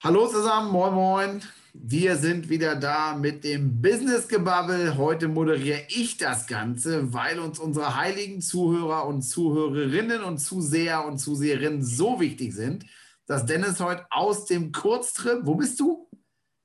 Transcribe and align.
Hallo 0.00 0.28
zusammen, 0.28 0.70
moin 0.70 0.94
moin. 0.94 1.42
Wir 1.74 2.14
sind 2.14 2.48
wieder 2.48 2.76
da 2.76 3.16
mit 3.16 3.42
dem 3.42 3.82
Business 3.82 4.28
Gebabbel. 4.28 4.96
Heute 4.96 5.26
moderiere 5.26 5.80
ich 5.88 6.16
das 6.16 6.46
Ganze, 6.46 7.12
weil 7.12 7.40
uns 7.40 7.58
unsere 7.58 7.96
heiligen 7.96 8.40
Zuhörer 8.40 9.08
und 9.08 9.22
Zuhörerinnen 9.22 10.22
und 10.22 10.38
Zuseher 10.38 11.04
und 11.04 11.18
Zuseherinnen 11.18 11.82
so 11.82 12.20
wichtig 12.20 12.54
sind, 12.54 12.86
dass 13.26 13.44
Dennis 13.44 13.80
heute 13.80 14.06
aus 14.10 14.46
dem 14.46 14.70
Kurztrip, 14.70 15.40
wo 15.42 15.56
bist 15.56 15.80
du? 15.80 16.08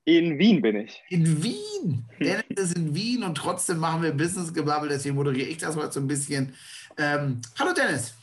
In 0.05 0.37
Wien 0.37 0.61
bin 0.61 0.75
ich. 0.75 1.01
In 1.09 1.41
Wien. 1.41 2.05
Dennis 2.19 2.43
ist 2.55 2.77
in 2.77 2.93
Wien 2.93 3.23
und 3.23 3.33
trotzdem 3.33 3.79
machen 3.79 4.03
wir 4.03 4.11
Business 4.11 4.53
Gebabbel, 4.53 4.89
deswegen 4.89 5.15
moderiere 5.15 5.49
ich 5.49 5.57
das 5.57 5.75
heute 5.75 5.93
so 5.93 6.01
ein 6.01 6.07
bisschen. 6.07 6.53
Ähm, 6.99 7.41
hallo 7.57 7.73
Dennis. 7.73 8.13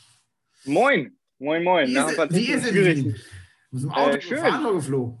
Moin, 0.63 1.11
moin, 1.37 1.65
moin. 1.65 1.89
Wie 1.89 1.97
ist, 1.97 2.33
wie 2.33 2.47
ist 2.47 2.65
in 2.65 2.75
Wien? 2.75 3.15
Mit 3.71 3.83
dem 3.83 3.91
Auto 3.91 4.15
äh, 4.15 4.19
gefahren 4.19 4.65
oder 4.65 4.75
geflogen? 4.75 5.17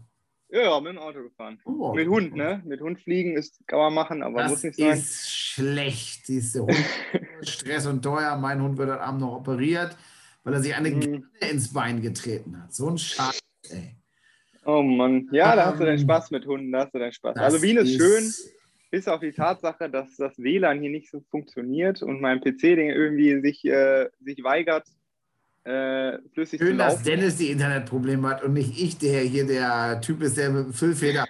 Ja, 0.49 0.63
ja, 0.63 0.79
mit 0.81 0.93
dem 0.93 0.99
Auto 0.99 1.23
gefahren. 1.23 1.59
Oh, 1.63 1.93
mit 1.93 2.07
Hund, 2.09 2.35
ne? 2.35 2.61
Mit 2.65 2.81
Hund 2.81 2.99
fliegen 2.99 3.37
ist, 3.37 3.65
kann 3.67 3.79
man 3.79 3.93
machen, 3.93 4.21
aber 4.21 4.43
das 4.43 4.51
muss 4.51 4.63
nicht 4.63 4.75
sein. 4.75 4.89
Das 4.89 4.99
ist 4.99 5.29
schlecht. 5.29 6.25
Siehst 6.25 6.55
du, 6.55 6.67
Stress 7.41 7.87
und 7.87 8.01
teuer. 8.01 8.37
Mein 8.37 8.61
Hund 8.61 8.77
wird 8.77 8.89
heute 8.89 9.01
Abend 9.01 9.21
noch 9.21 9.37
operiert, 9.37 9.95
weil 10.43 10.53
er 10.53 10.59
sich 10.61 10.75
eine 10.75 10.91
mhm. 10.91 11.25
ins 11.39 11.71
Bein 11.71 12.01
getreten 12.01 12.61
hat. 12.61 12.73
So 12.73 12.89
ein 12.89 12.97
Scheiß, 12.97 13.39
ey. 13.69 13.95
Oh 14.65 14.81
Mann. 14.81 15.29
Ja, 15.31 15.55
da 15.55 15.67
hast 15.67 15.79
du 15.79 15.85
deinen 15.85 15.97
ähm, 15.97 16.03
Spaß 16.03 16.31
mit 16.31 16.45
Hunden, 16.45 16.71
da 16.71 16.81
hast 16.81 16.93
du 16.93 16.99
deinen 16.99 17.13
Spaß. 17.13 17.37
Also 17.37 17.61
Wien 17.61 17.77
ist, 17.77 17.95
schön, 17.95 18.31
bis 18.91 19.07
auf 19.07 19.21
die 19.21 19.31
Tatsache, 19.31 19.89
dass 19.89 20.17
das 20.17 20.37
WLAN 20.37 20.81
hier 20.81 20.91
nicht 20.91 21.09
so 21.09 21.21
funktioniert 21.31 22.03
und 22.03 22.19
mein 22.19 22.41
PC-Ding 22.41 22.89
irgendwie 22.89 23.39
sich, 23.39 23.65
äh, 23.65 24.09
sich 24.19 24.43
weigert, 24.43 24.85
äh, 25.63 26.17
flüssig 26.33 26.59
Schön, 26.59 26.77
dass 26.77 27.03
Dennis 27.03 27.37
die 27.37 27.51
Internetprobleme 27.51 28.27
hat 28.27 28.43
und 28.43 28.53
nicht 28.53 28.79
ich, 28.79 28.97
der 28.97 29.21
hier 29.21 29.45
der 29.45 30.01
Typ 30.01 30.21
ist, 30.21 30.37
der 30.37 30.49
mit 30.49 30.75
Füllfeder 30.75 31.25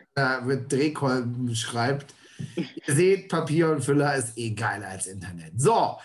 mit 0.45 0.71
Drehkolben 0.71 1.55
schreibt. 1.55 2.13
Ihr 2.55 2.95
seht, 2.95 3.29
Papier 3.29 3.69
und 3.69 3.83
Füller 3.83 4.15
ist 4.15 4.37
eh 4.37 4.51
geiler 4.51 4.87
als 4.87 5.07
Internet. 5.07 5.53
So, 5.57 5.97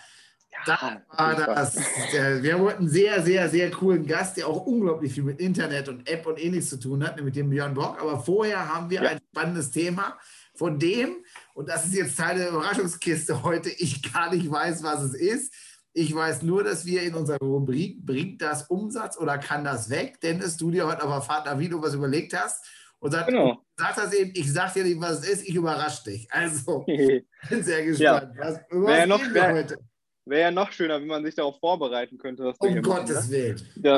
ja, 0.65 1.01
war 1.15 1.35
das. 1.35 1.77
Der, 2.13 2.43
wir 2.43 2.53
haben 2.53 2.67
einen 2.67 2.89
sehr, 2.89 3.23
sehr, 3.23 3.49
sehr 3.49 3.71
coolen 3.71 4.05
Gast, 4.05 4.37
der 4.37 4.47
auch 4.47 4.65
unglaublich 4.65 5.13
viel 5.13 5.23
mit 5.23 5.39
Internet 5.39 5.87
und 5.87 6.09
App 6.09 6.25
und 6.27 6.43
ähnliches 6.43 6.69
zu 6.69 6.79
tun 6.79 7.03
hat, 7.05 7.15
nämlich 7.15 7.35
dem 7.35 7.49
Björn 7.49 7.73
Bock. 7.73 7.99
Aber 8.01 8.19
vorher 8.19 8.73
haben 8.73 8.89
wir 8.89 9.03
ja. 9.03 9.09
ein 9.11 9.19
spannendes 9.31 9.71
Thema, 9.71 10.17
von 10.57 10.79
dem, 10.79 11.23
und 11.53 11.69
das 11.69 11.85
ist 11.85 11.93
jetzt 11.93 12.17
Teil 12.17 12.37
der 12.37 12.49
Überraschungskiste 12.49 13.43
heute, 13.43 13.69
ich 13.69 14.11
gar 14.11 14.33
nicht 14.33 14.49
weiß, 14.49 14.83
was 14.83 15.03
es 15.03 15.13
ist. 15.13 15.53
Ich 15.99 16.13
weiß 16.13 16.43
nur, 16.43 16.63
dass 16.63 16.85
wir 16.85 17.01
in 17.01 17.15
unserer 17.15 17.39
Rubrik 17.39 18.05
bringt 18.05 18.39
das 18.39 18.69
Umsatz 18.69 19.17
oder 19.17 19.39
kann 19.39 19.63
das 19.63 19.89
weg? 19.89 20.21
Dennis, 20.21 20.55
du 20.55 20.69
dir 20.69 20.85
heute 20.85 21.01
aber 21.01 21.23
Vater 21.23 21.57
Video 21.57 21.81
was 21.81 21.95
überlegt 21.95 22.37
hast 22.37 22.63
und 22.99 23.09
sagt, 23.09 23.29
genau. 23.29 23.65
sag 23.77 23.95
das 23.95 24.13
eben, 24.13 24.31
ich 24.35 24.53
sag 24.53 24.73
dir 24.73 24.83
nicht, 24.83 25.01
was 25.01 25.21
es 25.21 25.29
ist, 25.29 25.49
ich 25.49 25.55
überrasche 25.55 26.03
dich. 26.03 26.27
Also, 26.29 26.85
bin 26.85 27.63
sehr 27.63 27.83
gespannt. 27.83 28.31
Ja. 28.35 28.43
Was, 28.43 28.59
wäre, 28.69 28.97
ja 28.99 29.07
noch, 29.07 29.33
wäre, 29.33 29.77
wäre 30.25 30.41
ja 30.41 30.51
noch 30.51 30.71
schöner, 30.71 31.01
wenn 31.01 31.07
man 31.07 31.25
sich 31.25 31.33
darauf 31.33 31.57
vorbereiten 31.59 32.19
könnte. 32.19 32.53
um 32.59 32.81
Gottes 32.83 33.27
ne? 33.29 33.35
Willen. 33.35 33.61
Ja. 33.81 33.97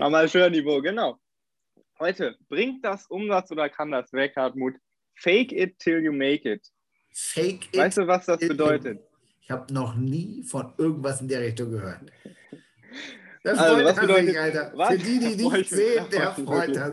Amateurniveau, 0.00 0.82
genau. 0.82 1.20
Heute, 2.00 2.36
bringt 2.48 2.84
das 2.84 3.06
Umsatz 3.06 3.52
oder 3.52 3.68
kann 3.68 3.92
das 3.92 4.12
weg, 4.12 4.32
Hartmut? 4.34 4.74
Fake 5.14 5.52
it 5.52 5.78
till 5.78 6.02
you 6.02 6.10
make 6.10 6.50
it. 6.50 6.66
Fake 7.14 7.68
it. 7.72 7.76
Weißt 7.78 7.98
du, 7.98 8.08
was 8.08 8.26
das 8.26 8.40
bedeutet? 8.40 9.07
Ich 9.48 9.52
habe 9.52 9.72
noch 9.72 9.94
nie 9.94 10.42
von 10.42 10.74
irgendwas 10.76 11.22
in 11.22 11.28
der 11.28 11.40
Richtung 11.40 11.70
gehört. 11.70 12.00
Das 13.42 13.58
also, 13.58 13.82
freut 13.82 13.98
bedeutet, 13.98 14.26
sich, 14.26 14.38
Alter. 14.38 14.72
Was? 14.74 14.88
Für 14.90 14.98
die, 14.98 15.18
die 15.20 15.48
nicht 15.48 15.70
sehen, 15.70 16.04
der 16.12 16.32
freut 16.32 16.74
sich. 16.74 16.84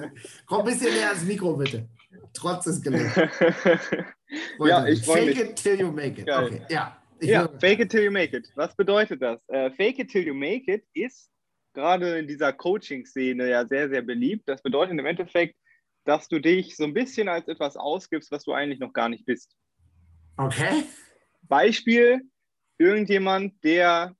Komm 0.46 0.60
ein 0.60 0.66
bisschen 0.66 0.94
näher 0.94 1.10
ans 1.10 1.26
Mikro, 1.26 1.58
bitte. 1.58 1.90
Trotz 2.34 2.64
des 2.64 2.82
Geländes. 2.82 3.14
ja, 4.60 4.88
ich 4.88 5.04
Fake 5.04 5.26
mich. 5.26 5.40
it 5.42 5.56
till 5.58 5.78
you 5.78 5.92
make 5.92 6.22
it. 6.22 6.28
Geil. 6.28 6.46
Okay, 6.46 6.62
ja. 6.70 6.98
ja, 7.20 7.50
fake 7.60 7.82
it 7.82 7.92
till 7.92 8.06
you 8.06 8.12
make 8.12 8.34
it. 8.34 8.50
Was 8.56 8.74
bedeutet 8.74 9.22
das? 9.22 9.42
Uh, 9.50 9.70
fake 9.72 10.00
it 10.00 10.10
till 10.10 10.26
you 10.26 10.34
make 10.34 10.72
it 10.72 10.86
ist 10.94 11.30
gerade 11.74 12.20
in 12.20 12.26
dieser 12.26 12.54
Coaching-Szene 12.54 13.50
ja 13.50 13.68
sehr, 13.68 13.90
sehr 13.90 14.02
beliebt. 14.02 14.48
Das 14.48 14.62
bedeutet 14.62 14.98
im 14.98 15.06
Endeffekt, 15.06 15.58
dass 16.06 16.30
du 16.30 16.40
dich 16.40 16.78
so 16.78 16.86
ein 16.86 16.94
bisschen 16.94 17.28
als 17.28 17.50
etwas 17.50 17.76
ausgibst, 17.76 18.32
was 18.32 18.46
du 18.46 18.54
eigentlich 18.54 18.80
noch 18.80 18.94
gar 18.94 19.10
nicht 19.10 19.26
bist. 19.26 19.54
Okay. 20.38 20.86
Beispiel, 21.42 22.22
irgendjemand, 22.78 23.64
der 23.64 24.16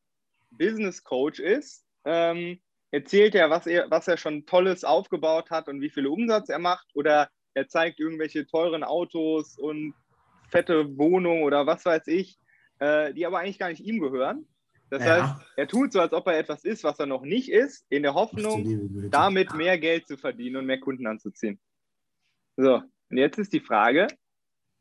Business 0.52 1.04
Coach 1.04 1.40
ist, 1.40 1.86
ähm, 2.06 2.60
erzählt 2.92 3.36
er 3.36 3.50
was, 3.50 3.68
er, 3.68 3.90
was 3.90 4.08
er 4.08 4.18
schon 4.18 4.46
Tolles 4.46 4.84
aufgebaut 4.84 5.50
hat 5.52 5.68
und 5.68 5.82
wie 5.82 5.90
viel 5.90 6.08
Umsatz 6.08 6.50
er 6.50 6.60
macht 6.60 6.88
oder 6.94 7.30
er 7.54 7.68
zeigt 7.68 8.00
irgendwelche 8.00 8.46
teuren 8.46 8.84
Autos 8.84 9.58
und 9.58 9.94
fette 10.50 10.98
Wohnungen 10.98 11.44
oder 11.44 11.66
was 11.66 11.86
weiß 11.86 12.08
ich, 12.08 12.38
äh, 12.80 13.14
die 13.14 13.26
aber 13.26 13.40
eigentlich 13.40 13.60
gar 13.60 13.70
nicht 13.70 13.82
ihm 13.82 14.00
gehören. 14.00 14.48
Das 14.90 15.04
ja. 15.04 15.24
heißt, 15.24 15.46
er 15.58 15.68
tut 15.68 15.92
so, 15.92 16.00
als 16.00 16.14
ob 16.14 16.28
er 16.28 16.38
etwas 16.38 16.64
ist, 16.64 16.84
was 16.84 17.00
er 17.00 17.08
noch 17.08 17.24
nicht 17.24 17.50
ist, 17.50 17.86
in 17.90 18.04
der 18.04 18.14
Hoffnung, 18.14 19.10
damit 19.10 19.54
mehr 19.54 19.78
Geld 19.80 20.08
zu 20.08 20.18
verdienen 20.18 20.58
und 20.58 20.66
mehr 20.66 20.80
Kunden 20.80 21.08
anzuziehen. 21.08 21.60
So, 22.56 22.82
und 23.10 23.18
jetzt 23.18 23.40
ist 23.40 23.52
die 23.52 23.60
Frage, 23.60 24.08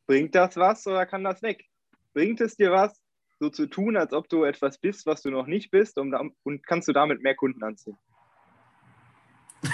bringt 0.06 0.34
das 0.34 0.56
was 0.56 0.86
oder 0.86 1.06
kann 1.06 1.24
das 1.24 1.42
weg? 1.42 1.64
Bringt 2.12 2.40
es 2.40 2.56
dir 2.56 2.70
was, 2.70 3.00
so 3.44 3.50
zu 3.50 3.66
tun, 3.66 3.96
als 3.96 4.12
ob 4.12 4.28
du 4.28 4.44
etwas 4.44 4.78
bist, 4.78 5.06
was 5.06 5.22
du 5.22 5.30
noch 5.30 5.46
nicht 5.46 5.70
bist 5.70 5.98
und, 5.98 6.14
und 6.42 6.66
kannst 6.66 6.88
du 6.88 6.92
damit 6.92 7.22
mehr 7.22 7.34
Kunden 7.34 7.62
anziehen. 7.62 7.96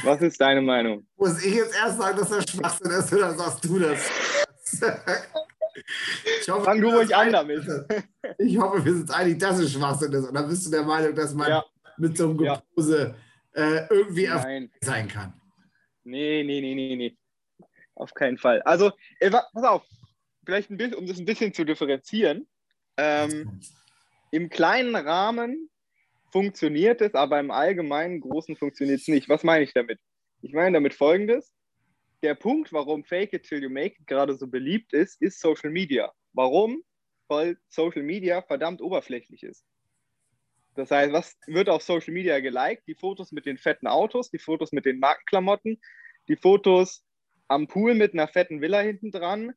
Was 0.04 0.20
ist 0.22 0.40
deine 0.40 0.60
Meinung? 0.60 1.06
Muss 1.16 1.44
ich 1.44 1.54
jetzt 1.54 1.74
erst 1.76 1.98
sagen, 1.98 2.18
dass 2.18 2.30
das 2.30 2.50
Schwachsinn 2.50 2.90
ist 2.90 3.12
oder 3.12 3.34
sagst 3.34 3.64
du 3.64 3.78
das? 3.78 4.10
Ich 6.42 6.48
hoffe, 6.48 6.64
Fang 6.64 6.80
du 6.80 6.90
ruhig 6.90 7.14
an 7.14 7.32
damit. 7.32 7.64
Ich 8.38 8.58
hoffe, 8.58 8.84
wir 8.84 8.94
sind 8.94 9.10
einig, 9.10 9.38
dass 9.38 9.58
es 9.58 9.72
Schwachsinn 9.72 10.12
ist. 10.12 10.28
Und 10.28 10.34
dann 10.34 10.48
bist 10.48 10.66
du 10.66 10.70
der 10.70 10.82
Meinung, 10.82 11.14
dass 11.14 11.34
man 11.34 11.48
ja. 11.48 11.64
mit 11.96 12.16
so 12.16 12.28
einem 12.28 12.38
Gepose 12.38 13.14
ja. 13.54 13.62
äh, 13.62 13.86
irgendwie 13.90 14.24
erfolgreich 14.26 14.70
sein 14.80 15.08
kann. 15.08 15.32
Nee, 16.04 16.42
nee, 16.44 16.60
nee, 16.60 16.74
nee, 16.74 16.96
nee. 16.96 17.16
Auf 17.94 18.14
keinen 18.14 18.38
Fall. 18.38 18.62
Also, 18.62 18.92
äh, 19.18 19.30
pass 19.30 19.64
auf, 19.64 19.82
vielleicht 20.44 20.70
ein 20.70 20.76
bisschen, 20.76 20.94
um 20.94 21.06
das 21.06 21.18
ein 21.18 21.24
bisschen 21.24 21.52
zu 21.52 21.64
differenzieren. 21.64 22.46
Ähm, 23.00 23.60
Im 24.30 24.50
kleinen 24.50 24.94
Rahmen 24.94 25.70
funktioniert 26.30 27.00
es, 27.00 27.14
aber 27.14 27.40
im 27.40 27.50
allgemeinen 27.50 28.20
großen 28.20 28.56
funktioniert 28.56 29.00
es 29.00 29.08
nicht. 29.08 29.28
Was 29.30 29.42
meine 29.42 29.64
ich 29.64 29.72
damit? 29.72 29.98
Ich 30.42 30.52
meine 30.52 30.74
damit 30.74 30.92
folgendes. 30.92 31.54
Der 32.22 32.34
Punkt, 32.34 32.74
warum 32.74 33.02
Fake 33.04 33.32
It 33.32 33.44
Till 33.44 33.62
You 33.62 33.70
Make 33.70 33.96
It 34.00 34.06
gerade 34.06 34.34
so 34.34 34.46
beliebt 34.46 34.92
ist, 34.92 35.20
ist 35.22 35.40
Social 35.40 35.70
Media. 35.70 36.12
Warum? 36.34 36.82
Weil 37.28 37.56
Social 37.68 38.02
Media 38.02 38.42
verdammt 38.42 38.82
oberflächlich 38.82 39.44
ist. 39.44 39.64
Das 40.74 40.90
heißt, 40.90 41.12
was 41.14 41.38
wird 41.46 41.70
auf 41.70 41.82
Social 41.82 42.12
Media 42.12 42.38
geliked? 42.40 42.86
Die 42.86 42.94
Fotos 42.94 43.32
mit 43.32 43.46
den 43.46 43.56
fetten 43.56 43.86
Autos, 43.86 44.30
die 44.30 44.38
Fotos 44.38 44.72
mit 44.72 44.84
den 44.84 45.00
Markenklamotten, 45.00 45.80
die 46.28 46.36
Fotos 46.36 47.02
am 47.48 47.66
Pool 47.66 47.94
mit 47.94 48.12
einer 48.12 48.28
fetten 48.28 48.60
Villa 48.60 48.80
hinten 48.80 49.10
dran, 49.10 49.54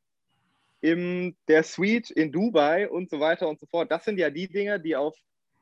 in 0.84 1.34
der 1.48 1.62
Suite 1.62 2.10
in 2.10 2.30
Dubai 2.30 2.90
und 2.90 3.08
so 3.08 3.18
weiter 3.18 3.48
und 3.48 3.58
so 3.58 3.64
fort. 3.64 3.90
Das 3.90 4.04
sind 4.04 4.18
ja 4.18 4.28
die 4.28 4.48
Dinge, 4.48 4.78
die 4.78 4.94
auf 4.94 5.16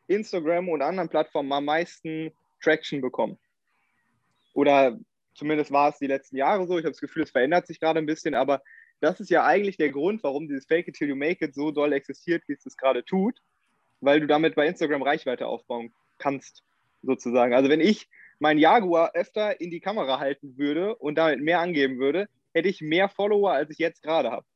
Instagram 0.09 0.69
und 0.69 0.83
anderen 0.83 1.09
Plattformen 1.09 1.53
am 1.53 1.65
meisten 1.65 2.33
Traction 2.61 3.01
bekommen. 3.01 3.39
Oder 4.53 4.99
zumindest 5.37 5.71
war 5.71 5.91
es 5.91 5.99
die 5.99 6.09
letzten 6.09 6.39
Jahre 6.39 6.67
so. 6.67 6.77
Ich 6.77 6.85
habe 6.85 6.91
das 6.91 7.01
Gefühl, 7.01 7.23
es 7.23 7.31
verändert 7.31 7.69
sich 7.69 7.79
gerade 7.79 8.01
ein 8.01 8.07
bisschen, 8.07 8.35
aber 8.35 8.63
das 8.99 9.21
ist 9.21 9.31
ja 9.31 9.47
eigentlich 9.47 9.77
der 9.77 9.91
Grund, 9.91 10.25
warum 10.25 10.49
dieses 10.49 10.67
Fake 10.67 10.89
it 10.89 10.97
till 10.97 11.09
you 11.09 11.15
make 11.15 11.45
it 11.45 11.55
so 11.55 11.71
doll 11.71 11.93
existiert, 11.93 12.43
wie 12.49 12.55
es 12.55 12.65
das 12.65 12.77
gerade 12.77 13.05
tut, 13.05 13.39
weil 14.01 14.19
du 14.19 14.27
damit 14.27 14.57
bei 14.57 14.67
Instagram 14.67 15.03
Reichweite 15.03 15.47
aufbauen 15.47 15.95
kannst, 16.19 16.65
sozusagen. 17.03 17.55
Also 17.55 17.71
wenn 17.71 17.81
ich 17.81 18.09
mein 18.41 18.59
Jaguar 18.59 19.13
öfter 19.15 19.61
in 19.61 19.71
die 19.71 19.81
Kamera 19.81 20.19
halten 20.19 20.59
würde 20.59 20.97
und 20.97 21.15
damit 21.15 21.41
mehr 21.43 21.61
angeben 21.61 22.01
würde, 22.01 22.27
hätte 22.53 22.69
ich 22.69 22.81
mehr 22.81 23.09
Follower, 23.09 23.53
als 23.53 23.71
ich 23.71 23.79
jetzt 23.79 24.03
gerade 24.03 24.33
habe. 24.33 24.47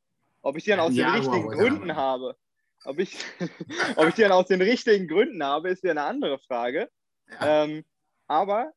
Ob 0.47 0.57
ich 0.57 0.63
die 0.63 0.71
dann 0.71 0.79
aus 0.79 0.95
ja, 0.95 1.07
den 1.11 1.23
richtigen 1.23 1.45
wow, 1.47 1.55
Gründen 1.55 1.89
ja. 1.89 1.97
habe, 1.97 2.37
ob 2.85 3.01
ich, 3.01 3.19
ob 3.97 4.07
ich 4.07 4.15
die 4.15 4.23
dann 4.23 4.31
aus 4.31 4.47
den 4.47 4.63
richtigen 4.63 5.09
Gründen 5.09 5.43
habe, 5.43 5.71
ist 5.71 5.83
ja 5.83 5.91
eine 5.91 6.05
andere 6.05 6.39
Frage. 6.39 6.89
Ja. 7.29 7.65
Ähm, 7.65 7.85
aber 8.29 8.73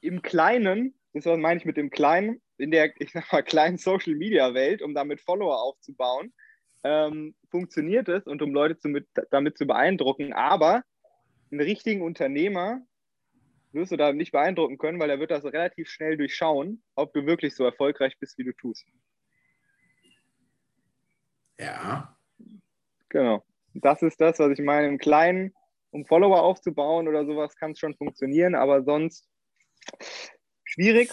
im 0.00 0.20
Kleinen, 0.22 0.98
das 1.12 1.26
was 1.26 1.38
meine 1.38 1.60
ich 1.60 1.64
mit 1.64 1.76
dem 1.76 1.90
Kleinen, 1.90 2.42
in 2.56 2.72
der, 2.72 2.92
ich 3.00 3.12
sag 3.12 3.30
mal, 3.32 3.44
kleinen 3.44 3.78
Social 3.78 4.16
Media 4.16 4.52
Welt, 4.52 4.82
um 4.82 4.94
damit 4.94 5.20
Follower 5.20 5.62
aufzubauen, 5.62 6.34
ähm, 6.82 7.36
funktioniert 7.52 8.08
es 8.08 8.26
und 8.26 8.42
um 8.42 8.52
Leute 8.52 8.76
zu, 8.76 8.88
mit, 8.88 9.06
damit 9.30 9.56
zu 9.56 9.68
beeindrucken. 9.68 10.32
Aber 10.32 10.82
einen 11.52 11.60
richtigen 11.60 12.02
Unternehmer 12.02 12.80
wirst 13.70 13.92
du 13.92 13.96
da 13.96 14.12
nicht 14.12 14.32
beeindrucken 14.32 14.78
können, 14.78 14.98
weil 14.98 15.10
er 15.10 15.20
wird 15.20 15.30
das 15.30 15.44
relativ 15.44 15.88
schnell 15.88 16.16
durchschauen, 16.16 16.82
ob 16.96 17.12
du 17.12 17.26
wirklich 17.26 17.54
so 17.54 17.64
erfolgreich 17.64 18.18
bist, 18.18 18.38
wie 18.38 18.44
du 18.44 18.52
tust. 18.52 18.88
Ja. 21.58 22.16
Genau. 23.08 23.44
Das 23.74 24.02
ist 24.02 24.20
das, 24.20 24.38
was 24.38 24.52
ich 24.58 24.64
meine. 24.64 24.88
Im 24.88 24.98
Kleinen, 24.98 25.52
um 25.90 26.04
Follower 26.06 26.42
aufzubauen 26.42 27.08
oder 27.08 27.24
sowas, 27.26 27.56
kann 27.56 27.72
es 27.72 27.78
schon 27.78 27.94
funktionieren, 27.96 28.54
aber 28.54 28.82
sonst 28.84 29.28
schwierig. 30.64 31.10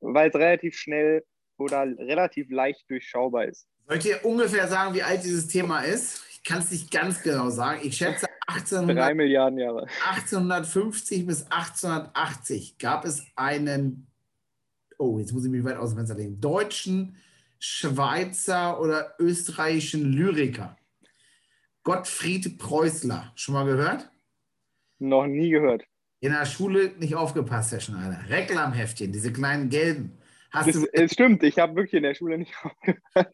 weil 0.00 0.28
es 0.28 0.34
relativ 0.34 0.76
schnell 0.76 1.24
oder 1.56 1.82
relativ 1.82 2.50
leicht 2.50 2.88
durchschaubar 2.90 3.46
ist. 3.46 3.66
Soll 3.86 3.96
ich 3.98 4.02
dir 4.04 4.24
ungefähr 4.24 4.66
sagen, 4.68 4.94
wie 4.94 5.02
alt 5.02 5.24
dieses 5.24 5.48
Thema 5.48 5.80
ist? 5.80 6.24
Ich 6.30 6.42
kann 6.42 6.58
es 6.58 6.70
nicht 6.70 6.90
ganz 6.90 7.22
genau 7.22 7.50
sagen. 7.50 7.80
Ich 7.82 7.96
schätze 7.96 8.26
1800, 8.46 9.04
3 9.08 9.14
Milliarden 9.14 9.58
Jahre. 9.58 9.86
1850 10.10 11.26
bis 11.26 11.42
1880 11.50 12.78
gab 12.78 13.04
es 13.04 13.24
einen, 13.36 14.06
oh, 14.98 15.18
jetzt 15.18 15.32
muss 15.32 15.44
ich 15.44 15.50
mich 15.50 15.64
weit 15.64 15.76
aus 15.76 15.90
dem 15.90 15.96
Fenster 15.96 16.16
legen, 16.16 16.40
deutschen, 16.40 17.16
Schweizer 17.66 18.78
oder 18.78 19.14
österreichischen 19.18 20.12
Lyriker. 20.12 20.76
Gottfried 21.82 22.58
Preußler. 22.58 23.32
Schon 23.36 23.54
mal 23.54 23.64
gehört? 23.64 24.10
Noch 24.98 25.26
nie 25.26 25.48
gehört. 25.48 25.84
In 26.20 26.32
der 26.32 26.44
Schule 26.44 26.92
nicht 26.98 27.14
aufgepasst, 27.14 27.72
Herr 27.72 27.80
Schneider. 27.80 28.18
Reklamheftchen, 28.28 29.12
diese 29.12 29.32
kleinen 29.32 29.70
gelben. 29.70 30.18
Hast 30.50 30.68
das, 30.68 30.74
du, 30.74 30.86
es 30.92 31.12
stimmt, 31.12 31.42
ich 31.42 31.58
habe 31.58 31.74
wirklich 31.74 31.94
in 31.94 32.02
der 32.02 32.14
Schule 32.14 32.36
nicht 32.36 32.52
aufgepasst. 32.62 33.32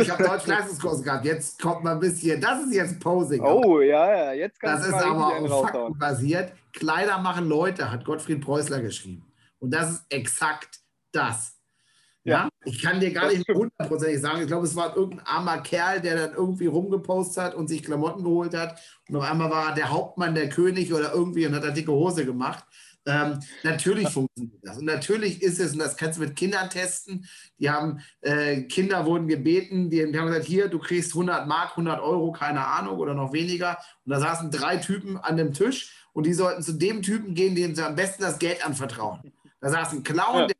ich 0.00 0.10
habe 0.10 0.24
Deutsch-Leistungskurs 0.24 1.04
gehabt. 1.04 1.24
Jetzt 1.24 1.62
kommt 1.62 1.84
mal 1.84 1.92
ein 1.92 2.00
bisschen, 2.00 2.40
das 2.40 2.64
ist 2.64 2.74
jetzt 2.74 2.98
Posing. 2.98 3.42
Oh, 3.42 3.80
ja, 3.80 4.12
ja, 4.12 4.32
jetzt 4.32 4.60
kann 4.60 4.76
Das 4.76 4.88
ist 4.88 4.94
aber 4.94 5.36
auf 5.38 5.70
Fakten 5.70 5.96
basiert. 5.96 6.52
Kleider 6.72 7.18
machen 7.18 7.48
Leute, 7.48 7.92
hat 7.92 8.04
Gottfried 8.04 8.40
Preußler 8.40 8.80
geschrieben. 8.80 9.32
Und 9.60 9.70
das 9.70 9.92
ist 9.92 10.06
exakt 10.08 10.80
das. 11.12 11.55
Ich 12.66 12.82
kann 12.82 12.98
dir 12.98 13.12
gar 13.12 13.28
nicht 13.28 13.48
hundertprozentig 13.48 14.20
sagen. 14.20 14.40
Ich 14.40 14.48
glaube, 14.48 14.66
es 14.66 14.74
war 14.74 14.96
irgendein 14.96 15.26
armer 15.26 15.58
Kerl, 15.58 16.00
der 16.00 16.16
dann 16.16 16.34
irgendwie 16.34 16.66
rumgepostet 16.66 17.42
hat 17.42 17.54
und 17.54 17.68
sich 17.68 17.84
Klamotten 17.84 18.24
geholt 18.24 18.54
hat. 18.54 18.80
Und 19.08 19.16
auf 19.16 19.22
einmal 19.22 19.50
war 19.50 19.72
der 19.74 19.90
Hauptmann 19.90 20.34
der 20.34 20.48
König 20.48 20.92
oder 20.92 21.12
irgendwie 21.12 21.46
und 21.46 21.54
hat 21.54 21.62
da 21.62 21.70
dicke 21.70 21.92
Hose 21.92 22.26
gemacht. 22.26 22.64
Ähm, 23.06 23.38
natürlich 23.62 24.08
funktioniert 24.08 24.58
das. 24.62 24.78
Und 24.78 24.86
natürlich 24.86 25.40
ist 25.40 25.60
es, 25.60 25.74
und 25.74 25.78
das 25.78 25.96
kannst 25.96 26.18
du 26.18 26.24
mit 26.24 26.34
Kindern 26.34 26.68
testen, 26.68 27.24
die 27.60 27.70
haben, 27.70 28.00
äh, 28.20 28.62
Kinder 28.62 29.06
wurden 29.06 29.28
gebeten, 29.28 29.88
die, 29.90 30.10
die, 30.10 30.18
haben 30.18 30.26
gesagt, 30.26 30.46
hier, 30.46 30.66
du 30.66 30.80
kriegst 30.80 31.12
100 31.12 31.46
Mark, 31.46 31.70
100 31.70 32.00
Euro, 32.00 32.32
keine 32.32 32.66
Ahnung, 32.66 32.98
oder 32.98 33.14
noch 33.14 33.32
weniger. 33.32 33.78
Und 34.04 34.10
da 34.10 34.18
saßen 34.18 34.50
drei 34.50 34.78
Typen 34.78 35.16
an 35.18 35.36
dem 35.36 35.52
Tisch 35.54 36.08
und 36.12 36.26
die 36.26 36.34
sollten 36.34 36.62
zu 36.62 36.72
dem 36.72 37.02
Typen 37.02 37.34
gehen, 37.34 37.54
dem 37.54 37.76
sie 37.76 37.82
am 37.82 37.94
besten 37.94 38.24
das 38.24 38.40
Geld 38.40 38.66
anvertrauen. 38.66 39.32
Da 39.60 39.70
saß 39.70 39.92
ein 39.92 40.02
Clown, 40.02 40.48
ja. 40.48 40.55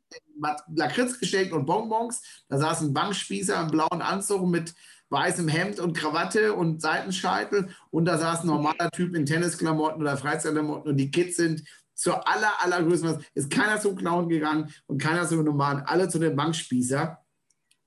Lakritz 0.73 1.19
geschenkt 1.19 1.53
und 1.53 1.65
Bonbons. 1.65 2.21
Da 2.49 2.57
saß 2.57 2.81
ein 2.81 2.93
Bankspießer 2.93 3.61
im 3.61 3.71
blauen 3.71 4.01
Anzug 4.01 4.47
mit 4.47 4.73
weißem 5.09 5.47
Hemd 5.47 5.79
und 5.79 5.95
Krawatte 5.95 6.53
und 6.53 6.81
Seitenscheitel. 6.81 7.69
Und 7.91 8.05
da 8.05 8.17
saß 8.17 8.41
ein 8.41 8.47
normaler 8.47 8.91
Typ 8.91 9.15
in 9.15 9.25
Tennisklamotten 9.25 10.01
oder 10.01 10.17
Freizeitklamotten. 10.17 10.91
Und 10.91 10.97
die 10.97 11.11
Kids 11.11 11.37
sind 11.37 11.63
zur 11.93 12.27
aller, 12.27 12.51
allergrößten, 12.59 13.25
ist 13.33 13.49
keiner 13.49 13.79
zum 13.81 13.95
Clown 13.95 14.29
gegangen 14.29 14.71
und 14.85 15.01
keiner 15.01 15.27
zum 15.27 15.43
normalen, 15.43 15.79
alle 15.79 16.07
zu 16.09 16.19
dem 16.19 16.35
Bankspießer. 16.35 17.17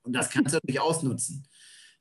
Und 0.03 0.13
das 0.13 0.29
kannst 0.29 0.53
du 0.53 0.57
natürlich 0.57 0.81
ausnutzen. 0.81 1.47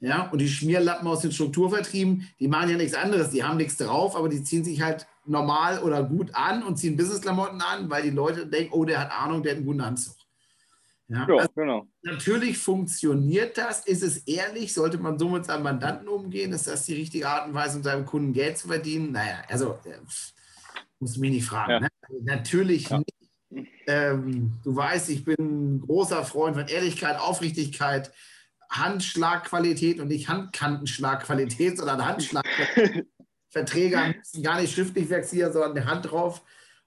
Ja, 0.00 0.30
und 0.30 0.38
die 0.38 0.48
Schmierlappen 0.48 1.06
aus 1.06 1.20
den 1.20 1.30
Strukturvertrieben, 1.30 2.26
die 2.40 2.48
machen 2.48 2.70
ja 2.70 2.76
nichts 2.78 2.94
anderes, 2.94 3.30
die 3.30 3.44
haben 3.44 3.58
nichts 3.58 3.76
drauf, 3.76 4.16
aber 4.16 4.30
die 4.30 4.42
ziehen 4.42 4.64
sich 4.64 4.80
halt 4.80 5.06
normal 5.30 5.78
oder 5.82 6.02
gut 6.02 6.34
an 6.34 6.62
und 6.62 6.76
ziehen 6.76 6.96
Businessklamotten 6.96 7.60
an, 7.62 7.88
weil 7.88 8.02
die 8.02 8.10
Leute 8.10 8.46
denken, 8.46 8.72
oh, 8.74 8.84
der 8.84 9.00
hat 9.00 9.12
Ahnung, 9.12 9.42
der 9.42 9.52
hat 9.52 9.58
einen 9.58 9.66
guten 9.66 9.80
Anzug. 9.80 10.16
Ja, 11.08 11.26
ja 11.28 11.36
also 11.36 11.48
genau. 11.54 11.86
Natürlich 12.02 12.58
funktioniert 12.58 13.56
das. 13.56 13.86
Ist 13.86 14.02
es 14.02 14.18
ehrlich? 14.26 14.74
Sollte 14.74 14.98
man 14.98 15.18
so 15.18 15.28
mit 15.28 15.44
seinem 15.44 15.62
Mandanten 15.62 16.08
umgehen? 16.08 16.52
Ist 16.52 16.66
das 16.66 16.84
die 16.84 16.94
richtige 16.94 17.28
Art 17.28 17.46
und 17.46 17.54
Weise, 17.54 17.78
um 17.78 17.82
seinem 17.82 18.04
Kunden 18.04 18.32
Geld 18.32 18.58
zu 18.58 18.68
verdienen? 18.68 19.12
Naja, 19.12 19.42
also 19.48 19.78
äh, 19.84 19.98
musst 20.98 21.16
du 21.16 21.20
mich 21.20 21.30
nicht 21.30 21.46
fragen. 21.46 21.70
Ja. 21.72 21.80
Ne? 21.80 21.88
Natürlich 22.22 22.88
ja. 22.88 22.98
nicht. 22.98 23.68
Ähm, 23.86 24.52
du 24.62 24.76
weißt, 24.76 25.10
ich 25.10 25.24
bin 25.24 25.36
ein 25.38 25.80
großer 25.80 26.24
Freund 26.24 26.56
von 26.56 26.68
Ehrlichkeit, 26.68 27.18
Aufrichtigkeit, 27.18 28.12
Handschlagqualität 28.70 29.98
und 29.98 30.08
nicht 30.08 30.28
Handkantenschlagqualität, 30.28 31.78
sondern 31.78 32.04
Handschlagqualität. 32.04 33.06
Verträge 33.50 34.14
müssen 34.16 34.42
gar 34.42 34.60
nicht 34.60 34.72
schriftlich 34.72 35.08
fixieren, 35.08 35.52
sondern 35.52 35.72
eine 35.72 35.84
Hand 35.84 36.10
drauf 36.10 36.42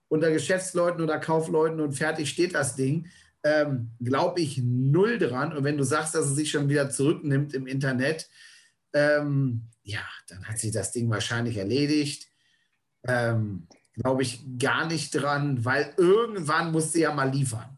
unter 0.07 0.31
Geschäftsleuten 0.31 1.04
oder 1.04 1.19
Kaufleuten 1.19 1.80
und 1.81 1.94
fertig 1.94 2.30
steht 2.30 2.56
das 2.56 2.75
Ding. 2.75 3.07
Ähm, 3.44 3.92
Glaube 4.00 4.42
ich 4.42 4.60
null 4.60 5.18
dran. 5.18 5.56
Und 5.56 5.63
wenn 5.65 5.77
du 5.77 5.83
sagst, 5.83 6.15
dass 6.15 6.25
es 6.25 6.36
sich 6.36 6.51
schon 6.51 6.69
wieder 6.69 6.89
zurücknimmt 6.89 7.54
im 7.54 7.68
Internet, 7.68 8.30
ähm, 8.94 9.69
ja, 9.81 10.01
dann 10.30 10.45
hat 10.48 10.60
sich 10.60 10.71
das 10.71 10.92
Ding 10.92 11.10
wahrscheinlich 11.10 11.57
erledigt. 11.57 12.27
Ähm, 13.07 13.68
Glaube 13.95 14.24
ich 14.24 14.44
gar 14.57 14.88
nicht 14.88 15.12
dran, 15.12 15.65
weil 15.65 15.94
irgendwann 15.98 16.71
musst 16.71 16.95
du 16.95 17.00
ja 17.00 17.13
mal 17.13 17.30
liefern. 17.30 17.77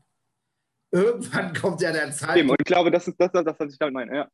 Irgendwann 0.92 1.54
kommt 1.60 1.82
ja 1.82 1.92
der 1.92 2.12
Zeit. 2.12 2.42
Und 2.44 2.56
ich 2.60 2.66
glaube, 2.66 2.92
das 2.92 3.08
ist 3.08 3.20
das, 3.20 3.32
das 3.32 3.46
was 3.58 3.72
ich 3.72 3.80
damit 3.80 3.96
meine. 3.96 4.16
Ja. 4.16 4.30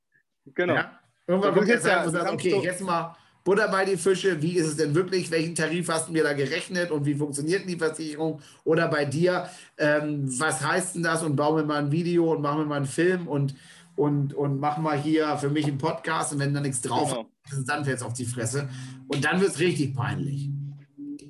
Genau. 0.46 0.76
Ja? 0.76 1.00
Irgendwann 1.26 1.54
kommt 1.54 1.70
der 1.70 1.80
Zeit, 1.80 2.02
wo 2.02 2.06
du 2.06 2.12
sagst, 2.12 2.34
okay, 2.34 2.60
jetzt 2.62 2.82
mal 2.82 3.16
Butter 3.44 3.68
bei 3.70 3.86
die 3.86 3.98
Fische, 3.98 4.42
wie 4.42 4.58
ist 4.58 4.68
es 4.68 4.78
denn 4.78 4.94
wirklich, 4.94 5.32
welchen 5.32 5.56
Tarif 5.56 5.90
hast 5.90 6.08
du 6.08 6.14
mir 6.14 6.24
da 6.24 6.34
gerechnet 6.34 6.92
und 6.92 7.06
wie 7.06 7.16
funktioniert 7.16 7.68
die 7.68 7.76
Versicherung? 7.76 8.42
Oder 8.64 8.88
bei 8.88 9.06
dir, 9.06 9.50
ähm, 9.78 10.26
was 10.40 10.66
heißt 10.66 10.96
denn 10.96 11.04
das 11.04 11.24
und 11.24 11.36
bauen 11.36 11.58
wir 11.58 11.64
mal 11.64 11.80
ein 11.80 11.92
Video 11.92 12.32
und 12.32 12.42
machen 12.42 12.60
wir 12.60 12.66
mal 12.66 12.78
einen 12.78 12.86
Film 12.86 13.28
und, 13.28 13.56
und, 13.96 14.34
und 14.34 14.60
machen 14.60 14.84
wir 14.84 14.94
hier 14.94 15.38
für 15.38 15.50
mich 15.50 15.66
einen 15.66 15.80
Podcast 15.80 16.34
und 16.34 16.40
wenn 16.40 16.54
da 16.54 16.62
nichts 16.62 16.82
drauf 16.82 17.10
genau. 17.10 17.30
ist, 17.52 17.68
dann 17.68 17.84
fällt 17.84 17.98
es 17.98 18.04
auf 18.04 18.14
die 18.14 18.26
Fresse 18.26 18.70
und 19.08 19.26
dann 19.26 19.42
wird 19.42 19.52
es 19.52 19.60
richtig 19.60 19.96
peinlich. 19.96 20.50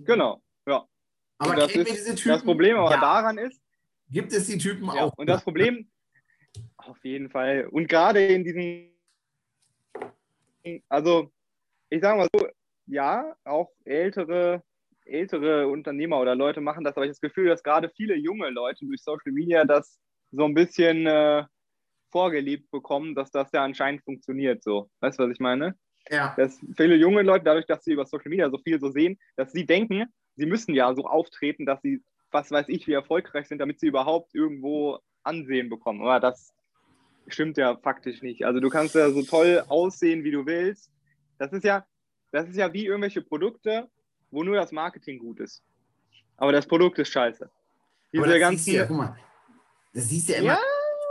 Genau, 0.03 0.41
ja. 0.67 0.85
Aber 1.37 1.55
das, 1.55 1.71
ist, 1.71 2.25
das 2.25 2.43
Problem 2.43 2.75
aber 2.75 2.91
ja. 2.91 2.99
daran 2.99 3.37
ist, 3.37 3.59
gibt 4.09 4.33
es 4.33 4.47
die 4.47 4.57
Typen 4.57 4.85
ja, 4.87 5.05
auch. 5.05 5.13
Und 5.17 5.27
das 5.27 5.43
Problem, 5.43 5.87
auf 6.75 7.03
jeden 7.03 7.29
Fall, 7.29 7.67
und 7.71 7.87
gerade 7.87 8.25
in 8.25 8.43
diesen, 8.43 8.91
also 10.89 11.31
ich 11.91 12.01
sage 12.01 12.17
mal 12.17 12.27
so, 12.33 12.47
ja, 12.87 13.35
auch 13.43 13.69
ältere, 13.83 14.63
ältere 15.05 15.67
Unternehmer 15.67 16.19
oder 16.19 16.35
Leute 16.35 16.61
machen 16.61 16.83
das, 16.83 16.95
aber 16.95 17.05
ich 17.05 17.09
habe 17.09 17.19
das 17.19 17.21
Gefühl, 17.21 17.49
dass 17.49 17.63
gerade 17.63 17.91
viele 17.95 18.15
junge 18.15 18.49
Leute 18.49 18.85
durch 18.85 19.03
Social 19.03 19.31
Media 19.31 19.65
das 19.65 19.99
so 20.31 20.45
ein 20.45 20.53
bisschen 20.53 21.05
äh, 21.05 21.43
vorgelebt 22.09 22.71
bekommen, 22.71 23.13
dass 23.13 23.29
das 23.29 23.51
ja 23.51 23.63
anscheinend 23.63 24.03
funktioniert. 24.03 24.63
So, 24.63 24.89
weißt 25.01 25.19
du, 25.19 25.23
was 25.23 25.31
ich 25.31 25.39
meine? 25.39 25.75
Ja. 26.09 26.33
Dass 26.37 26.59
viele 26.77 26.95
junge 26.95 27.21
Leute, 27.23 27.43
dadurch, 27.43 27.65
dass 27.65 27.83
sie 27.83 27.91
über 27.91 28.05
Social 28.05 28.29
Media 28.29 28.49
so 28.49 28.57
viel 28.57 28.79
so 28.79 28.89
sehen, 28.89 29.19
dass 29.35 29.51
sie 29.51 29.65
denken, 29.65 30.05
sie 30.37 30.45
müssen 30.45 30.73
ja 30.73 30.93
so 30.95 31.05
auftreten, 31.05 31.65
dass 31.65 31.81
sie, 31.81 32.01
was 32.31 32.51
weiß 32.51 32.69
ich, 32.69 32.87
wie 32.87 32.93
erfolgreich 32.93 33.47
sind, 33.47 33.59
damit 33.59 33.79
sie 33.79 33.87
überhaupt 33.87 34.33
irgendwo 34.33 34.99
Ansehen 35.23 35.69
bekommen. 35.69 36.01
Aber 36.01 36.19
das 36.21 36.53
stimmt 37.27 37.57
ja 37.57 37.75
faktisch 37.75 38.21
nicht. 38.21 38.45
Also 38.45 38.61
du 38.61 38.69
kannst 38.69 38.95
ja 38.95 39.09
so 39.11 39.23
toll 39.23 39.63
aussehen, 39.67 40.23
wie 40.23 40.31
du 40.31 40.45
willst. 40.45 40.89
Das 41.41 41.51
ist 41.53 41.63
ja, 41.63 41.83
das 42.31 42.47
ist 42.49 42.55
ja 42.55 42.71
wie 42.71 42.85
irgendwelche 42.85 43.19
Produkte, 43.19 43.89
wo 44.29 44.43
nur 44.43 44.57
das 44.57 44.71
Marketing 44.71 45.17
gut 45.17 45.39
ist. 45.39 45.63
Aber 46.37 46.51
das 46.51 46.67
Produkt 46.67 46.99
ist 46.99 47.11
scheiße. 47.11 47.49
Diese 48.13 48.23
Aber 48.23 48.31
das 48.31 48.39
ganzen. 48.39 48.63
Siehst 48.63 48.77
ja, 48.77 48.85
guck 48.85 48.97
mal, 48.97 49.17
das 49.91 50.07
siehst 50.07 50.29
du 50.29 50.33
ja 50.33 50.37
immer. 50.37 50.47
Ja. 50.49 50.59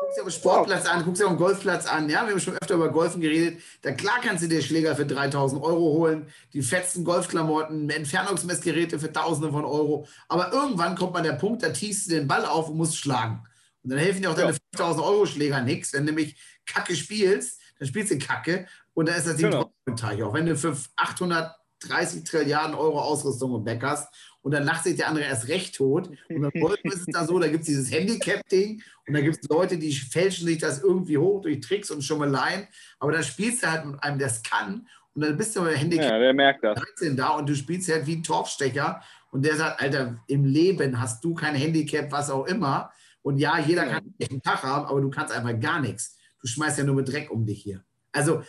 Guckst 0.02 0.18
dir 0.18 0.22
den 0.22 0.30
Sportplatz 0.30 0.86
an, 0.86 1.04
guckst 1.04 1.20
dir 1.20 1.26
auf 1.26 1.32
den 1.32 1.38
Golfplatz 1.38 1.86
an. 1.86 2.08
Ja, 2.08 2.24
wir 2.24 2.30
haben 2.30 2.38
schon 2.38 2.54
öfter 2.54 2.76
über 2.76 2.90
Golfen 2.90 3.20
geredet. 3.20 3.60
Da 3.82 3.90
klar 3.90 4.20
kannst 4.22 4.44
du 4.44 4.48
dir 4.48 4.62
Schläger 4.62 4.94
für 4.94 5.04
3000 5.04 5.60
Euro 5.64 5.94
holen, 5.94 6.28
die 6.52 6.62
fetzen 6.62 7.04
Golfklamotten, 7.04 7.90
Entfernungsmessgeräte 7.90 9.00
für 9.00 9.12
Tausende 9.12 9.50
von 9.50 9.64
Euro. 9.64 10.06
Aber 10.28 10.52
irgendwann 10.52 10.94
kommt 10.94 11.12
man 11.12 11.24
der 11.24 11.32
Punkt, 11.32 11.64
da 11.64 11.70
tiefst 11.70 12.06
du 12.06 12.14
den 12.14 12.28
Ball 12.28 12.46
auf 12.46 12.68
und 12.68 12.76
musst 12.76 12.96
schlagen. 12.96 13.42
Und 13.82 13.90
dann 13.90 13.98
helfen 13.98 14.22
dir 14.22 14.30
auch 14.30 14.36
deine 14.36 14.52
ja. 14.52 14.58
5000 14.76 15.04
Euro 15.04 15.26
Schläger 15.26 15.60
nichts. 15.60 15.92
Wenn 15.92 16.06
du 16.06 16.12
nämlich 16.12 16.40
Kacke 16.66 16.94
spielst, 16.94 17.60
dann 17.80 17.88
spielst 17.88 18.12
du 18.12 18.18
Kacke 18.18 18.68
und 18.94 19.08
da 19.08 19.14
ist 19.14 19.26
das 19.26 19.36
Ding 19.36 19.50
genau. 19.50 19.72
Teich. 19.96 20.22
Auch 20.22 20.34
wenn 20.34 20.46
du 20.46 20.56
für 20.56 20.76
830 20.96 22.24
Trilliarden 22.24 22.74
Euro 22.74 23.00
Ausrüstung 23.00 23.54
im 23.54 23.64
Back 23.64 23.82
hast 23.82 24.12
und 24.42 24.52
dann 24.52 24.64
lacht 24.64 24.84
sich 24.84 24.96
der 24.96 25.08
andere 25.08 25.24
erst 25.24 25.48
recht 25.48 25.74
tot. 25.74 26.10
Und 26.28 26.52
Golfen 26.60 26.90
ist 26.90 27.00
es 27.00 27.06
da 27.12 27.26
so, 27.26 27.38
da 27.38 27.48
gibt 27.48 27.62
es 27.62 27.66
dieses 27.66 27.90
Handicap-Ding 27.90 28.82
und 29.06 29.14
da 29.14 29.20
gibt 29.20 29.38
es 29.42 29.48
Leute, 29.48 29.78
die 29.78 29.92
fälschen 29.92 30.46
sich 30.46 30.58
das 30.58 30.82
irgendwie 30.82 31.18
hoch 31.18 31.42
durch 31.42 31.60
Tricks 31.60 31.90
und 31.90 32.02
Schummeleien. 32.02 32.68
Aber 32.98 33.12
dann 33.12 33.24
spielst 33.24 33.62
du 33.62 33.70
halt 33.70 33.84
mit 33.84 34.02
einem, 34.02 34.18
der 34.18 34.28
es 34.28 34.42
kann 34.42 34.86
und 35.14 35.22
dann 35.22 35.36
bist 35.36 35.56
du 35.56 35.62
bei 35.62 35.76
Handicap 35.76 36.10
ja, 36.10 36.18
der 36.18 36.32
merkt 36.32 36.64
das. 36.64 36.78
13 36.78 37.16
da 37.16 37.30
und 37.30 37.48
du 37.48 37.54
spielst 37.54 37.90
halt 37.90 38.06
wie 38.06 38.16
ein 38.16 38.22
Torfstecher 38.22 39.02
und 39.30 39.44
der 39.44 39.56
sagt, 39.56 39.80
Alter, 39.80 40.18
im 40.26 40.44
Leben 40.44 41.00
hast 41.00 41.24
du 41.24 41.34
kein 41.34 41.54
Handicap, 41.54 42.10
was 42.12 42.30
auch 42.30 42.46
immer. 42.46 42.90
Und 43.22 43.38
ja, 43.38 43.58
jeder 43.58 43.86
kann 43.86 44.14
einen 44.20 44.42
Tag 44.42 44.62
haben, 44.62 44.86
aber 44.86 45.00
du 45.00 45.10
kannst 45.10 45.34
einfach 45.34 45.58
gar 45.58 45.80
nichts. 45.80 46.16
Du 46.40 46.46
schmeißt 46.46 46.78
ja 46.78 46.84
nur 46.84 46.94
mit 46.94 47.08
Dreck 47.08 47.30
um 47.30 47.44
dich 47.44 47.62
hier. 47.62 47.84
Also 48.12 48.42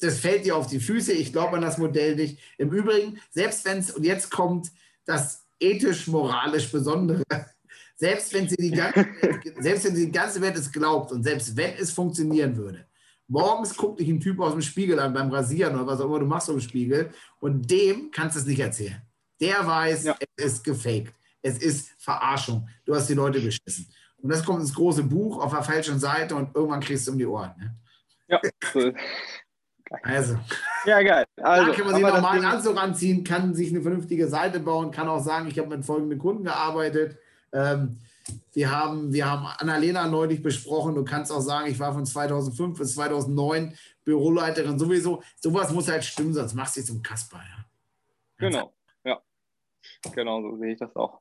das 0.00 0.20
fällt 0.20 0.44
dir 0.44 0.56
auf 0.56 0.66
die 0.66 0.80
Füße. 0.80 1.12
Ich 1.12 1.32
glaube 1.32 1.56
an 1.56 1.62
das 1.62 1.78
Modell 1.78 2.16
nicht. 2.16 2.38
Im 2.56 2.70
Übrigen, 2.70 3.20
selbst 3.30 3.64
wenn 3.64 3.78
es, 3.78 3.90
und 3.90 4.04
jetzt 4.04 4.30
kommt 4.30 4.70
das 5.04 5.44
ethisch-moralisch 5.60 6.70
Besondere, 6.70 7.22
selbst 7.96 8.32
wenn, 8.32 8.48
sie 8.48 8.56
die 8.56 8.70
ganze, 8.70 9.06
selbst 9.58 9.84
wenn 9.84 9.96
sie 9.96 10.06
die 10.06 10.12
ganze 10.12 10.40
Welt 10.40 10.56
es 10.56 10.70
glaubt 10.70 11.10
und 11.12 11.24
selbst 11.24 11.56
wenn 11.56 11.74
es 11.74 11.90
funktionieren 11.90 12.56
würde, 12.56 12.86
morgens 13.26 13.76
guckt 13.76 14.00
dich 14.00 14.08
ein 14.08 14.20
Typ 14.20 14.38
aus 14.40 14.52
dem 14.52 14.62
Spiegel 14.62 14.98
an 15.00 15.12
beim 15.12 15.30
Rasieren 15.30 15.74
oder 15.74 15.86
was 15.86 16.00
auch 16.00 16.06
immer 16.06 16.20
du 16.20 16.26
machst 16.26 16.48
im 16.48 16.60
Spiegel 16.60 17.10
und 17.40 17.68
dem 17.70 18.10
kannst 18.10 18.36
du 18.36 18.40
es 18.40 18.46
nicht 18.46 18.60
erzählen. 18.60 19.02
Der 19.40 19.66
weiß, 19.66 20.04
ja. 20.04 20.16
es 20.36 20.44
ist 20.44 20.64
gefaked. 20.64 21.12
Es 21.42 21.58
ist 21.58 21.90
Verarschung. 21.98 22.68
Du 22.84 22.94
hast 22.94 23.08
die 23.08 23.14
Leute 23.14 23.40
beschissen. 23.40 23.88
Und 24.20 24.30
das 24.30 24.44
kommt 24.44 24.60
ins 24.60 24.74
große 24.74 25.04
Buch 25.04 25.38
auf 25.40 25.52
der 25.52 25.62
falschen 25.62 25.98
Seite 26.00 26.34
und 26.34 26.54
irgendwann 26.54 26.80
kriegst 26.80 27.06
du 27.06 27.12
um 27.12 27.18
die 27.18 27.26
Ohren. 27.26 27.54
Ne? 27.56 27.76
Ja, 28.26 28.40
so. 28.72 28.92
Also. 30.02 30.38
Ja, 30.84 31.02
geil. 31.02 31.24
Also, 31.36 31.66
da 31.66 31.76
kann 31.76 31.86
man 31.86 31.94
sich 31.94 32.04
einen 32.04 32.44
Anzug 32.44 32.76
anziehen, 32.76 33.24
kann 33.24 33.54
sich 33.54 33.70
eine 33.70 33.82
vernünftige 33.82 34.28
Seite 34.28 34.60
bauen, 34.60 34.90
kann 34.90 35.08
auch 35.08 35.20
sagen, 35.20 35.48
ich 35.48 35.58
habe 35.58 35.68
mit 35.68 35.84
folgenden 35.84 36.18
Kunden 36.18 36.44
gearbeitet. 36.44 37.18
Ähm, 37.52 37.98
wir 38.52 38.70
haben, 38.70 39.12
wir 39.12 39.30
haben 39.30 39.46
Annalena 39.58 40.06
neulich 40.06 40.42
besprochen. 40.42 40.94
Du 40.94 41.04
kannst 41.04 41.32
auch 41.32 41.40
sagen, 41.40 41.70
ich 41.70 41.78
war 41.78 41.92
von 41.94 42.04
2005 42.04 42.78
bis 42.78 42.94
2009 42.94 43.74
Büroleiterin 44.04 44.78
sowieso. 44.78 45.22
Sowas 45.36 45.72
muss 45.72 45.88
halt 45.88 46.04
stimmen, 46.04 46.34
sonst 46.34 46.54
machst 46.54 46.76
du 46.76 46.80
dich 46.80 46.86
zum 46.86 47.02
Kasper. 47.02 47.38
Ja. 47.38 47.64
Genau, 48.38 48.74
ja. 49.04 49.20
Genau 50.14 50.42
so 50.42 50.56
sehe 50.58 50.72
ich 50.72 50.78
das 50.78 50.94
auch. 50.94 51.20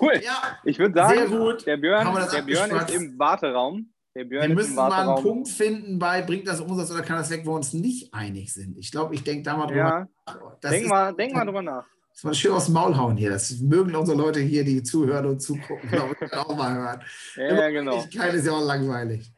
Cool. 0.00 0.20
Ja, 0.24 0.58
ich 0.64 0.78
würde 0.78 0.94
sagen, 0.94 1.18
sehr 1.18 1.28
gut. 1.28 1.66
der 1.66 1.76
Björn, 1.76 2.28
der 2.32 2.42
Björn 2.42 2.70
ist 2.70 2.90
im 2.90 3.18
Warteraum. 3.18 3.93
Wir 4.14 4.48
müssen 4.48 4.76
mal 4.76 4.92
einen 4.92 5.22
Punkt 5.22 5.48
finden 5.48 5.98
bei, 5.98 6.22
bringt 6.22 6.46
das 6.46 6.60
Umsatz 6.60 6.90
oder 6.92 7.02
kann 7.02 7.16
das 7.16 7.30
weg, 7.30 7.40
wo 7.44 7.50
wir 7.50 7.56
uns 7.56 7.72
nicht 7.72 8.14
einig 8.14 8.52
sind. 8.52 8.78
Ich 8.78 8.92
glaube, 8.92 9.14
ich 9.14 9.24
denke 9.24 9.42
da 9.42 9.56
mal 9.56 9.66
drüber 9.66 9.78
ja. 9.78 10.08
nach. 10.26 10.58
denk, 10.62 10.84
ist, 10.84 10.88
mal, 10.88 11.12
denk 11.14 11.34
mal 11.34 11.44
drüber 11.44 11.62
nach. 11.62 11.84
Das 12.12 12.24
war 12.24 12.32
schön 12.32 12.52
aus 12.52 12.66
dem 12.66 12.74
Maul 12.74 12.96
hauen 12.96 13.16
hier. 13.16 13.30
Das 13.30 13.58
mögen 13.58 13.92
unsere 13.96 14.16
Leute 14.16 14.38
hier, 14.38 14.64
die 14.64 14.84
zuhören 14.84 15.26
und 15.26 15.40
zugucken, 15.40 15.88
glaube 15.90 16.14
ich, 16.20 16.32
auch 16.32 16.56
mal 16.56 16.74
hören. 16.74 17.02
ja, 17.36 17.70
genau. 17.70 18.04
Kein 18.16 18.36
ist 18.36 18.46
ja 18.46 18.52
auch 18.52 18.64
langweilig. 18.64 19.32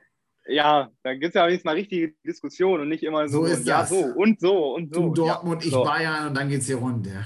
Ja, 0.46 0.90
da 1.02 1.14
gibt 1.14 1.28
es 1.28 1.34
ja 1.34 1.46
wenigstens 1.46 1.64
mal 1.64 1.74
richtige 1.74 2.12
Diskussionen 2.24 2.82
und 2.82 2.88
nicht 2.90 3.02
immer 3.02 3.28
so, 3.28 3.46
so 3.46 3.52
ist 3.52 3.66
ja, 3.66 3.80
das. 3.80 3.88
so 3.88 3.96
und 3.96 4.40
so 4.40 4.74
und 4.74 4.94
so. 4.94 5.08
Du 5.08 5.14
Dortmund, 5.14 5.64
ja, 5.64 5.68
ich 5.68 5.84
Bayern 5.84 6.28
und 6.28 6.36
dann 6.36 6.48
geht 6.50 6.60
es 6.60 6.66
hier 6.66 6.76
rund. 6.76 7.06
Ja. 7.06 7.24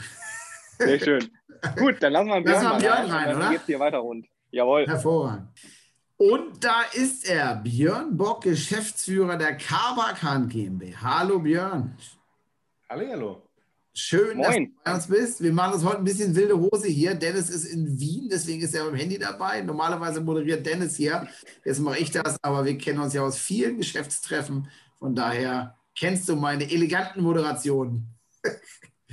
Sehr 0.79 0.99
schön. 1.01 1.29
Gut, 1.77 1.97
dann 2.01 2.13
lassen 2.13 2.29
wir 2.29 2.41
Björn, 2.41 2.63
lassen 2.63 2.71
wir 2.71 2.79
Björn 2.79 2.97
rein, 2.99 3.11
rein 3.11 3.29
oder? 3.29 3.39
Dann 3.41 3.53
geht 3.53 3.61
es 3.61 3.67
hier 3.67 3.81
weiter 3.81 3.99
rund. 3.99 4.27
Jawohl. 4.53 4.87
Hervorragend. 4.87 5.49
Und 6.21 6.63
da 6.63 6.83
ist 6.93 7.27
er, 7.27 7.57
Björn 7.57 8.15
Bock, 8.19 8.43
Geschäftsführer 8.43 9.39
der 9.39 9.57
Carbacan 9.57 10.51
GmbH. 10.51 11.01
Hallo 11.01 11.39
Björn. 11.39 11.97
Hallo, 12.91 13.07
hallo. 13.09 13.43
Schön, 13.95 14.37
Moin. 14.37 14.45
dass 14.45 14.55
du 14.55 14.69
bei 14.85 14.95
uns 14.95 15.07
bist. 15.07 15.43
Wir 15.43 15.55
machen 15.55 15.73
das 15.73 15.83
heute 15.83 15.97
ein 15.97 16.05
bisschen 16.05 16.37
wilde 16.37 16.59
Hose 16.59 16.89
hier. 16.89 17.15
Dennis 17.15 17.49
ist 17.49 17.65
in 17.65 17.99
Wien, 17.99 18.29
deswegen 18.31 18.61
ist 18.61 18.75
er 18.75 18.85
beim 18.85 18.97
Handy 18.97 19.19
dabei. 19.19 19.63
Normalerweise 19.63 20.21
moderiert 20.21 20.67
Dennis 20.67 20.97
hier. 20.97 21.27
Jetzt 21.65 21.81
mache 21.81 21.97
ich 21.97 22.11
das, 22.11 22.37
aber 22.43 22.67
wir 22.67 22.77
kennen 22.77 23.01
uns 23.01 23.15
ja 23.15 23.23
aus 23.23 23.39
vielen 23.39 23.79
Geschäftstreffen. 23.79 24.69
Von 24.99 25.15
daher 25.15 25.79
kennst 25.99 26.29
du 26.29 26.37
meine 26.37 26.71
eleganten 26.71 27.23
Moderationen. 27.23 28.15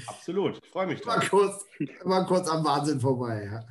Absolut, 0.08 0.60
ich 0.62 0.70
freue 0.70 0.88
mich 0.88 1.00
drauf. 1.00 1.16
Mal 1.16 1.28
kurz, 1.30 1.66
mal 2.04 2.26
kurz 2.26 2.50
am 2.50 2.66
Wahnsinn 2.66 3.00
vorbei. 3.00 3.46
Ja. 3.50 3.66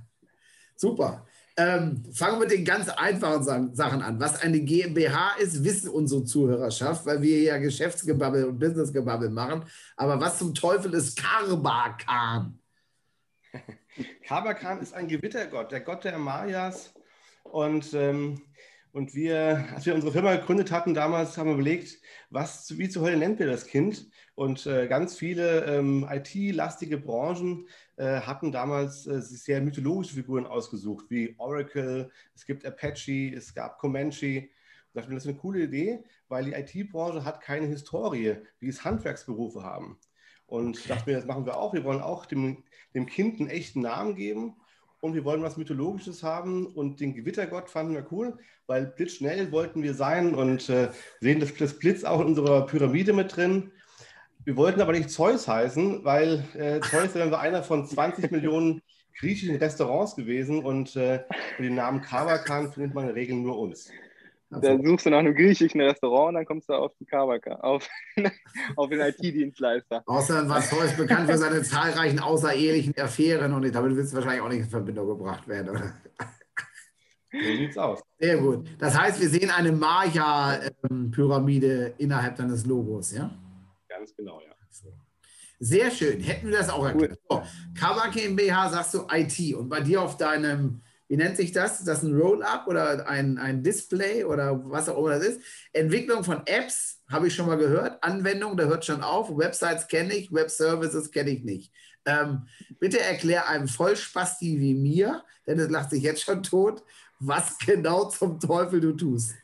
Super. 0.75 1.27
Ähm, 1.59 2.05
fangen 2.13 2.35
wir 2.35 2.41
mit 2.41 2.51
den 2.51 2.67
ganz 2.67 2.91
einfachen 2.91 3.75
Sachen 3.75 4.03
an. 4.03 4.21
Was 4.21 4.43
eine 4.43 4.61
GmbH 4.61 5.37
ist, 5.39 5.65
wissen 5.65 5.89
unsere 5.89 6.25
Zuhörerschaft, 6.25 7.07
weil 7.07 7.23
wir 7.23 7.41
ja 7.41 7.57
Geschäftsgebabbel 7.57 8.45
und 8.45 8.59
Businessgebabbel 8.59 9.31
machen. 9.31 9.65
Aber 9.97 10.21
was 10.21 10.39
zum 10.39 10.55
Teufel 10.55 10.93
ist 10.93 11.19
Karbakan? 11.19 12.59
Karbakan 14.27 14.83
ist 14.83 14.93
ein 14.93 15.09
Gewittergott, 15.09 15.73
der 15.73 15.81
Gott 15.81 16.05
der 16.05 16.19
Mayas. 16.19 16.93
Und, 17.45 17.95
ähm, 17.95 18.43
und 18.97 19.15
wir, 19.15 19.69
als 19.75 19.85
wir 19.85 19.95
unsere 19.95 20.11
Firma 20.11 20.35
gegründet 20.37 20.73
hatten, 20.73 20.95
damals 20.95 21.37
haben 21.37 21.49
wir 21.49 21.55
überlegt, 21.57 22.01
was, 22.31 22.79
wie 22.79 22.89
zur 22.89 23.03
Hölle 23.03 23.19
nennt 23.19 23.39
wir 23.39 23.47
das 23.47 23.67
Kind? 23.67 24.09
Und 24.35 24.65
äh, 24.65 24.87
ganz 24.87 25.19
viele 25.19 25.67
ähm, 25.67 26.09
IT-lastige 26.11 26.97
Branchen 26.97 27.69
äh, 27.97 28.21
hatten 28.23 28.53
damals 28.53 29.07
äh, 29.07 29.21
sehr 29.21 29.61
mythologische 29.61 30.15
Figuren 30.15 30.47
ausgesucht, 30.47 31.11
wie 31.11 31.35
Oracle, 31.37 32.11
es 32.35 32.47
gibt 32.47 32.65
Apache, 32.65 33.35
es 33.37 33.53
gab 33.53 33.79
Comanche. 33.79 34.27
Ich 34.27 34.49
dachte 34.95 35.11
mir, 35.11 35.17
das 35.17 35.27
ist 35.27 35.31
eine 35.31 35.41
coole 35.41 35.65
Idee, 35.65 36.03
weil 36.29 36.47
die 36.47 36.55
IT-Branche 36.55 37.23
hat 37.23 37.43
keine 37.43 37.67
Historie, 37.67 38.37
wie 38.61 38.69
es 38.69 38.83
Handwerksberufe 38.83 39.63
haben. 39.63 39.99
Und 40.47 40.79
ich 40.79 40.87
dachte 40.87 41.11
mir, 41.11 41.17
das 41.17 41.27
machen 41.27 41.45
wir 41.45 41.59
auch. 41.59 41.75
Wir 41.75 41.85
wollen 41.85 42.01
auch 42.01 42.25
dem, 42.25 42.65
dem 42.95 43.05
Kind 43.05 43.41
einen 43.41 43.51
echten 43.51 43.83
Namen 43.83 44.15
geben 44.15 44.57
und 45.01 45.15
wir 45.15 45.25
wollen 45.25 45.43
was 45.43 45.57
Mythologisches 45.57 46.23
haben. 46.23 46.67
Und 46.67 47.01
den 47.01 47.15
Gewittergott 47.15 47.71
fanden 47.71 47.95
wir 47.95 48.07
cool, 48.11 48.39
weil 48.67 48.87
blitzschnell 48.87 49.53
wollten 49.53 49.83
wir 49.83 49.95
sein 49.95 50.35
und 50.35 50.69
äh, 50.69 50.91
sehen 51.21 51.41
das, 51.41 51.55
das 51.55 51.79
Blitz 51.79 52.05
auch 52.05 52.21
in 52.21 52.29
unserer 52.29 52.67
Pyramide 52.67 53.13
mit 53.13 53.37
drin. 53.37 53.73
Wir 54.45 54.57
wollten 54.57 54.81
aber 54.81 54.93
nicht 54.93 55.11
Zeus 55.11 55.49
heißen, 55.49 56.05
weil 56.05 56.45
äh, 56.55 56.81
Zeus 56.81 57.15
wäre 57.15 57.39
einer 57.39 57.63
von 57.63 57.87
20 57.87 58.31
Millionen 58.31 58.81
griechischen 59.19 59.57
Restaurants 59.57 60.15
gewesen 60.15 60.65
und 60.65 60.95
äh, 60.95 61.25
für 61.57 61.63
den 61.63 61.75
Namen 61.75 62.03
Kavakan 62.03 62.73
findet 62.73 62.95
man 62.95 63.05
in 63.05 63.09
der 63.09 63.17
Regel 63.17 63.37
nur 63.37 63.59
uns. 63.59 63.91
Dann 64.51 64.85
suchst 64.85 65.07
du 65.07 65.11
nach 65.11 65.19
einem 65.19 65.35
griechischen 65.35 65.81
Restaurant 65.81 66.29
und 66.29 66.35
dann 66.35 66.47
kommst 66.47 66.69
du 66.69 66.75
auf 66.75 66.93
die 67.01 67.05
Kavaka, 67.05 67.57
auf, 67.57 67.89
auf 68.77 68.89
den 68.89 69.01
IT-Dienstleister. 69.01 70.05
Außer 70.07 70.49
war 70.49 70.61
Zeus 70.61 70.97
bekannt 70.97 71.29
für 71.29 71.37
seine 71.37 71.63
zahlreichen 71.63 72.21
außerehelichen 72.21 72.97
Affären 72.99 73.53
und 73.53 73.75
damit 73.75 73.97
wird 73.97 74.07
es 74.07 74.15
wahrscheinlich 74.15 74.43
auch 74.43 74.49
nicht 74.49 74.61
in 74.61 74.71
Verbindung 74.71 75.09
gebracht 75.09 75.49
werden, 75.49 75.71
oder? 75.71 75.95
So 77.33 77.57
sieht's 77.57 77.77
aus. 77.77 78.01
Sehr 78.19 78.39
gut. 78.39 78.69
Das 78.79 78.97
heißt, 78.99 79.21
wir 79.21 79.29
sehen 79.29 79.51
eine 79.51 79.73
Maya-Pyramide 79.73 81.89
ähm, 81.89 81.95
innerhalb 81.99 82.37
deines 82.37 82.65
Logos, 82.65 83.13
ja? 83.13 83.31
Ganz 83.89 84.15
genau, 84.15 84.41
ja. 84.41 84.57
Sehr 85.59 85.91
schön. 85.91 86.21
Hätten 86.21 86.49
wir 86.49 86.59
das 86.59 86.69
auch 86.69 86.85
erklärt. 86.85 87.19
Cool. 87.31 87.43
So, 87.43 87.81
Kawak 87.81 88.13
GmbH 88.13 88.69
sagst 88.69 88.95
du 88.95 89.07
IT 89.11 89.55
und 89.55 89.69
bei 89.69 89.81
dir 89.81 90.03
auf 90.03 90.17
deinem, 90.17 90.83
wie 91.09 91.17
nennt 91.17 91.37
sich 91.37 91.53
das? 91.53 91.79
Ist 91.79 91.89
das 91.89 92.03
ein 92.03 92.19
Roll-Up 92.19 92.67
oder 92.67 93.09
ein, 93.09 93.39
ein 93.39 93.63
Display 93.63 94.25
oder 94.25 94.61
was 94.71 94.89
auch 94.89 94.99
immer 94.99 95.11
das 95.11 95.25
ist? 95.25 95.41
Entwicklung 95.73 96.25
von 96.25 96.43
Apps 96.47 97.03
habe 97.09 97.29
ich 97.29 97.35
schon 97.35 97.47
mal 97.47 97.59
gehört. 97.59 98.03
Anwendung, 98.03 98.57
da 98.57 98.65
hört 98.65 98.85
schon 98.85 99.03
auf. 99.03 99.29
Websites 99.37 99.87
kenne 99.87 100.15
ich, 100.15 100.33
Web-Services 100.33 101.11
kenne 101.11 101.31
ich 101.31 101.45
nicht. 101.45 101.73
Ähm, 102.07 102.47
bitte 102.79 103.01
erklär 103.01 103.49
einem 103.49 103.69
Vollspasti 103.69 104.59
wie 104.61 104.75
mir, 104.75 105.25
denn 105.47 105.59
es 105.59 105.71
lacht 105.71 105.91
sich 105.91 106.03
jetzt 106.03 106.23
schon 106.23 106.43
tot, 106.43 106.83
was 107.19 107.59
genau 107.59 108.09
zum 108.09 108.41
Teufel 108.41 108.81
du 108.81 108.93
tust. 108.93 109.35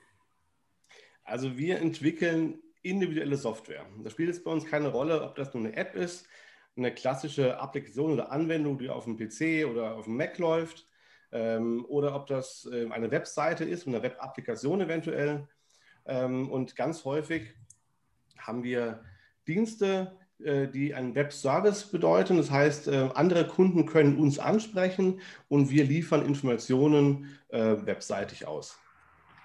Also 1.25 1.57
wir 1.57 1.78
entwickeln 1.78 2.61
individuelle 2.83 3.37
Software. 3.37 3.87
Das 4.02 4.12
spielt 4.12 4.28
jetzt 4.28 4.45
bei 4.45 4.50
uns 4.50 4.66
keine 4.66 4.88
Rolle, 4.88 5.23
ob 5.23 5.37
das 5.37 5.54
nur 5.54 5.64
eine 5.64 5.76
App 5.76 5.95
ist, 5.95 6.26
eine 6.76 6.92
klassische 6.92 7.59
Applikation 7.59 8.12
oder 8.12 8.33
Anwendung, 8.33 8.78
die 8.78 8.88
auf 8.88 9.04
dem 9.04 9.16
PC 9.16 9.66
oder 9.71 9.95
auf 9.95 10.04
dem 10.04 10.16
Mac 10.16 10.38
läuft, 10.38 10.87
ähm, 11.33 11.85
oder 11.89 12.15
ob 12.15 12.27
das 12.27 12.69
äh, 12.71 12.89
eine 12.91 13.11
Webseite 13.11 13.65
ist, 13.65 13.87
eine 13.87 14.03
Web-Applikation 14.03 14.81
eventuell. 14.81 15.49
Ähm, 16.07 16.51
und 16.51 16.77
ganz 16.77 17.05
häufig 17.05 17.55
haben 18.39 18.62
wir 18.62 19.03
Dienste, 19.47 20.17
äh, 20.39 20.69
die 20.69 20.95
einen 20.95 21.15
Web-Service 21.15 21.85
bedeuten. 21.85 22.37
Das 22.37 22.51
heißt, 22.51 22.89
äh, 22.89 23.11
andere 23.15 23.47
Kunden 23.47 23.87
können 23.87 24.19
uns 24.19 24.39
ansprechen 24.39 25.21
und 25.49 25.71
wir 25.71 25.85
liefern 25.85 26.25
Informationen 26.25 27.39
äh, 27.49 27.77
webseitig 27.85 28.47
aus. 28.47 28.79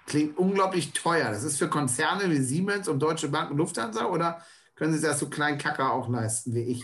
Klingt 0.06 0.38
unglaublich 0.38 0.92
teuer. 0.92 1.30
Das 1.30 1.44
ist 1.44 1.58
für 1.58 1.68
Konzerne 1.68 2.30
wie 2.30 2.40
Siemens 2.40 2.88
und 2.88 3.00
Deutsche 3.00 3.28
Bank 3.28 3.50
und 3.50 3.58
Lufthansa 3.58 4.06
oder 4.06 4.42
können 4.74 4.92
Sie 4.94 5.00
das 5.00 5.18
so 5.18 5.28
kleinen 5.28 5.58
Kacker 5.58 5.92
auch 5.92 6.08
leisten 6.08 6.54
wie 6.54 6.62
ich? 6.62 6.82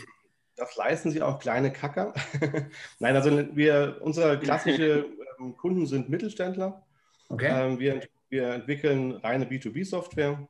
Das 0.56 0.76
leisten 0.76 1.10
sie 1.10 1.22
auch 1.22 1.38
kleine 1.40 1.72
Kacker. 1.72 2.14
Nein, 3.00 3.16
also 3.16 3.56
wir, 3.56 3.98
unsere 4.00 4.38
klassischen 4.38 5.04
ähm, 5.40 5.56
Kunden 5.56 5.86
sind 5.86 6.08
Mittelständler. 6.08 6.84
Okay. 7.28 7.48
Ähm, 7.50 7.78
wir, 7.78 8.02
wir 8.28 8.48
entwickeln 8.48 9.12
reine 9.12 9.46
B2B-Software, 9.46 10.46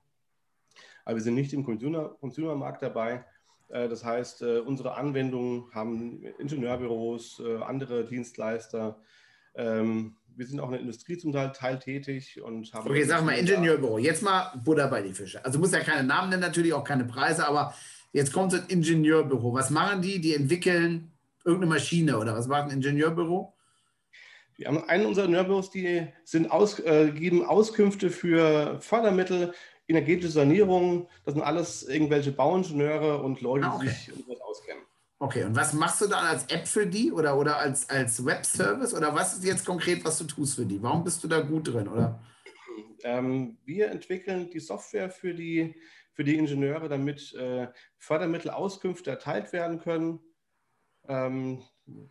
aber 1.04 1.16
wir 1.16 1.22
sind 1.22 1.34
nicht 1.34 1.52
im 1.52 1.64
Consumer, 1.64 2.16
Consumer-Markt 2.20 2.82
dabei. 2.82 3.24
Äh, 3.68 3.88
das 3.88 4.04
heißt, 4.04 4.42
äh, 4.42 4.58
unsere 4.58 4.94
Anwendungen 4.94 5.72
haben 5.74 6.22
Ingenieurbüros, 6.38 7.40
äh, 7.44 7.62
andere 7.62 8.04
Dienstleister, 8.04 9.00
ähm, 9.54 10.16
wir 10.36 10.46
sind 10.46 10.60
auch 10.60 10.66
in 10.66 10.72
der 10.72 10.80
Industrie 10.80 11.16
zum 11.16 11.32
Teil, 11.32 11.52
Teil 11.52 11.78
tätig 11.78 12.42
und 12.42 12.72
haben. 12.72 12.88
Okay, 12.88 13.04
sag 13.04 13.24
mal 13.24 13.38
Ingenieurbüro. 13.38 13.98
Jetzt 13.98 14.22
mal 14.22 14.52
Butter 14.64 14.88
bei 14.88 15.02
die 15.02 15.12
Fische. 15.12 15.44
Also 15.44 15.58
muss 15.58 15.72
ja 15.72 15.80
keine 15.80 16.02
Namen 16.06 16.30
nennen, 16.30 16.42
natürlich 16.42 16.72
auch 16.72 16.84
keine 16.84 17.04
Preise, 17.04 17.46
aber 17.46 17.74
jetzt 18.14 18.32
kommt 18.32 18.54
ein 18.54 18.64
Ingenieurbüro. 18.68 19.52
Was 19.52 19.68
machen 19.68 20.00
die? 20.00 20.20
Die 20.20 20.34
entwickeln 20.34 21.12
irgendeine 21.44 21.74
Maschine 21.74 22.18
oder 22.18 22.34
was 22.34 22.48
macht 22.48 22.64
ein 22.64 22.70
Ingenieurbüro? 22.70 23.52
Wir 24.56 24.68
haben 24.68 24.88
einen 24.88 25.06
unserer 25.06 25.26
Ingenieurbüros, 25.26 25.70
die 25.70 26.06
sind 26.24 26.50
aus, 26.50 26.78
äh, 26.78 27.10
geben 27.10 27.44
Auskünfte 27.44 28.08
für 28.08 28.80
Fördermittel, 28.80 29.52
energetische 29.88 30.30
Sanierung. 30.30 31.08
Das 31.24 31.34
sind 31.34 31.42
alles 31.42 31.82
irgendwelche 31.82 32.30
Bauingenieure 32.30 33.20
und 33.20 33.40
Leute, 33.40 33.66
ah, 33.66 33.74
okay. 33.74 33.88
die 33.88 33.90
sich 33.90 34.12
um 34.12 34.24
das 34.28 34.40
auskennen. 34.40 34.84
Okay, 35.18 35.44
und 35.44 35.56
was 35.56 35.72
machst 35.72 36.00
du 36.00 36.06
dann 36.06 36.24
als 36.24 36.44
App 36.46 36.68
für 36.68 36.86
die 36.86 37.10
oder, 37.10 37.36
oder 37.36 37.58
als, 37.58 37.88
als 37.90 38.24
Web-Service 38.24 38.94
oder 38.94 39.14
was 39.14 39.34
ist 39.34 39.44
jetzt 39.44 39.66
konkret, 39.66 40.04
was 40.04 40.18
du 40.18 40.24
tust 40.24 40.54
für 40.54 40.66
die? 40.66 40.80
Warum 40.82 41.02
bist 41.02 41.22
du 41.24 41.28
da 41.28 41.40
gut 41.40 41.68
drin? 41.68 41.88
Oder? 41.88 42.20
Ähm, 43.02 43.58
wir 43.64 43.90
entwickeln 43.90 44.50
die 44.50 44.60
Software 44.60 45.10
für 45.10 45.34
die, 45.34 45.74
für 46.14 46.24
die 46.24 46.36
Ingenieure, 46.36 46.88
damit 46.88 47.34
äh, 47.34 47.68
Fördermittelauskünfte 47.98 49.10
erteilt 49.10 49.52
werden 49.52 49.80
können. 49.80 50.20
Ähm, 51.06 51.62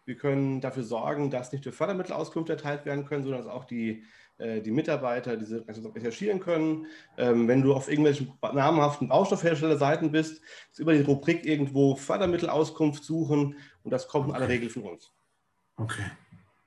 wir 0.05 0.17
können 0.17 0.61
dafür 0.61 0.83
sorgen, 0.83 1.31
dass 1.31 1.51
nicht 1.51 1.65
nur 1.65 1.73
Fördermittelauskünfte 1.73 2.53
erteilt 2.53 2.85
werden 2.85 3.05
können, 3.05 3.23
sondern 3.23 3.43
dass 3.43 3.51
auch 3.51 3.65
die, 3.65 4.03
äh, 4.37 4.61
die 4.61 4.71
Mitarbeiter 4.71 5.35
diese 5.35 5.65
recherchieren 5.67 6.39
können. 6.39 6.85
Ähm, 7.17 7.47
wenn 7.47 7.63
du 7.63 7.73
auf 7.73 7.89
irgendwelchen 7.89 8.33
namhaften 8.41 9.07
Baustoffherstellerseiten 9.07 10.11
bist, 10.11 10.43
ist 10.71 10.79
über 10.79 10.93
die 10.93 11.01
Rubrik 11.01 11.45
irgendwo 11.45 11.95
Fördermittelauskunft 11.95 13.03
suchen 13.03 13.57
und 13.83 13.91
das 13.91 14.07
kommt 14.07 14.29
in 14.29 14.35
aller 14.35 14.49
Regel 14.49 14.69
von 14.69 14.83
uns. 14.83 15.11
Okay. 15.77 16.05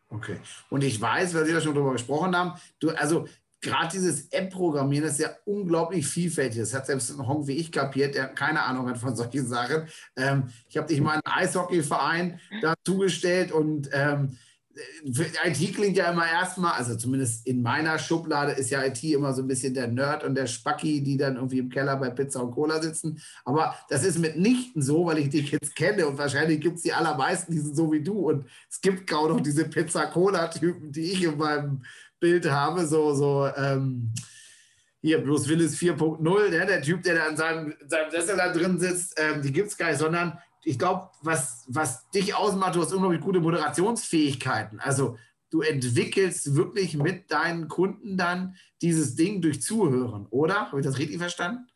Okay. 0.08 0.38
Und 0.70 0.84
ich 0.84 1.00
weiß, 1.00 1.34
weil 1.34 1.46
Sie 1.46 1.52
da 1.52 1.60
schon 1.60 1.74
drüber 1.74 1.92
gesprochen 1.92 2.36
haben, 2.36 2.58
du, 2.78 2.90
also 2.90 3.26
gerade 3.66 3.88
dieses 3.92 4.28
App-Programmieren 4.32 5.08
ist 5.08 5.18
ja 5.18 5.30
unglaublich 5.44 6.06
vielfältig. 6.06 6.60
Das 6.60 6.74
hat 6.74 6.86
selbst 6.86 7.10
ein 7.10 7.26
Honk 7.26 7.46
wie 7.46 7.56
ich 7.56 7.72
kapiert, 7.72 8.14
der 8.14 8.28
keine 8.28 8.62
Ahnung 8.62 8.88
hat 8.88 8.98
von 8.98 9.14
solchen 9.14 9.46
Sachen. 9.46 9.88
Ähm, 10.16 10.44
ich 10.68 10.76
habe 10.76 10.86
dich 10.86 11.00
mal 11.00 11.14
einen 11.14 11.22
Eishockeyverein 11.24 12.40
dazugestellt 12.62 13.52
und 13.52 13.90
ähm, 13.92 14.38
IT 15.04 15.74
klingt 15.74 15.96
ja 15.96 16.10
immer 16.10 16.26
erstmal, 16.26 16.72
also 16.72 16.96
zumindest 16.96 17.46
in 17.46 17.62
meiner 17.62 17.98
Schublade 17.98 18.52
ist 18.52 18.70
ja 18.70 18.84
IT 18.84 19.02
immer 19.04 19.32
so 19.32 19.42
ein 19.42 19.48
bisschen 19.48 19.72
der 19.72 19.88
Nerd 19.88 20.24
und 20.24 20.34
der 20.34 20.46
Spacki, 20.46 21.02
die 21.02 21.16
dann 21.16 21.36
irgendwie 21.36 21.58
im 21.58 21.70
Keller 21.70 21.96
bei 21.96 22.10
Pizza 22.10 22.42
und 22.42 22.52
Cola 22.52 22.82
sitzen. 22.82 23.18
Aber 23.44 23.74
das 23.88 24.04
ist 24.04 24.18
mitnichten 24.18 24.82
so, 24.82 25.06
weil 25.06 25.18
ich 25.18 25.30
dich 25.30 25.50
jetzt 25.50 25.74
kenne 25.74 26.06
und 26.06 26.18
wahrscheinlich 26.18 26.60
gibt 26.60 26.76
es 26.76 26.82
die 26.82 26.92
allermeisten, 26.92 27.52
die 27.52 27.58
sind 27.58 27.74
so 27.74 27.90
wie 27.90 28.02
du. 28.02 28.28
Und 28.28 28.46
es 28.70 28.80
gibt 28.80 29.08
kaum 29.08 29.30
noch 29.30 29.40
diese 29.40 29.64
Pizza-Cola-Typen, 29.64 30.92
die 30.92 31.12
ich 31.12 31.22
in 31.22 31.38
meinem 31.38 31.82
Bild 32.20 32.50
habe, 32.50 32.86
so, 32.86 33.14
so, 33.14 33.46
ähm, 33.56 34.12
hier 35.00 35.22
Bruce 35.22 35.48
Willis 35.48 35.76
4.0, 35.76 36.50
der, 36.50 36.66
der 36.66 36.82
Typ, 36.82 37.02
der 37.02 37.14
da 37.14 37.28
in 37.28 37.36
seinem, 37.36 37.74
in 37.80 37.88
seinem 37.88 38.10
Sessel 38.10 38.36
da 38.36 38.52
drin 38.52 38.78
sitzt, 38.78 39.14
ähm, 39.18 39.42
die 39.42 39.52
gibt 39.52 39.68
es 39.68 39.76
gar 39.76 39.90
nicht, 39.90 39.98
sondern 39.98 40.38
ich 40.64 40.78
glaube, 40.78 41.10
was, 41.22 41.64
was 41.68 42.08
dich 42.10 42.34
ausmacht, 42.34 42.74
du 42.74 42.82
hast 42.82 42.92
unglaublich 42.92 43.20
gute 43.20 43.38
Moderationsfähigkeiten. 43.38 44.80
Also 44.80 45.16
du 45.50 45.60
entwickelst 45.60 46.56
wirklich 46.56 46.96
mit 46.96 47.30
deinen 47.30 47.68
Kunden 47.68 48.16
dann 48.16 48.56
dieses 48.82 49.14
Ding 49.14 49.40
durch 49.40 49.62
Zuhören, 49.62 50.26
oder? 50.30 50.66
Habe 50.66 50.80
ich 50.80 50.86
das 50.86 50.98
richtig 50.98 51.18
verstanden? 51.18 51.68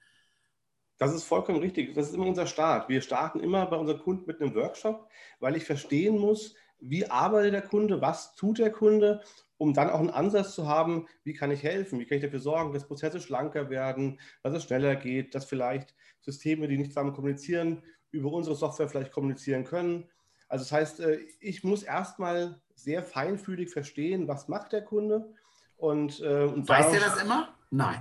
Das 0.99 1.15
ist 1.15 1.25
vollkommen 1.25 1.61
richtig. 1.61 1.95
Das 1.95 2.09
ist 2.09 2.15
immer 2.15 2.27
unser 2.27 2.47
Start. 2.47 2.89
Wir 2.89 3.01
starten 3.01 3.41
immer 3.41 3.65
bei 3.67 3.77
unseren 3.77 4.01
Kunden 4.01 4.25
mit 4.27 4.41
einem 4.41 4.55
Workshop, 4.55 5.09
weil 5.39 5.57
ich 5.57 5.65
verstehen 5.65 6.19
muss, 6.19 6.55
wie 6.81 7.09
arbeitet 7.09 7.55
der 7.55 7.63
Kunde, 7.63 8.01
was 8.01 8.35
tut 8.35 8.59
der 8.59 8.73
Kunde, 8.73 9.23
um 9.61 9.75
dann 9.75 9.91
auch 9.91 10.01
einen 10.01 10.09
Ansatz 10.09 10.55
zu 10.55 10.67
haben, 10.67 11.07
wie 11.23 11.35
kann 11.35 11.51
ich 11.51 11.63
helfen, 11.63 12.01
wie 12.01 12.07
kann 12.07 12.17
ich 12.17 12.25
dafür 12.25 12.41
sorgen, 12.41 12.73
dass 12.73 12.87
Prozesse 12.87 13.21
schlanker 13.21 13.69
werden, 13.69 14.19
dass 14.43 14.55
es 14.55 14.65
schneller 14.65 14.97
geht, 14.97 15.35
dass 15.35 15.45
vielleicht 15.45 15.95
Systeme, 16.23 16.67
die 16.67 16.79
nicht 16.79 16.93
zusammen 16.93 17.13
kommunizieren, 17.13 17.83
über 18.11 18.33
unsere 18.33 18.57
Software 18.57 18.89
vielleicht 18.89 19.13
kommunizieren 19.13 19.65
können. 19.65 20.09
Also 20.49 20.65
das 20.65 20.73
heißt, 20.73 21.01
äh, 21.01 21.19
ich 21.41 21.63
muss 21.63 21.83
erstmal 21.83 22.59
sehr 22.75 23.03
feinfühlig 23.03 23.71
verstehen, 23.71 24.29
was 24.29 24.49
macht 24.49 24.73
der 24.73 24.83
Kunde. 24.83 25.31
Und, 25.77 26.21
äh, 26.21 26.45
und 26.45 26.67
weiß 26.67 26.93
der 26.93 27.01
das 27.01 27.23
immer? 27.23 27.55
Nein. 27.71 28.01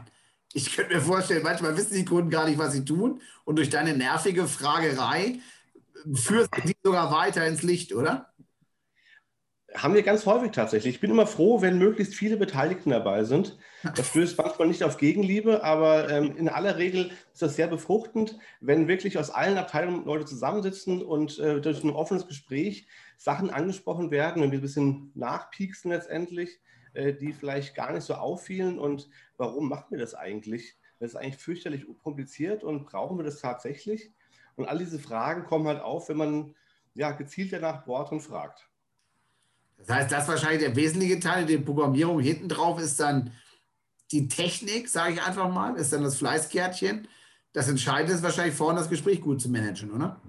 Ich 0.54 0.74
könnte 0.74 0.96
mir 0.96 1.02
vorstellen, 1.02 1.44
manchmal 1.44 1.76
wissen 1.76 1.96
die 1.96 2.06
Kunden 2.06 2.30
gar 2.30 2.48
nicht, 2.48 2.58
was 2.58 2.72
sie 2.72 2.86
tun. 2.86 3.22
Und 3.44 3.58
durch 3.58 3.70
deine 3.70 3.98
nervige 3.98 4.48
Fragerei 4.48 5.40
führst 6.14 6.56
du 6.56 6.62
die 6.62 6.78
sogar 6.82 7.12
weiter 7.12 7.46
ins 7.46 7.64
Licht, 7.64 7.94
oder? 7.94 8.29
Haben 9.76 9.94
wir 9.94 10.02
ganz 10.02 10.26
häufig 10.26 10.52
tatsächlich. 10.52 10.96
Ich 10.96 11.02
bin 11.02 11.12
immer 11.12 11.28
froh, 11.28 11.62
wenn 11.62 11.78
möglichst 11.78 12.16
viele 12.16 12.38
Beteiligten 12.38 12.90
dabei 12.90 13.24
sind. 13.24 13.58
Das 13.96 14.08
stößt 14.10 14.38
manchmal 14.38 14.68
nicht 14.68 14.84
auf 14.84 14.98
Gegenliebe, 14.98 15.64
aber 15.64 16.10
ähm, 16.10 16.36
in 16.38 16.50
aller 16.50 16.78
Regel 16.78 17.12
ist 17.32 17.42
das 17.42 17.56
sehr 17.56 17.68
befruchtend, 17.68 18.38
wenn 18.62 18.88
wirklich 18.88 19.18
aus 19.20 19.30
allen 19.30 19.58
Abteilungen 19.58 20.06
Leute 20.06 20.26
zusammensitzen 20.26 21.04
und 21.04 21.38
äh, 21.38 21.62
durch 21.62 21.84
ein 21.84 21.92
offenes 21.92 22.28
Gespräch 22.28 22.88
Sachen 23.18 23.52
angesprochen 23.52 24.10
werden, 24.10 24.42
wenn 24.42 24.52
wir 24.52 24.58
ein 24.58 24.64
bisschen 24.64 25.12
nachpieksen 25.14 25.92
letztendlich, 25.92 26.60
äh, 26.94 27.14
die 27.14 27.34
vielleicht 27.34 27.76
gar 27.76 27.94
nicht 27.94 28.04
so 28.04 28.16
auffielen. 28.16 28.80
Und 28.80 29.10
warum 29.38 29.70
machen 29.70 29.92
wir 29.92 30.00
das 30.00 30.16
eigentlich? 30.16 30.78
Das 31.00 31.12
ist 31.12 31.16
eigentlich 31.16 31.38
fürchterlich 31.38 31.86
kompliziert 32.02 32.64
und 32.64 32.86
brauchen 32.86 33.18
wir 33.18 33.24
das 33.24 33.40
tatsächlich? 33.40 34.12
Und 34.56 34.66
all 34.66 34.80
diese 34.80 35.00
Fragen 35.00 35.46
kommen 35.46 35.68
halt 35.68 35.82
auf, 35.82 36.10
wenn 36.10 36.18
man 36.18 36.56
ja, 36.96 37.12
gezielt 37.12 37.54
danach 37.54 37.86
bohrt 37.86 38.12
und 38.12 38.22
fragt. 38.22 38.69
Das 39.80 39.90
heißt, 39.90 40.12
das 40.12 40.24
ist 40.24 40.30
wahrscheinlich 40.30 40.62
der 40.62 40.76
wesentliche 40.76 41.20
Teil 41.20 41.46
der 41.46 41.58
Programmierung. 41.60 42.20
Hinten 42.20 42.50
drauf 42.50 42.80
ist 42.80 43.00
dann 43.00 43.32
die 44.12 44.28
Technik, 44.28 44.90
sage 44.90 45.14
ich 45.14 45.22
einfach 45.22 45.50
mal, 45.50 45.76
ist 45.76 45.94
dann 45.94 46.04
das 46.04 46.18
Fleißkärtchen. 46.18 47.08
Das 47.54 47.68
Entscheidende 47.68 48.14
ist 48.14 48.24
wahrscheinlich 48.24 48.56
vorne 48.56 48.80
das 48.80 48.90
Gespräch 48.90 49.22
gut 49.22 49.42
zu 49.42 49.50
managen, 49.50 49.92
oder? 49.92 50.22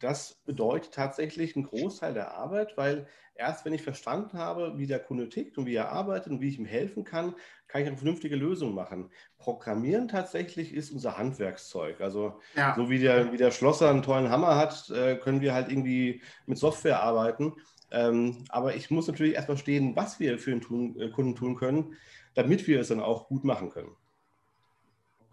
Das 0.00 0.34
bedeutet 0.46 0.94
tatsächlich 0.94 1.54
einen 1.54 1.66
Großteil 1.66 2.14
der 2.14 2.34
Arbeit, 2.34 2.76
weil 2.76 3.06
erst 3.40 3.64
wenn 3.64 3.72
ich 3.72 3.82
verstanden 3.82 4.38
habe, 4.38 4.74
wie 4.76 4.86
der 4.86 5.00
Kunde 5.00 5.28
tickt 5.28 5.56
und 5.58 5.66
wie 5.66 5.74
er 5.74 5.90
arbeitet 5.90 6.30
und 6.30 6.40
wie 6.40 6.48
ich 6.48 6.58
ihm 6.58 6.66
helfen 6.66 7.04
kann, 7.04 7.34
kann 7.66 7.80
ich 7.80 7.88
eine 7.88 7.96
vernünftige 7.96 8.36
Lösung 8.36 8.74
machen. 8.74 9.10
Programmieren 9.38 10.08
tatsächlich 10.08 10.74
ist 10.74 10.90
unser 10.90 11.16
Handwerkszeug. 11.16 12.00
Also 12.00 12.40
ja. 12.54 12.74
so 12.76 12.90
wie 12.90 12.98
der, 12.98 13.32
wie 13.32 13.38
der 13.38 13.50
Schlosser 13.50 13.90
einen 13.90 14.02
tollen 14.02 14.30
Hammer 14.30 14.56
hat, 14.56 14.90
äh, 14.90 15.16
können 15.16 15.40
wir 15.40 15.54
halt 15.54 15.70
irgendwie 15.70 16.22
mit 16.46 16.58
Software 16.58 17.02
arbeiten. 17.02 17.54
Ähm, 17.90 18.44
aber 18.50 18.76
ich 18.76 18.90
muss 18.90 19.08
natürlich 19.08 19.34
erst 19.34 19.46
verstehen, 19.46 19.96
was 19.96 20.20
wir 20.20 20.38
für 20.38 20.50
den 20.50 20.60
tun, 20.60 21.00
äh, 21.00 21.08
Kunden 21.08 21.34
tun 21.34 21.56
können, 21.56 21.96
damit 22.34 22.66
wir 22.66 22.80
es 22.80 22.88
dann 22.88 23.00
auch 23.00 23.28
gut 23.28 23.44
machen 23.44 23.70
können. 23.70 23.96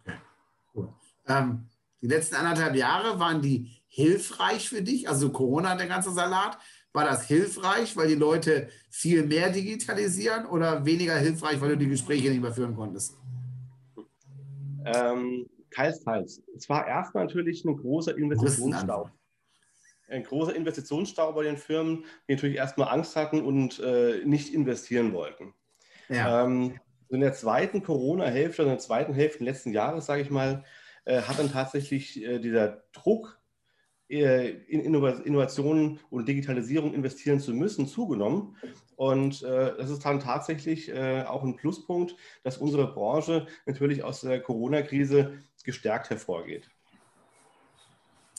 Okay, 0.06 0.18
cool. 0.74 0.94
Ähm, 1.28 1.68
die 2.02 2.08
letzten 2.08 2.36
anderthalb 2.36 2.76
Jahre 2.76 3.20
waren 3.20 3.42
die 3.42 3.78
hilfreich 3.88 4.70
für 4.70 4.82
dich? 4.82 5.10
Also 5.10 5.32
Corona, 5.32 5.76
der 5.76 5.88
ganze 5.88 6.12
Salat, 6.12 6.60
war 6.98 7.06
das 7.06 7.28
hilfreich, 7.28 7.96
weil 7.96 8.08
die 8.08 8.16
Leute 8.16 8.70
viel 8.90 9.24
mehr 9.24 9.52
digitalisieren 9.52 10.48
oder 10.48 10.84
weniger 10.84 11.16
hilfreich, 11.16 11.62
weil 11.62 11.70
du 11.70 11.78
die 11.78 11.90
Gespräche 11.90 12.32
nicht 12.32 12.42
mehr 12.42 12.52
führen 12.52 12.76
konntest? 12.76 13.16
Ähm, 14.84 15.48
teils, 15.70 16.04
teils. 16.04 16.42
Es 16.56 16.68
war 16.70 16.88
erstmal 16.88 17.26
natürlich 17.26 17.64
ein 17.66 17.78
großer 17.78 18.18
Investitionsstau. 18.18 19.12
Ein 20.10 20.24
großer 20.24 20.56
Investitionsstau 20.56 21.34
bei 21.34 21.44
den 21.44 21.58
Firmen, 21.58 22.06
die 22.28 22.34
natürlich 22.34 22.56
erstmal 22.56 22.90
Angst 22.90 23.16
hatten 23.16 23.44
und 23.44 23.80
äh, 23.80 24.24
nicht 24.26 24.52
investieren 24.52 25.14
wollten. 25.14 25.54
Ja. 26.10 26.46
Ähm, 26.46 26.80
in 27.10 27.20
der 27.20 27.34
zweiten 27.34 27.84
Corona-Hälfte, 27.84 28.64
in 28.64 28.70
der 28.70 28.80
zweiten 28.80 29.14
Hälfte 29.14 29.44
letzten 29.44 29.72
Jahres, 29.72 30.08
sage 30.08 30.24
ich 30.24 30.32
mal, 30.32 30.64
äh, 31.06 31.22
hat 31.22 31.38
dann 31.38 31.52
tatsächlich 31.52 32.24
äh, 32.24 32.40
dieser 32.40 32.86
Druck, 32.92 33.40
in 34.08 34.82
Innovationen 34.82 36.00
und 36.10 36.28
Digitalisierung 36.28 36.94
investieren 36.94 37.40
zu 37.40 37.54
müssen, 37.54 37.88
zugenommen. 37.88 38.56
Und 38.96 39.44
das 39.44 39.90
ist 39.90 40.06
dann 40.06 40.20
tatsächlich 40.20 40.94
auch 40.94 41.44
ein 41.44 41.56
Pluspunkt, 41.58 42.16
dass 42.44 42.58
unsere 42.58 42.94
Branche 42.94 43.48
natürlich 43.66 44.04
aus 44.04 44.22
der 44.22 44.42
Corona-Krise 44.42 45.34
gestärkt 45.64 46.10
hervorgeht. 46.10 46.70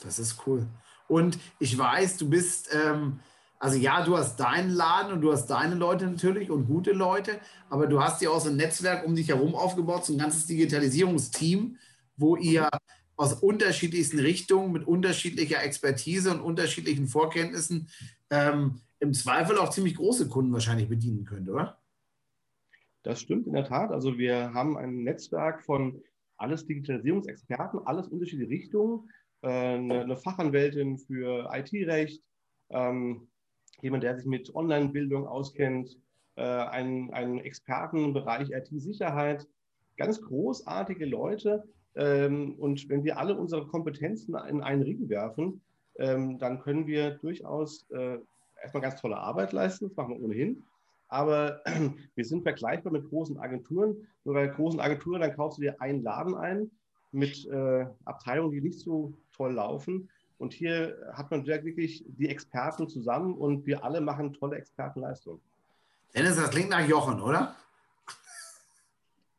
Das 0.02 0.18
ist 0.18 0.46
cool. 0.46 0.66
Und 1.08 1.38
ich 1.58 1.76
weiß, 1.76 2.18
du 2.18 2.28
bist, 2.28 2.70
ähm, 2.72 3.20
also 3.58 3.76
ja, 3.76 4.04
du 4.04 4.16
hast 4.16 4.36
deinen 4.36 4.70
Laden 4.70 5.12
und 5.12 5.20
du 5.22 5.32
hast 5.32 5.46
deine 5.46 5.74
Leute 5.74 6.06
natürlich 6.06 6.50
und 6.50 6.66
gute 6.66 6.92
Leute, 6.92 7.40
aber 7.70 7.86
du 7.86 8.00
hast 8.00 8.22
ja 8.22 8.30
auch 8.30 8.40
so 8.40 8.50
ein 8.50 8.56
Netzwerk 8.56 9.06
um 9.06 9.14
dich 9.14 9.28
herum 9.28 9.54
aufgebaut, 9.54 10.04
so 10.04 10.12
ein 10.12 10.18
ganzes 10.18 10.46
Digitalisierungsteam, 10.46 11.78
wo 12.16 12.36
ihr 12.36 12.68
aus 13.18 13.34
unterschiedlichsten 13.34 14.20
Richtungen 14.20 14.72
mit 14.72 14.86
unterschiedlicher 14.86 15.62
Expertise 15.62 16.30
und 16.30 16.40
unterschiedlichen 16.40 17.08
Vorkenntnissen 17.08 17.88
ähm, 18.30 18.80
im 19.00 19.12
Zweifel 19.12 19.58
auch 19.58 19.70
ziemlich 19.70 19.96
große 19.96 20.28
Kunden 20.28 20.52
wahrscheinlich 20.52 20.88
bedienen 20.88 21.24
könnt, 21.24 21.48
oder? 21.48 21.78
Das 23.02 23.20
stimmt 23.20 23.46
in 23.46 23.54
der 23.54 23.64
Tat. 23.64 23.90
Also 23.90 24.18
wir 24.18 24.54
haben 24.54 24.76
ein 24.76 25.02
Netzwerk 25.02 25.64
von 25.64 26.00
alles 26.36 26.64
Digitalisierungsexperten, 26.66 27.80
alles 27.86 28.06
unterschiedliche 28.06 28.50
Richtungen. 28.50 29.10
Äh, 29.42 29.48
eine, 29.48 30.16
Fachanwältin 30.16 30.98
für 30.98 31.50
IT-Recht, 31.52 32.22
ähm, 32.70 33.28
jemand, 33.80 34.04
der 34.04 34.16
sich 34.16 34.26
mit 34.26 34.54
Online-Bildung 34.54 35.26
auskennt, 35.26 35.96
äh, 36.36 36.42
einen, 36.42 37.12
einen 37.12 37.38
Experten 37.38 38.04
im 38.04 38.12
Bereich 38.12 38.50
IT-Sicherheit. 38.50 39.48
Ganz 39.96 40.22
großartige 40.22 41.04
Leute, 41.04 41.64
und 41.98 42.88
wenn 42.88 43.04
wir 43.04 43.18
alle 43.18 43.36
unsere 43.36 43.66
Kompetenzen 43.66 44.36
in 44.48 44.62
einen 44.62 44.82
Ring 44.82 45.08
werfen, 45.08 45.60
ähm, 45.96 46.38
dann 46.38 46.60
können 46.60 46.86
wir 46.86 47.12
durchaus 47.12 47.86
äh, 47.90 48.18
erstmal 48.62 48.82
ganz 48.82 49.00
tolle 49.00 49.18
Arbeit 49.18 49.52
leisten, 49.52 49.88
das 49.88 49.96
machen 49.96 50.14
wir 50.14 50.24
ohnehin. 50.24 50.64
Aber 51.08 51.60
wir 52.14 52.24
sind 52.24 52.42
vergleichbar 52.42 52.92
mit 52.92 53.08
großen 53.08 53.38
Agenturen. 53.38 54.06
Nur 54.24 54.34
bei 54.34 54.46
großen 54.46 54.80
Agenturen, 54.80 55.20
dann 55.20 55.34
kaufst 55.34 55.58
du 55.58 55.62
dir 55.62 55.80
einen 55.80 56.02
Laden 56.02 56.34
ein 56.34 56.70
mit 57.10 57.46
äh, 57.46 57.86
Abteilungen, 58.04 58.52
die 58.52 58.60
nicht 58.60 58.80
so 58.80 59.14
toll 59.32 59.54
laufen. 59.54 60.10
Und 60.38 60.52
hier 60.52 60.96
hat 61.14 61.30
man 61.30 61.46
wirklich 61.46 62.04
die 62.06 62.28
Experten 62.28 62.88
zusammen 62.88 63.34
und 63.34 63.66
wir 63.66 63.82
alle 63.82 64.00
machen 64.00 64.34
tolle 64.34 64.56
Expertenleistungen. 64.56 65.40
Dennis, 66.14 66.36
das 66.36 66.50
klingt 66.50 66.70
nach 66.70 66.86
Jochen, 66.86 67.20
oder? 67.20 67.56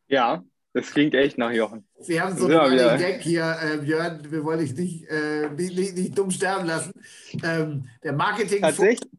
Ja, 0.08 0.44
Das 0.80 0.92
klingt 0.92 1.14
echt 1.16 1.38
nach 1.38 1.52
Jochen. 1.52 1.86
Wir 2.06 2.24
haben 2.24 2.38
so 2.38 2.50
Ja, 2.50 2.64
einen 2.64 2.74
wieder. 2.74 2.98
Gag 2.98 3.22
hier, 3.22 3.58
äh, 3.62 3.78
Björn, 3.78 4.32
wir 4.32 4.44
wollen 4.44 4.60
dich 4.60 4.74
nicht, 4.76 5.06
äh, 5.10 5.50
nicht, 5.50 5.76
nicht, 5.76 5.96
nicht 5.98 6.18
dumm 6.18 6.32
sterben 6.32 6.66
lassen. 6.66 6.94
Ähm, 7.44 7.88
der 8.04 8.14
Marketing? 8.14 8.62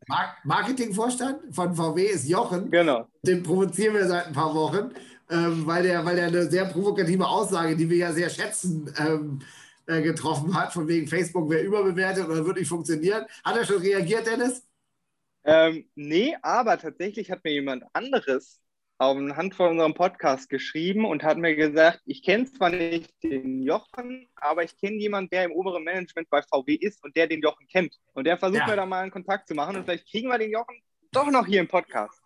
Mar 0.09 0.37
Marketingvorstand 0.45 1.55
von 1.55 1.75
VW 1.75 2.05
ist 2.07 2.29
Jochen. 2.29 2.71
Genau. 2.71 3.07
Den 3.23 3.43
provozieren 3.43 3.95
wir 3.95 4.07
seit 4.07 4.27
ein 4.27 4.33
paar 4.33 4.55
Wochen, 4.55 4.91
ähm, 5.31 5.67
weil, 5.67 5.83
der, 5.83 6.05
weil 6.05 6.17
der 6.17 6.27
eine 6.29 6.51
sehr 6.51 6.65
provokative 6.65 7.27
Aussage, 7.27 7.77
die 7.77 7.89
wir 7.89 7.99
ja 7.99 8.13
sehr 8.13 8.31
schätzen, 8.31 8.93
ähm, 8.99 9.41
äh, 9.87 10.03
getroffen 10.03 10.55
hat, 10.55 10.73
von 10.73 10.89
wegen 10.89 11.07
Facebook 11.07 11.51
wäre 11.51 11.63
überbewertet 11.63 12.27
oder 12.29 12.45
wird 12.47 12.57
nicht 12.59 12.69
funktionieren. 12.69 13.25
Hat 13.45 13.57
er 13.57 13.65
schon 13.65 13.79
reagiert, 13.83 14.27
Dennis? 14.27 14.63
Ähm, 15.45 15.85
nee, 15.95 16.37
aber 16.43 16.79
tatsächlich 16.79 17.31
hat 17.31 17.45
mir 17.45 17.53
jemand 17.53 17.85
anderes 17.95 18.61
anhand 19.01 19.55
von 19.55 19.71
unserem 19.71 19.95
Podcast 19.95 20.51
geschrieben 20.51 21.07
und 21.07 21.23
hat 21.23 21.39
mir 21.39 21.57
gesagt, 21.57 22.01
ich 22.05 22.23
kenne 22.23 22.45
zwar 22.45 22.69
nicht 22.71 23.11
den 23.23 23.63
Jochen, 23.63 24.29
aber 24.37 24.63
ich 24.63 24.77
kenne 24.77 24.97
jemanden, 24.97 25.31
der 25.31 25.45
im 25.45 25.53
oberen 25.53 25.83
Management 25.85 26.29
bei 26.29 26.43
VW 26.43 26.75
ist 26.75 27.03
und 27.03 27.17
der 27.17 27.27
den 27.27 27.41
Jochen 27.41 27.67
kennt. 27.67 27.99
Und 28.13 28.25
der 28.25 28.37
versucht 28.37 28.61
Ja. 28.61 28.67
mir 28.67 28.77
da 28.77 28.87
mal 28.87 29.01
einen 29.03 29.11
Kontakt 29.11 29.49
zu 29.49 29.55
machen 29.55 29.77
und 29.77 29.85
vielleicht 29.85 30.09
kriegen 30.09 30.29
wir 30.29 30.39
den 30.39 30.51
Jochen 30.51 30.83
doch 31.13 31.31
noch 31.31 31.47
hier 31.47 31.61
im 31.61 31.69
Podcast. 31.69 32.21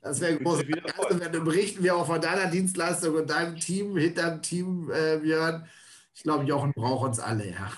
Das 0.00 0.20
wäre 0.20 0.36
groß. 0.38 0.64
Also, 0.96 1.18
dann 1.18 1.44
berichten 1.44 1.82
wir 1.82 1.96
auch 1.96 2.06
von 2.06 2.20
deiner 2.20 2.46
Dienstleistung 2.50 3.14
und 3.16 3.30
deinem 3.30 3.56
Team, 3.56 3.96
hinterm 3.96 4.42
Team, 4.42 4.90
äh, 4.92 5.18
Björn. 5.18 5.68
Ich 6.14 6.22
glaube, 6.22 6.44
Jochen 6.44 6.72
braucht 6.72 7.06
uns 7.06 7.20
alle, 7.20 7.48
ja. 7.50 7.70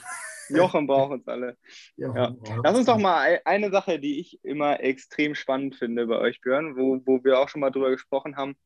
Jochen 0.56 0.86
braucht 0.86 1.12
uns 1.12 1.28
alle. 1.28 1.56
Jochen 1.96 2.16
Ja. 2.16 2.34
Lass 2.64 2.76
uns 2.76 2.86
doch 2.86 2.98
mal 2.98 3.18
ei- 3.18 3.46
eine 3.46 3.70
Sache, 3.70 3.98
die 3.98 4.20
ich 4.20 4.38
immer 4.44 4.80
extrem 4.80 5.34
spannend 5.34 5.76
finde 5.76 6.06
bei 6.06 6.18
euch, 6.18 6.40
Björn, 6.40 6.76
wo, 6.76 7.00
wo 7.04 7.22
wir 7.24 7.38
auch 7.38 7.48
schon 7.48 7.60
mal 7.60 7.70
drüber 7.70 7.90
gesprochen 7.90 8.36
haben, 8.36 8.56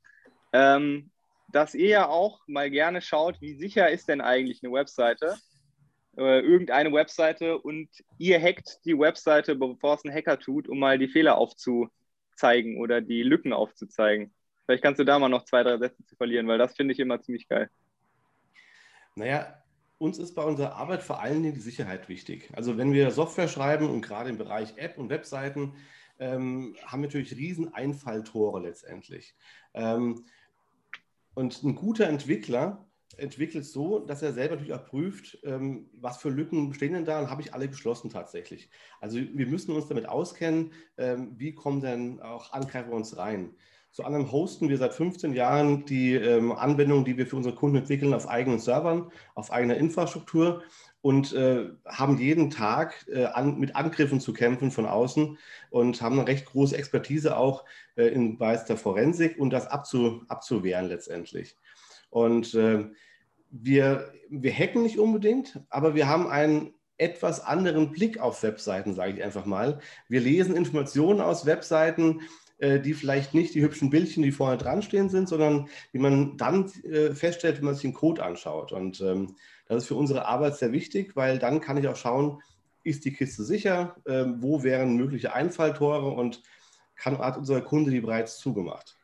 ähm, 0.53 1.11
dass 1.49 1.75
ihr 1.75 1.89
ja 1.89 2.09
auch 2.09 2.41
mal 2.47 2.71
gerne 2.71 3.01
schaut, 3.01 3.41
wie 3.41 3.55
sicher 3.55 3.91
ist 3.91 4.09
denn 4.09 4.21
eigentlich 4.21 4.63
eine 4.63 4.73
Webseite, 4.73 5.37
äh, 6.17 6.41
irgendeine 6.41 6.93
Webseite 6.93 7.59
und 7.59 7.89
ihr 8.19 8.41
hackt 8.41 8.85
die 8.85 8.99
Webseite, 8.99 9.55
bevor 9.55 9.95
es 9.95 10.05
ein 10.05 10.13
Hacker 10.13 10.39
tut, 10.39 10.69
um 10.69 10.79
mal 10.79 10.99
die 10.99 11.09
Fehler 11.09 11.37
aufzuzeigen 11.39 12.79
oder 12.79 13.01
die 13.01 13.23
Lücken 13.23 13.53
aufzuzeigen. 13.53 14.33
Vielleicht 14.67 14.83
kannst 14.83 14.99
du 14.99 15.05
da 15.05 15.19
mal 15.19 15.29
noch 15.29 15.45
zwei, 15.45 15.63
drei 15.63 15.77
Sätze 15.79 16.05
zu 16.07 16.17
verlieren, 16.17 16.49
weil 16.49 16.59
das 16.59 16.75
finde 16.75 16.93
ich 16.93 16.99
immer 17.01 17.21
ziemlich 17.21 17.49
geil. 17.49 17.69
Naja, 19.17 19.63
uns 19.99 20.19
ist 20.19 20.35
bei 20.35 20.43
unserer 20.43 20.75
Arbeit 20.75 21.03
vor 21.03 21.21
allen 21.21 21.43
Dingen 21.43 21.55
die 21.55 21.61
Sicherheit 21.61 22.09
wichtig. 22.09 22.51
Also 22.55 22.77
wenn 22.77 22.93
wir 22.93 23.11
Software 23.11 23.49
schreiben 23.49 23.89
und 23.89 24.03
gerade 24.03 24.31
im 24.31 24.39
Bereich 24.39 24.77
App 24.77 24.99
und 24.99 25.09
Webseiten, 25.09 25.75
ähm, 26.19 26.77
haben 26.85 27.03
wir 27.03 27.09
natürlich 27.09 27.37
riesen 27.37 27.75
Einfalltore 27.75 28.61
letztendlich. 28.61 29.35
Ähm, 29.73 30.25
und 31.35 31.63
ein 31.63 31.75
guter 31.75 32.07
Entwickler 32.07 32.87
entwickelt 33.17 33.65
so, 33.65 34.01
dass 34.01 34.23
er 34.23 34.33
selber 34.33 34.57
natürlich 34.57 34.75
auch 34.75 34.87
prüft, 34.87 35.39
ähm, 35.45 35.89
was 35.95 36.19
für 36.19 36.31
Lücken 36.31 36.69
bestehen 36.69 36.93
denn 36.93 37.05
da 37.05 37.21
und 37.21 37.31
habe 37.31 37.43
ich 37.43 37.55
alle 37.55 37.69
geschlossen 37.69 38.11
tatsächlich. 38.11 38.71
Also 39.01 39.19
wir 39.19 39.47
müssen 39.47 39.75
uns 39.75 39.87
damit 39.89 40.09
auskennen, 40.09 40.73
ähm, 40.97 41.33
wie 41.37 41.55
kommen 41.55 41.81
denn 41.81 42.21
auch 42.21 42.53
Angreifer 42.53 42.93
uns 42.93 43.17
rein. 43.17 43.55
Zu 43.95 44.03
anderem 44.03 44.33
hosten 44.33 44.69
wir 44.69 44.77
seit 44.77 44.93
15 44.93 45.35
Jahren 45.35 45.85
die 45.85 46.15
ähm, 46.15 46.51
Anwendungen, 46.51 47.05
die 47.05 47.17
wir 47.17 47.29
für 47.29 47.37
unsere 47.37 47.55
Kunden 47.55 47.77
entwickeln, 47.77 48.13
auf 48.13 48.29
eigenen 48.29 48.59
Servern, 48.59 49.13
auf 49.37 49.53
eigener 49.53 49.77
Infrastruktur 49.77 50.65
und 51.01 51.33
äh, 51.33 51.69
haben 51.87 52.19
jeden 52.19 52.51
Tag 52.51 53.07
äh, 53.07 53.27
an, 53.27 53.57
mit 53.61 53.77
Angriffen 53.77 54.19
zu 54.19 54.33
kämpfen 54.33 54.73
von 54.73 54.87
außen 54.87 55.39
und 55.71 56.03
haben 56.03 56.19
eine 56.19 56.27
recht 56.27 56.47
große 56.47 56.77
Expertise 56.77 57.37
auch 57.37 57.65
äh, 57.95 58.07
im 58.07 58.37
Bereich 58.37 58.65
der 58.65 58.79
Forensik 58.79 59.39
und 59.39 59.51
das 59.51 59.69
abzu, 59.69 60.25
abzuwehren 60.27 60.89
letztendlich. 60.89 61.57
Und 62.11 62.53
äh, 62.55 62.87
wir, 63.51 64.13
wir 64.29 64.53
hacken 64.53 64.83
nicht 64.83 64.99
unbedingt, 64.99 65.61
aber 65.71 65.95
wir 65.95 66.09
haben 66.09 66.27
einen 66.27 66.75
etwas 66.99 67.39
anderen 67.45 67.93
Blick 67.93 68.19
auf 68.19 68.43
Webseiten, 68.43 68.93
sage 68.95 69.13
ich 69.13 69.23
einfach 69.23 69.47
mal. 69.47 69.79
Wir 70.09 70.21
lesen 70.21 70.57
Informationen 70.57 71.21
aus 71.21 71.47
Webseiten, 71.47 72.23
die 72.61 72.95
vielleicht 72.95 73.35
nicht 73.35 73.55
die 73.55 73.63
hübschen 73.63 73.91
Bildchen, 73.91 74.23
die 74.23 74.33
vorne 74.33 74.57
dran 74.57 74.83
stehen 74.83 75.09
sind, 75.09 75.29
sondern 75.29 75.69
die 75.93 75.99
man 75.99 76.37
dann 76.37 76.71
äh, 76.85 77.15
feststellt, 77.15 77.59
wenn 77.59 77.65
man 77.65 77.75
sich 77.75 77.83
den 77.83 77.95
Code 77.95 78.23
anschaut. 78.23 78.73
Und 78.73 79.01
ähm, 79.01 79.35
das 79.67 79.83
ist 79.83 79.89
für 79.89 79.97
unsere 79.97 80.27
Arbeit 80.27 80.57
sehr 80.57 80.73
wichtig, 80.73 81.17
weil 81.17 81.39
dann 81.39 81.61
kann 81.61 81.77
ich 81.77 81.89
auch 81.89 81.97
schauen, 81.97 82.41
ist 82.85 83.05
die 83.05 83.13
Kiste 83.13 83.43
sicher, 83.43 83.97
ähm, 84.07 84.37
wo 84.41 84.63
wären 84.63 84.97
mögliche 84.97 85.35
Einfalltore 85.35 86.11
und 86.11 86.43
kann, 86.97 87.19
hat 87.19 87.37
unser 87.37 87.61
Kunde 87.61 87.91
die 87.91 88.01
bereits 88.01 88.39
zugemacht. 88.39 88.97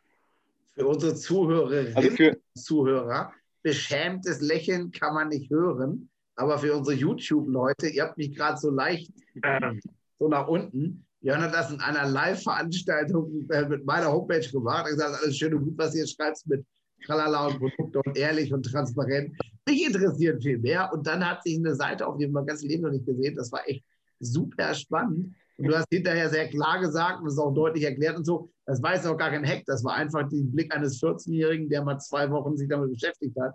Für 0.75 0.87
unsere 0.87 1.15
Zuhörerinnen 1.15 1.97
Also 1.97 2.11
für, 2.11 2.31
und 2.31 2.63
Zuhörer, 2.63 3.33
beschämtes 3.63 4.41
Lächeln 4.41 4.93
kann 4.93 5.15
man 5.15 5.29
nicht 5.29 5.51
hören, 5.51 6.09
aber 6.37 6.59
für 6.59 6.75
unsere 6.75 6.97
YouTube-Leute, 6.97 7.89
ihr 7.89 8.05
habt 8.05 8.17
mich 8.17 8.35
gerade 8.35 8.59
so 8.59 8.71
leicht 8.71 9.13
ähm, 9.43 9.81
so 10.19 10.29
nach 10.29 10.47
unten. 10.47 11.05
Jörn 11.23 11.43
hat 11.43 11.53
das 11.53 11.71
in 11.71 11.81
einer 11.81 12.09
Live-Veranstaltung 12.09 13.47
äh, 13.51 13.69
mit 13.69 13.85
meiner 13.85 14.11
Homepage 14.11 14.49
gemacht. 14.49 14.87
Er 14.87 14.93
gesagt, 14.93 15.23
alles 15.23 15.37
schön 15.37 15.55
und 15.55 15.65
gut, 15.65 15.79
was 15.79 15.95
ihr 15.95 16.07
schreibt 16.07 16.47
mit 16.47 16.65
Tralala 17.05 17.47
und 17.47 17.59
Produkte 17.59 18.01
und 18.05 18.17
ehrlich 18.17 18.53
und 18.53 18.63
transparent. 18.63 19.35
Mich 19.69 19.87
interessiert 19.87 20.43
viel 20.43 20.59
mehr. 20.59 20.91
Und 20.93 21.07
dann 21.07 21.27
hat 21.27 21.43
sich 21.43 21.59
eine 21.59 21.75
Seite 21.75 22.07
auf, 22.07 22.17
die 22.17 22.25
ich 22.25 22.31
mein 22.31 22.47
Leben 22.47 22.83
noch 22.83 22.91
nicht 22.91 23.07
gesehen. 23.07 23.37
Das 23.37 23.53
war 23.53 23.69
echt 23.69 23.85
super 24.19 24.75
spannend. 24.75 25.35
Und 25.59 25.67
du 25.67 25.77
hast 25.77 25.87
hinterher 25.91 26.31
sehr 26.31 26.49
klar 26.49 26.81
gesagt 26.81 27.21
und 27.21 27.27
es 27.29 27.39
auch 27.39 27.53
deutlich 27.53 27.85
erklärt 27.85 28.17
und 28.17 28.25
so. 28.25 28.51
Das 28.65 28.83
war 28.83 28.95
jetzt 28.95 29.07
auch 29.07 29.17
gar 29.17 29.31
kein 29.31 29.47
Hack. 29.47 29.65
Das 29.67 29.85
war 29.85 29.95
einfach 29.95 30.27
der 30.27 30.39
Blick 30.43 30.75
eines 30.75 31.03
14-Jährigen, 31.03 31.69
der 31.69 31.85
mal 31.85 31.99
zwei 31.99 32.31
Wochen 32.31 32.57
sich 32.57 32.69
damit 32.69 32.91
beschäftigt 32.93 33.37
hat. 33.39 33.55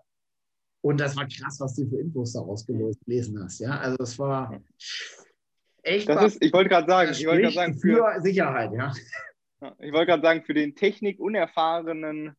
Und 0.82 1.00
das 1.00 1.16
war 1.16 1.28
krass, 1.28 1.60
was 1.60 1.74
du 1.74 1.88
für 1.90 2.00
Infos 2.00 2.34
daraus 2.34 2.64
gelesen 2.64 3.44
hast. 3.44 3.60
Ja, 3.60 3.80
also 3.80 3.98
das 3.98 4.20
war 4.20 4.62
echt. 5.86 6.10
das 6.10 6.24
ist, 6.36 6.44
ich 6.44 6.54
wollte 6.54 6.70
gerade 6.70 6.88
sagen, 6.88 7.12
ich 7.12 7.26
wollte 7.26 7.42
gerade 7.44 7.54
sagen, 7.56 7.80
für, 7.80 8.14
für 8.14 8.22
Sicherheit, 8.22 8.72
ja. 8.74 8.94
Ich 9.80 9.92
wollte 9.94 10.08
gerade 10.08 10.22
sagen, 10.22 10.44
für 10.44 10.54
den 10.54 10.76
technikunerfahrenen 10.76 12.36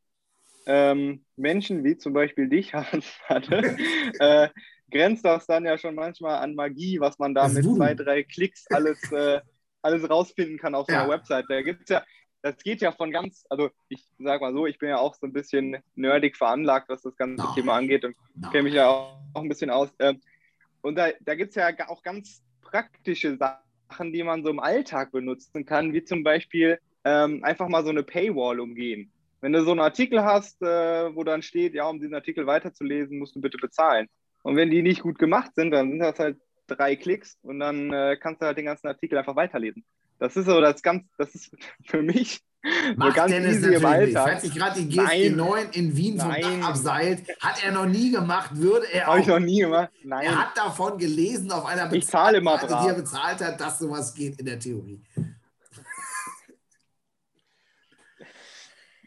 ähm, 0.67 1.25
Menschen, 1.37 1.85
wie 1.85 1.97
zum 1.97 2.13
Beispiel 2.13 2.49
dich, 2.49 2.75
Hans, 2.75 3.19
hatte, 3.25 3.77
äh, 4.21 4.49
grenzt 4.91 5.25
das 5.25 5.47
dann 5.47 5.65
ja 5.65 5.79
schon 5.79 5.95
manchmal 5.95 6.39
an 6.39 6.55
Magie, 6.55 7.01
was 7.01 7.19
man 7.19 7.35
da 7.35 7.49
mit 7.49 7.65
Voodoo. 7.65 7.77
zwei, 7.77 7.95
drei 7.95 8.23
Klicks 8.23 8.67
alles, 8.71 9.11
äh, 9.13 9.41
alles 9.83 10.09
rausfinden 10.09 10.59
kann 10.59 10.75
auf 10.75 10.87
so 10.87 10.93
einer 10.95 11.05
Ja. 11.05 11.09
Website. 11.11 11.47
Da 11.49 11.63
gibt's 11.63 11.91
ja, 11.91 12.05
das 12.43 12.57
geht 12.59 12.81
ja 12.81 12.93
von 12.93 13.11
ganz, 13.11 13.45
also 13.51 13.71
ich 13.89 14.05
sag 14.19 14.41
mal 14.41 14.53
so, 14.53 14.67
ich 14.67 14.79
bin 14.79 14.89
ja 14.89 14.99
auch 14.99 15.15
so 15.15 15.27
ein 15.27 15.33
bisschen 15.33 15.77
nerdig 15.95 16.37
veranlagt, 16.37 16.89
was 16.89 17.03
das 17.03 17.17
ganze 17.17 17.45
No. 17.45 17.55
Thema 17.55 17.75
angeht 17.75 18.05
und 18.05 18.15
No. 18.35 18.51
kenne 18.51 18.65
mich 18.65 18.75
ja 18.75 18.89
auch, 18.89 19.19
auch 19.35 19.43
ein 19.43 19.49
bisschen 19.49 19.71
aus. 19.71 19.93
Ähm, 19.99 20.21
und 20.83 20.95
da, 20.97 21.09
da 21.21 21.35
gibt 21.35 21.51
es 21.51 21.57
ja 21.57 21.69
auch 21.89 22.03
ganz 22.03 22.43
praktische 22.70 23.37
Sachen, 23.37 24.12
die 24.12 24.22
man 24.22 24.42
so 24.42 24.50
im 24.50 24.61
Alltag 24.61 25.12
benutzen 25.12 25.64
kann, 25.64 25.92
wie 25.92 26.05
zum 26.05 26.22
Beispiel 26.22 26.79
ähm, 27.05 27.42
einfach 27.44 27.68
mal 27.68 27.85
so 27.85 27.90
eine 27.90 28.02
Paywall 28.02 28.61
umgehen. 28.61 29.11
Wenn 29.40 29.52
du 29.52 29.62
so 29.62 29.70
einen 29.70 29.81
Artikel 29.81 30.24
hast, 30.24 30.61
äh, 30.62 31.14
wo 31.14 31.22
dann 31.22 31.42
steht, 31.42 31.74
ja, 31.74 31.87
um 31.88 32.00
diesen 32.00 32.14
Artikel 32.14 32.46
weiterzulesen, 32.46 33.18
musst 33.18 33.37
du 33.37 33.40
bitte 33.40 33.59
bezahlen. 33.59 34.09
Und 34.42 34.57
wenn 34.57 34.70
die 34.70 34.83
nicht 34.83 35.02
gut 35.02 35.18
gemacht 35.18 35.55
sind, 35.55 35.70
dann 35.70 35.90
sind 35.90 36.00
das 36.00 36.18
halt 36.18 36.38
drei 36.66 36.96
Klicks 36.96 37.38
und 37.42 37.61
dann 37.61 37.92
äh, 37.92 38.16
kannst 38.20 38.42
du 38.42 38.46
halt 38.46 38.59
den 38.59 38.66
ganzen 38.66 38.88
Artikel 38.88 39.18
einfach 39.18 39.37
weiterlesen. 39.37 39.85
Das 40.18 40.37
ist 40.37 40.46
so 40.46 40.61
das 40.61 40.83
ganz, 40.83 41.05
das 41.18 41.35
ist 41.35 41.55
für 41.85 42.02
mich 42.02 42.40
so 42.66 42.94
Macht 42.96 43.16
ganz 43.16 43.31
Dennis 43.31 43.57
easy 43.57 43.70
natürlich 43.70 44.07
nicht. 44.07 44.18
Falls 44.18 44.42
sich 44.42 44.55
gerade 44.55 44.83
die 44.83 44.96
Nein. 44.96 45.09
GSG9 45.37 45.74
in 45.74 45.96
Wien 45.96 46.20
vom. 46.20 46.35
Dach 46.40 46.68
abseilt, 46.68 47.22
hat 47.40 47.64
er 47.64 47.72
noch 47.72 47.87
nie 47.87 48.11
gemacht, 48.11 48.50
würde 48.55 48.87
er 48.92 49.07
Habe 49.07 49.20
ich 49.20 49.24
auch. 49.31 49.38
noch 49.38 49.46
nie 49.46 49.61
gemacht. 49.61 49.90
Nein. 50.05 50.26
Er 50.26 50.37
hat 50.38 50.57
davon 50.57 50.98
gelesen 50.98 51.50
auf 51.52 51.64
einer 51.66 51.92
Ich 51.92 52.07
zahle 52.07 52.38
immer 52.38 52.59
Seite, 52.59 52.79
die 52.83 52.88
er 52.88 52.94
bezahlt 52.94 53.40
hat, 53.40 53.61
dass 53.61 53.79
sowas 53.79 54.14
geht 54.14 54.38
in 54.40 54.46
der 54.46 54.59
Theorie. 54.59 55.00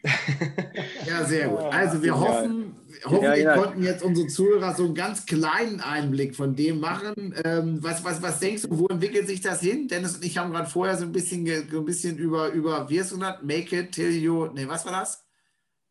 Ja, 1.10 1.24
sehr 1.24 1.48
gut. 1.48 1.58
Also 1.58 2.02
wir 2.02 2.18
hoffen, 2.18 2.74
hoffen 3.04 3.22
wir 3.22 3.32
Genial. 3.32 3.58
konnten 3.58 3.82
jetzt 3.82 4.02
unsere 4.02 4.28
Zuhörer 4.28 4.74
so 4.74 4.84
einen 4.84 4.94
ganz 4.94 5.26
kleinen 5.26 5.80
Einblick 5.80 6.36
von 6.36 6.54
dem 6.54 6.80
machen. 6.80 7.34
Ähm, 7.44 7.82
was, 7.82 8.04
was, 8.04 8.22
was 8.22 8.38
denkst 8.38 8.62
du, 8.62 8.78
wo 8.78 8.86
entwickelt 8.86 9.26
sich 9.26 9.40
das 9.40 9.60
hin? 9.60 9.88
Dennis 9.88 10.16
und 10.16 10.24
ich 10.24 10.38
haben 10.38 10.52
gerade 10.52 10.70
vorher 10.70 10.96
so 10.96 11.04
ein 11.04 11.12
bisschen, 11.12 11.46
ein 11.48 11.84
bisschen 11.84 12.16
über, 12.16 12.50
über, 12.50 12.88
wie 12.88 13.00
hast 13.00 13.10
du 13.10 13.16
genannt? 13.16 13.42
Make 13.42 13.76
it 13.76 13.92
till 13.92 14.10
you, 14.10 14.46
nee, 14.46 14.68
was 14.68 14.84
war 14.84 14.92
das? 14.92 15.24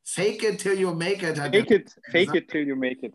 Fake 0.04 0.44
it 0.44 0.60
till 0.60 0.80
you 0.80 0.92
make 0.94 1.24
it. 1.26 1.40
Hat 1.40 1.54
Fake 1.54 1.70
it, 1.70 1.96
fake 2.12 2.34
it 2.34 2.50
till 2.50 2.66
you 2.68 2.76
make 2.76 3.06
it. 3.06 3.14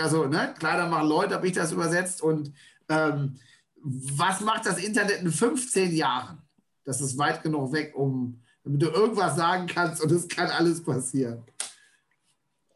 Also 0.00 0.26
ne, 0.26 0.54
Kleider 0.58 0.88
machen 0.88 1.08
Leute, 1.08 1.34
habe 1.34 1.46
ich 1.46 1.52
das 1.52 1.72
übersetzt. 1.72 2.22
Und 2.22 2.52
ähm, 2.88 3.36
was 3.82 4.40
macht 4.40 4.66
das 4.66 4.82
Internet 4.82 5.20
in 5.20 5.30
15 5.30 5.94
Jahren? 5.94 6.38
Das 6.84 7.00
ist 7.00 7.18
weit 7.18 7.42
genug 7.42 7.72
weg, 7.72 7.92
um 7.94 8.40
damit 8.64 8.82
du 8.82 8.86
irgendwas 8.86 9.36
sagen 9.36 9.66
kannst 9.66 10.02
und 10.02 10.10
es 10.10 10.26
kann 10.28 10.48
alles 10.48 10.82
passieren. 10.82 11.42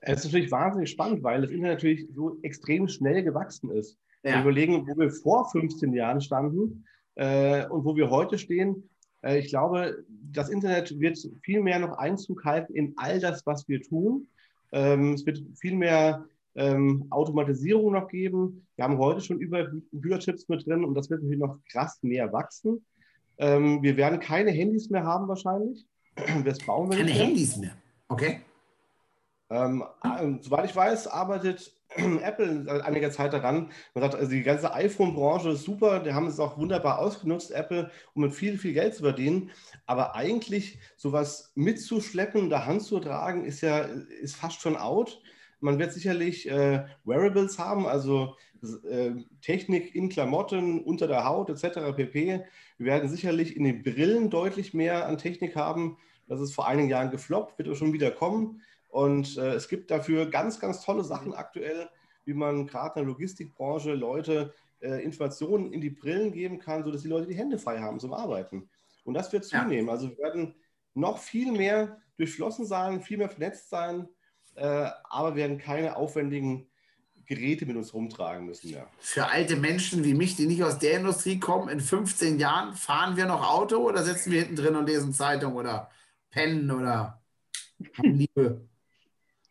Es 0.01 0.21
ist 0.21 0.27
natürlich 0.27 0.51
wahnsinnig 0.53 0.91
spannend, 0.91 1.23
weil 1.23 1.43
das 1.43 1.51
Internet 1.51 1.79
natürlich 1.79 2.09
so 2.15 2.39
extrem 2.43 2.87
schnell 2.89 3.23
gewachsen 3.25 3.71
ist. 3.71 3.99
Wenn 4.23 4.33
wir 4.33 4.37
Ja, 4.37 4.43
überlegen, 4.43 4.87
wo 4.87 4.97
wir 4.97 5.11
vor 5.11 5.51
15 5.51 5.93
Jahren 5.93 6.21
standen 6.21 6.85
äh, 7.17 7.67
und 7.67 7.85
wo 7.85 7.97
wir 7.97 8.11
heute 8.11 8.39
stehen. 8.39 8.89
Äh, 9.23 9.39
ich 9.39 9.49
glaube, 9.49 10.05
das 10.09 10.51
Internet 10.51 10.99
wird 10.99 11.19
viel 11.43 11.63
mehr 11.63 11.79
noch 11.79 11.99
Einzug 11.99 12.45
halten 12.45 12.75
in 12.75 12.95
all 12.97 13.19
das, 13.19 13.45
was 13.47 13.69
wir 13.69 13.83
tun. 13.83 14.29
Ähm, 14.73 15.15
es 15.15 15.27
wird 15.27 15.43
viel 15.59 15.75
mehr 15.75 16.25
ähm, 16.55 17.07
Automatisierung 17.11 17.93
noch 17.93 18.09
geben. 18.09 18.67
Wir 18.77 18.85
haben 18.85 18.99
heute 18.99 19.21
schon 19.21 19.41
über 19.41 19.69
Computerchips 19.91 20.49
mit 20.49 20.67
drin 20.67 20.85
und 20.85 20.95
das 20.95 21.11
wird 21.11 21.23
natürlich 21.23 21.41
noch 21.41 21.59
krass 21.71 21.99
mehr 22.03 22.33
wachsen. 22.33 22.85
Ähm, 23.39 23.83
wir 23.83 23.97
werden 23.97 24.21
keine 24.21 24.51
Handys 24.51 24.91
mehr 24.91 25.05
haben 25.05 25.29
wahrscheinlich. 25.29 25.87
Das 26.45 26.59
bauen 26.59 26.91
wir 26.91 26.97
keine 26.97 27.11
nicht 27.11 27.19
mehr. 27.19 27.27
Handys 27.27 27.57
mehr. 27.57 27.77
Okay. 28.09 28.41
Ähm, 29.51 29.85
äh, 30.03 30.43
soweit 30.43 30.67
ich 30.67 30.77
weiß, 30.77 31.07
arbeitet 31.07 31.73
Apple 31.97 32.65
seit 32.65 32.83
einiger 32.83 33.11
Zeit 33.11 33.33
daran. 33.33 33.71
Man 33.95 34.03
sagt, 34.03 34.15
also 34.15 34.31
die 34.31 34.43
ganze 34.43 34.75
iPhone-Branche 34.75 35.51
ist 35.51 35.63
super, 35.63 36.01
die 36.01 36.13
haben 36.13 36.27
es 36.27 36.41
auch 36.41 36.59
wunderbar 36.59 36.99
ausgenutzt, 36.99 37.51
Apple, 37.53 37.91
um 38.15 38.23
mit 38.23 38.35
viel, 38.35 38.59
viel 38.59 38.75
Geld 38.75 38.95
zu 38.95 39.03
verdienen. 39.03 39.51
Aber 39.87 40.15
eigentlich 40.15 40.79
sowas 40.97 41.53
mitzuschleppen, 41.55 42.43
in 42.43 42.51
der 42.51 42.67
Hand 42.67 42.83
zu 42.83 43.01
tragen, 43.01 43.45
ist 43.45 43.63
ja 43.63 43.79
ist 44.21 44.37
fast 44.37 44.61
schon 44.61 44.77
out. 44.77 45.21
Man 45.61 45.79
wird 45.79 45.93
sicherlich 45.93 46.49
äh, 46.49 46.85
Wearables 47.05 47.59
haben, 47.59 47.87
also 47.87 48.37
äh, 48.89 49.13
Technik 49.41 49.95
in 49.95 50.09
Klamotten, 50.09 50.81
unter 50.83 51.07
der 51.07 51.25
Haut 51.25 51.51
etc. 51.51 51.97
pp. 51.97 52.45
Wir 52.79 52.87
werden 52.87 53.09
sicherlich 53.09 53.57
in 53.57 53.65
den 53.65 53.83
Brillen 53.83 54.31
deutlich 54.31 54.75
mehr 54.75 55.07
an 55.07 55.19
Technik 55.19 55.57
haben. 55.57 55.99
Das 56.27 56.41
ist 56.41 56.55
vor 56.55 56.69
einigen 56.69 56.89
Jahren 56.89 57.11
gefloppt, 57.11 57.59
wird 57.59 57.69
aber 57.69 57.77
schon 57.77 57.93
wieder 57.93 58.11
kommen. 58.11 58.63
Und 58.89 59.37
äh, 59.37 59.55
es 59.55 59.69
gibt 59.69 59.91
dafür 59.91 60.27
ganz, 60.27 60.61
ganz 60.61 60.83
tolle 60.83 61.05
Sachen 61.05 61.35
aktuell, 61.35 61.89
wie 62.25 62.35
man 62.35 62.67
gerade 62.67 63.01
in 63.01 63.07
der 63.07 63.13
Logistikbranche 63.13 63.95
Leute 63.95 64.55
äh, 64.81 65.03
Informationen 65.03 65.73
in 65.73 65.81
die 65.81 65.91
Brillen 65.91 66.33
geben 66.33 66.59
kann, 66.59 66.85
sodass 66.85 67.03
die 67.03 67.09
Leute 67.09 67.27
die 67.27 67.35
Hände 67.35 67.59
frei 67.59 67.81
haben 67.81 68.01
zum 68.01 68.13
Arbeiten. 68.13 68.69
Und 69.05 69.15
das 69.15 69.33
wird 69.33 69.45
zunehmen. 69.45 69.87
Ja. 69.87 69.93
Also 69.93 70.11
wir 70.11 70.19
werden 70.19 70.55
noch 70.95 71.19
viel 71.19 71.53
mehr 71.53 72.01
durchflossen 72.17 72.67
sein, 72.67 73.01
viel 73.01 73.19
mehr 73.19 73.29
vernetzt 73.29 73.71
sein, 73.71 74.09
äh, 74.59 74.91
aber 75.09 75.37
werden 75.37 75.59
keine 75.59 75.97
aufwendigen 75.97 76.69
Geräte 77.27 77.67
mit 77.67 77.77
uns 77.77 77.93
rumtragen 77.93 78.47
müssen. 78.47 78.71
Ja. 78.71 78.87
Für 78.99 79.27
alte 79.27 79.57
Menschen 79.57 80.03
wie 80.03 80.15
mich, 80.15 80.37
die 80.37 80.47
nicht 80.47 80.65
aus 80.65 80.79
der 80.79 80.99
Industrie 80.99 81.39
kommen, 81.39 81.69
in 81.69 81.81
15 81.81 82.39
Jahren 82.39 82.75
fahren 82.75 83.17
wir 83.17 83.27
noch 83.27 83.47
Auto 83.47 83.77
oder 83.87 84.03
sitzen 84.03 84.33
wir 84.33 84.41
hinten 84.41 84.57
drin 84.57 84.77
und 84.77 84.87
lesen 84.87 85.13
Zeitung 85.13 85.55
oder 85.55 85.91
pennen 86.31 86.71
oder 86.71 87.23
haben 87.97 88.15
Liebe? 88.15 88.67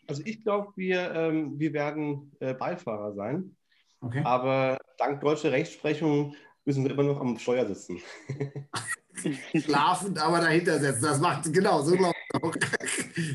Also 0.07 0.23
ich 0.25 0.43
glaube, 0.43 0.71
wir, 0.75 1.11
ähm, 1.13 1.59
wir 1.59 1.73
werden 1.73 2.31
äh, 2.39 2.53
Beifahrer 2.53 3.13
sein. 3.13 3.55
Okay. 4.01 4.21
Aber 4.23 4.77
dank 4.97 5.21
deutscher 5.21 5.51
Rechtsprechung 5.51 6.35
müssen 6.65 6.83
wir 6.83 6.91
immer 6.91 7.03
noch 7.03 7.19
am 7.19 7.37
Steuer 7.37 7.65
sitzen. 7.65 7.99
Schlafend, 9.55 10.19
aber 10.19 10.39
dahinter 10.39 10.79
setzen. 10.79 11.03
Das 11.03 11.19
macht 11.19 11.51
genau 11.53 11.81
so 11.81 11.95
glaube 11.95 12.15
ich 12.33 12.43
auch. 12.43 12.53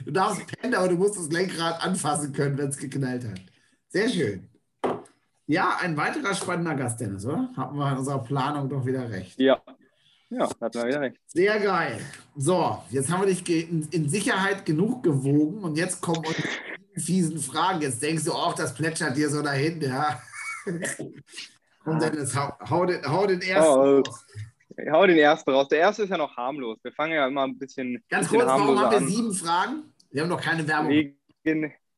Du 0.04 0.10
darfst 0.10 0.46
pennen, 0.46 0.74
aber 0.74 0.88
du 0.88 0.96
musst 0.96 1.16
das 1.16 1.30
Lenkrad 1.30 1.82
anfassen 1.84 2.32
können, 2.32 2.56
wenn 2.58 2.68
es 2.68 2.76
geknallt 2.76 3.24
hat. 3.24 3.40
Sehr 3.88 4.08
schön. 4.08 4.48
Ja, 5.46 5.78
ein 5.80 5.96
weiterer 5.96 6.34
spannender 6.34 6.74
Gast, 6.74 7.00
Dennis, 7.00 7.26
oder? 7.26 7.50
Haben 7.56 7.78
wir 7.78 7.90
in 7.92 7.98
unserer 7.98 8.22
Planung 8.22 8.68
doch 8.68 8.86
wieder 8.86 9.10
recht. 9.10 9.38
Ja. 9.38 9.60
Ja, 10.30 10.48
hat 10.60 10.74
wir 10.74 10.86
wieder 10.86 11.00
recht. 11.02 11.18
Sehr 11.26 11.60
geil. 11.60 12.00
So, 12.36 12.82
jetzt 12.90 13.10
haben 13.10 13.26
wir 13.26 13.34
dich 13.34 13.46
in, 13.70 14.08
Sicherheit 14.08 14.64
genug 14.64 15.02
gewogen 15.02 15.62
und 15.62 15.76
jetzt 15.76 16.00
kommen 16.00 16.24
unsere 16.24 16.48
fiesen 16.96 17.38
Fragen. 17.38 17.82
Jetzt 17.82 18.02
denkst 18.02 18.24
du 18.24 18.32
auch, 18.32 18.54
das 18.54 18.74
plätschert 18.74 19.16
dir 19.16 19.28
so 19.28 19.42
dahin, 19.42 19.80
ja. 19.82 20.22
Komm, 21.84 21.98
Dennis, 21.98 22.34
hau, 22.34 22.52
hau, 22.70 22.86
den, 22.86 23.04
hau 23.04 23.26
den 23.26 23.42
ersten 23.42 23.78
oh, 23.78 24.02
raus. 24.78 24.92
Hau 24.92 25.06
den 25.06 25.18
ersten 25.18 25.50
raus. 25.50 25.68
Der 25.68 25.78
erste 25.78 26.04
ist 26.04 26.10
ja 26.10 26.18
noch 26.18 26.36
harmlos. 26.36 26.78
Wir 26.82 26.92
fangen 26.92 27.14
ja 27.14 27.26
immer 27.26 27.44
ein 27.44 27.58
bisschen. 27.58 28.02
Ganz 28.08 28.28
bisschen 28.28 28.46
kurz, 28.46 28.50
warum 28.50 28.78
haben 28.78 28.90
wir 28.90 28.98
an. 28.98 29.08
sieben 29.08 29.32
Fragen? 29.32 29.94
Wir 30.10 30.22
haben 30.22 30.28
noch 30.28 30.40
keine 30.40 30.66
Werbung. 30.66 30.90
Wegen, 30.90 31.16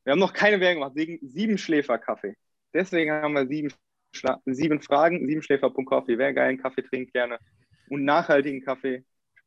wir 0.05 0.11
haben 0.11 0.19
noch 0.19 0.33
keine 0.33 0.59
Werbung 0.59 0.81
gemacht. 0.81 0.95
Wegen 0.95 1.19
sieben 1.27 1.57
Schläferkaffee. 1.57 2.35
Deswegen 2.73 3.11
haben 3.11 3.33
wir 3.33 3.47
sieben, 3.47 3.71
Schla 4.13 4.41
sieben 4.45 4.81
Fragen. 4.81 5.27
Sieben 5.27 5.41
Schläfer.coffee. 5.41 6.17
Wer 6.17 6.33
geilen 6.33 6.61
Kaffee 6.61 6.81
trinkt, 6.81 7.13
gerne. 7.13 7.37
Und 7.89 8.03
nachhaltigen 8.03 8.63
Kaffee, 8.63 9.03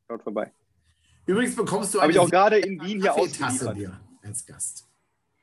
schaut 0.07 0.23
vorbei. 0.23 0.53
Übrigens 1.27 1.57
bekommst 1.57 1.93
du 1.95 1.99
eine 1.99 2.05
Habe 2.05 2.13
ich 2.13 2.19
auch 2.19 2.31
gerade 2.31 2.59
in 2.59 2.81
Wien 2.81 3.01
hier 3.01 3.15
ausgeliefert. 3.15 3.77
Dir 3.77 4.01
als 4.23 4.47
Gast. 4.47 4.89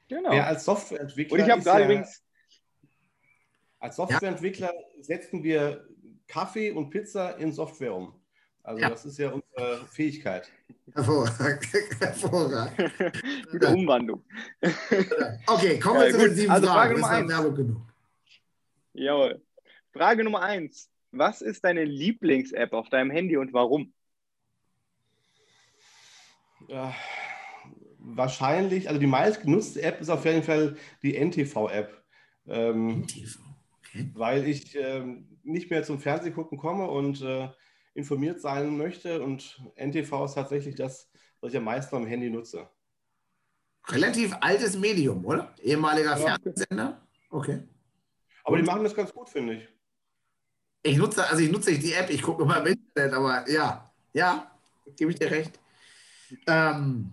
Genau. 0.08 0.34
Ja, 0.34 0.46
als 0.46 0.66
Softwareentwickler. 0.66 1.34
Und 1.38 1.46
ich 1.46 1.52
habe 1.52 1.62
gerade 1.62 1.80
ja, 1.82 1.86
übrigens. 1.86 2.24
Als 3.80 3.96
Softwareentwickler 3.98 4.74
ja. 4.74 5.04
setzen 5.04 5.44
wir 5.44 5.88
Kaffee 6.28 6.72
und 6.72 6.90
Pizza 6.90 7.38
in 7.38 7.52
Software 7.52 7.94
um. 7.94 8.14
Also 8.64 8.82
ja. 8.82 8.90
das 8.90 9.06
ist 9.06 9.18
ja 9.20 9.30
unsere 9.30 9.86
Fähigkeit. 9.88 10.50
Hervorragend. 10.94 11.68
Hervorragend. 12.00 12.92
Gute 13.52 13.68
Umwandlung. 13.68 14.24
Okay, 15.48 15.80
kommen 15.80 16.00
wir 16.00 16.08
ja, 16.08 16.12
zu 16.12 16.20
den 16.20 16.36
sieben 16.36 16.52
also 16.52 16.68
Fragen. 16.68 17.00
Frage 17.00 17.26
Nummer 17.26 17.40
eins. 17.40 17.56
genug. 17.56 17.82
Jawohl. 18.94 19.42
Frage 19.94 20.24
Nummer 20.24 20.42
eins. 20.42 20.90
Was 21.12 21.42
ist 21.42 21.64
deine 21.64 21.84
Lieblings-App 21.84 22.74
auf 22.74 22.90
deinem 22.90 23.12
Handy 23.12 23.38
und 23.38 23.54
warum? 23.54 23.94
Ja, 26.68 26.94
wahrscheinlich, 28.00 28.88
also 28.90 29.00
die 29.00 29.08
meistgenutzte 29.08 29.82
App 29.82 30.02
ist 30.02 30.10
auf 30.10 30.26
jeden 30.26 30.44
Fall 30.44 30.76
die 31.04 31.16
NTV-App. 31.16 32.04
Ähm, 32.48 33.02
NTV. 33.02 33.45
Weil 34.14 34.48
ich 34.48 34.76
ähm, 34.76 35.38
nicht 35.44 35.70
mehr 35.70 35.84
zum 35.84 36.00
Fernsehgucken 36.00 36.58
komme 36.58 36.90
und 36.90 37.22
äh, 37.22 37.50
informiert 37.94 38.42
sein 38.42 38.78
möchte. 38.78 39.22
Und 39.22 39.62
NTV 39.76 40.26
ist 40.26 40.34
tatsächlich 40.34 40.76
das, 40.76 41.10
was 41.42 41.52
ich 41.52 41.58
am 41.58 41.64
meisten 41.64 41.96
am 41.96 42.06
Handy 42.06 42.30
nutze. 42.30 42.70
Relativ 43.88 44.36
altes 44.42 44.78
Medium, 44.78 45.24
oder? 45.26 45.54
Ehemaliger 45.62 46.18
ja. 46.18 46.18
Fernsehsender? 46.18 47.02
Okay. 47.30 47.64
Aber 48.44 48.58
die 48.58 48.64
machen 48.64 48.84
das 48.84 48.96
ganz 48.96 49.14
gut, 49.14 49.30
finde 49.30 49.56
ich. 49.56 49.70
Ich 50.84 50.98
nutze, 50.98 51.28
also 51.28 51.42
ich 51.42 51.52
nutze 51.52 51.72
nicht 51.72 51.84
die 51.84 51.94
App, 51.94 52.10
ich 52.10 52.22
gucke 52.22 52.44
immer 52.44 52.60
im 52.60 52.68
Internet, 52.68 53.14
aber 53.14 53.50
ja, 53.50 53.92
ja, 54.14 54.52
gebe 54.96 55.12
ich 55.12 55.18
dir 55.18 55.32
recht. 55.32 55.60
Ähm, 56.46 57.12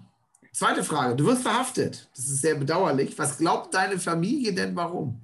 zweite 0.52 0.84
Frage. 0.84 1.16
Du 1.16 1.26
wirst 1.26 1.42
verhaftet. 1.42 2.10
Das 2.14 2.26
ist 2.26 2.42
sehr 2.42 2.54
bedauerlich. 2.54 3.18
Was 3.18 3.38
glaubt 3.38 3.72
deine 3.72 3.98
Familie 3.98 4.52
denn 4.52 4.76
warum? 4.76 5.22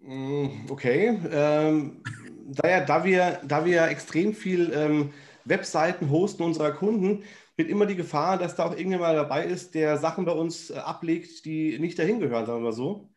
Mm, 0.00 0.66
okay. 0.70 1.18
Ähm, 1.30 2.02
da, 2.46 2.68
ja, 2.68 2.80
da, 2.84 3.04
wir, 3.04 3.40
da 3.44 3.64
wir 3.64 3.84
extrem 3.88 4.34
viel 4.34 4.72
ähm, 4.74 5.12
Webseiten 5.44 6.10
hosten 6.10 6.42
unserer 6.42 6.72
Kunden, 6.72 7.24
wird 7.56 7.68
immer 7.68 7.86
die 7.86 7.96
Gefahr, 7.96 8.38
dass 8.38 8.56
da 8.56 8.64
auch 8.64 8.72
irgendjemand 8.72 9.16
dabei 9.16 9.44
ist, 9.44 9.74
der 9.74 9.98
Sachen 9.98 10.24
bei 10.24 10.32
uns 10.32 10.70
äh, 10.70 10.78
ablegt, 10.78 11.44
die 11.44 11.78
nicht 11.78 11.98
dahin 11.98 12.20
gehören, 12.20 12.46
sagen 12.46 12.60
wir 12.60 12.70
mal 12.70 12.72
so. 12.72 13.10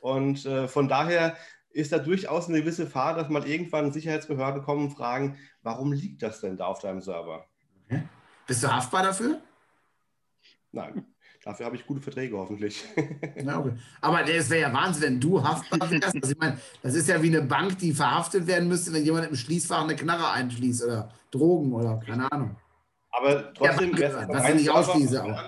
Und 0.00 0.46
äh, 0.46 0.68
von 0.68 0.88
daher 0.88 1.36
ist 1.72 1.92
da 1.92 1.98
durchaus 1.98 2.48
eine 2.48 2.60
gewisse 2.60 2.84
Gefahr, 2.84 3.14
dass 3.14 3.28
mal 3.28 3.46
irgendwann 3.46 3.92
Sicherheitsbehörden 3.92 4.62
kommen 4.62 4.86
und 4.86 4.96
fragen, 4.96 5.38
warum 5.62 5.92
liegt 5.92 6.22
das 6.22 6.40
denn 6.40 6.56
da 6.56 6.66
auf 6.66 6.80
deinem 6.80 7.00
Server? 7.00 7.46
Okay. 7.84 8.02
Bist 8.46 8.62
du 8.62 8.72
haftbar 8.72 9.02
dafür? 9.02 9.40
Nein. 10.72 11.06
Dafür 11.42 11.66
habe 11.66 11.76
ich 11.76 11.86
gute 11.86 12.00
Verträge 12.00 12.36
hoffentlich. 12.36 12.84
Ja, 13.36 13.58
okay. 13.58 13.72
Aber 14.00 14.28
es 14.28 14.50
wäre 14.50 14.60
ja 14.62 14.72
Wahnsinn, 14.72 15.02
wenn 15.02 15.20
du 15.20 15.42
haftbar 15.42 15.90
wärst. 15.90 16.14
Also 16.14 16.32
ich 16.32 16.38
meine, 16.38 16.58
das 16.82 16.94
ist 16.94 17.08
ja 17.08 17.22
wie 17.22 17.28
eine 17.28 17.42
Bank, 17.42 17.78
die 17.78 17.92
verhaftet 17.92 18.46
werden 18.46 18.68
müsste, 18.68 18.92
wenn 18.92 19.04
jemand 19.04 19.28
im 19.28 19.34
Schließfach 19.34 19.82
eine 19.82 19.96
Knarre 19.96 20.30
einschließt 20.30 20.84
oder 20.84 21.10
Drogen 21.30 21.72
oder 21.72 21.98
keine 21.98 22.30
Ahnung. 22.30 22.56
Aber 23.10 23.52
trotzdem 23.54 23.96
wäre 23.96 24.28
es 24.30 24.54
nicht 24.54 24.70
ausschließe 24.70 25.24
auch. 25.24 25.42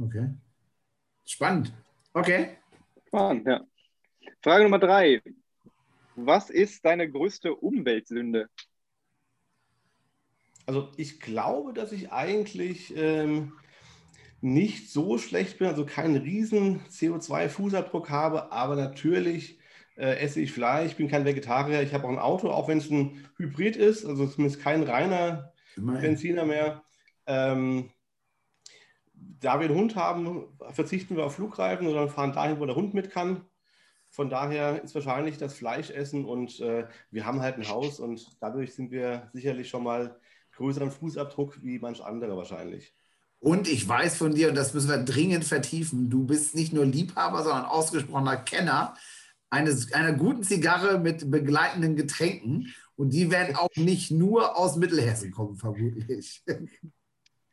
Okay. 0.00 0.30
Spannend. 1.24 1.72
Okay. 2.12 2.58
Spannend, 3.06 3.46
ja. 3.46 3.60
Frage 4.42 4.64
Nummer 4.64 4.78
drei. 4.78 5.22
Was 6.16 6.50
ist 6.50 6.84
deine 6.84 7.10
größte 7.10 7.54
Umweltsünde? 7.54 8.48
Also 10.66 10.90
ich 10.96 11.20
glaube, 11.20 11.72
dass 11.72 11.92
ich 11.92 12.12
eigentlich 12.12 12.94
ähm, 12.96 13.52
nicht 14.40 14.90
so 14.90 15.18
schlecht 15.18 15.58
bin, 15.58 15.68
also 15.68 15.84
keinen 15.84 16.16
riesen 16.16 16.80
CO2-Fußabdruck 16.90 18.08
habe, 18.08 18.52
aber 18.52 18.76
natürlich 18.76 19.58
äh, 19.96 20.16
esse 20.18 20.40
ich 20.40 20.52
Fleisch, 20.52 20.92
ich 20.92 20.96
bin 20.96 21.08
kein 21.08 21.24
Vegetarier, 21.24 21.82
ich 21.82 21.92
habe 21.92 22.04
auch 22.04 22.10
ein 22.10 22.18
Auto, 22.18 22.50
auch 22.50 22.68
wenn 22.68 22.78
es 22.78 22.90
ein 22.90 23.28
Hybrid 23.36 23.76
ist, 23.76 24.04
also 24.04 24.26
zumindest 24.26 24.62
kein 24.62 24.84
reiner 24.84 25.52
Immerhin. 25.76 26.02
Benziner 26.02 26.44
mehr. 26.44 26.84
Ähm, 27.26 27.90
da 29.12 29.60
wir 29.60 29.68
einen 29.68 29.78
Hund 29.78 29.96
haben, 29.96 30.46
verzichten 30.70 31.16
wir 31.16 31.24
auf 31.24 31.34
Flugreifen, 31.34 31.86
sondern 31.86 32.08
fahren 32.08 32.32
dahin, 32.32 32.60
wo 32.60 32.66
der 32.66 32.76
Hund 32.76 32.94
mit 32.94 33.10
kann. 33.10 33.44
Von 34.10 34.30
daher 34.30 34.82
ist 34.82 34.94
wahrscheinlich 34.94 35.36
das 35.36 35.54
Fleischessen 35.54 36.24
und 36.24 36.60
äh, 36.60 36.86
wir 37.10 37.26
haben 37.26 37.40
halt 37.40 37.56
ein 37.56 37.68
Haus 37.68 38.00
und 38.00 38.36
dadurch 38.40 38.74
sind 38.74 38.90
wir 38.90 39.28
sicherlich 39.32 39.68
schon 39.68 39.84
mal 39.84 40.18
größeren 40.52 40.90
Fußabdruck 40.90 41.62
wie 41.62 41.78
manch 41.78 42.02
andere 42.02 42.36
wahrscheinlich. 42.36 42.94
Und 43.40 43.68
ich 43.68 43.88
weiß 43.88 44.16
von 44.16 44.34
dir, 44.34 44.48
und 44.48 44.56
das 44.56 44.74
müssen 44.74 44.90
wir 44.90 44.98
dringend 44.98 45.44
vertiefen, 45.44 46.10
du 46.10 46.24
bist 46.24 46.54
nicht 46.54 46.72
nur 46.72 46.84
Liebhaber, 46.84 47.42
sondern 47.42 47.66
ausgesprochener 47.66 48.36
Kenner 48.36 48.94
eines, 49.48 49.92
einer 49.92 50.12
guten 50.12 50.42
Zigarre 50.42 50.98
mit 50.98 51.30
begleitenden 51.30 51.96
Getränken. 51.96 52.74
Und 52.96 53.10
die 53.10 53.30
werden 53.30 53.54
auch 53.54 53.68
nicht 53.76 54.10
nur 54.10 54.56
aus 54.56 54.76
Mittelhessen 54.76 55.30
kommen, 55.30 55.56
vermutlich. 55.56 56.42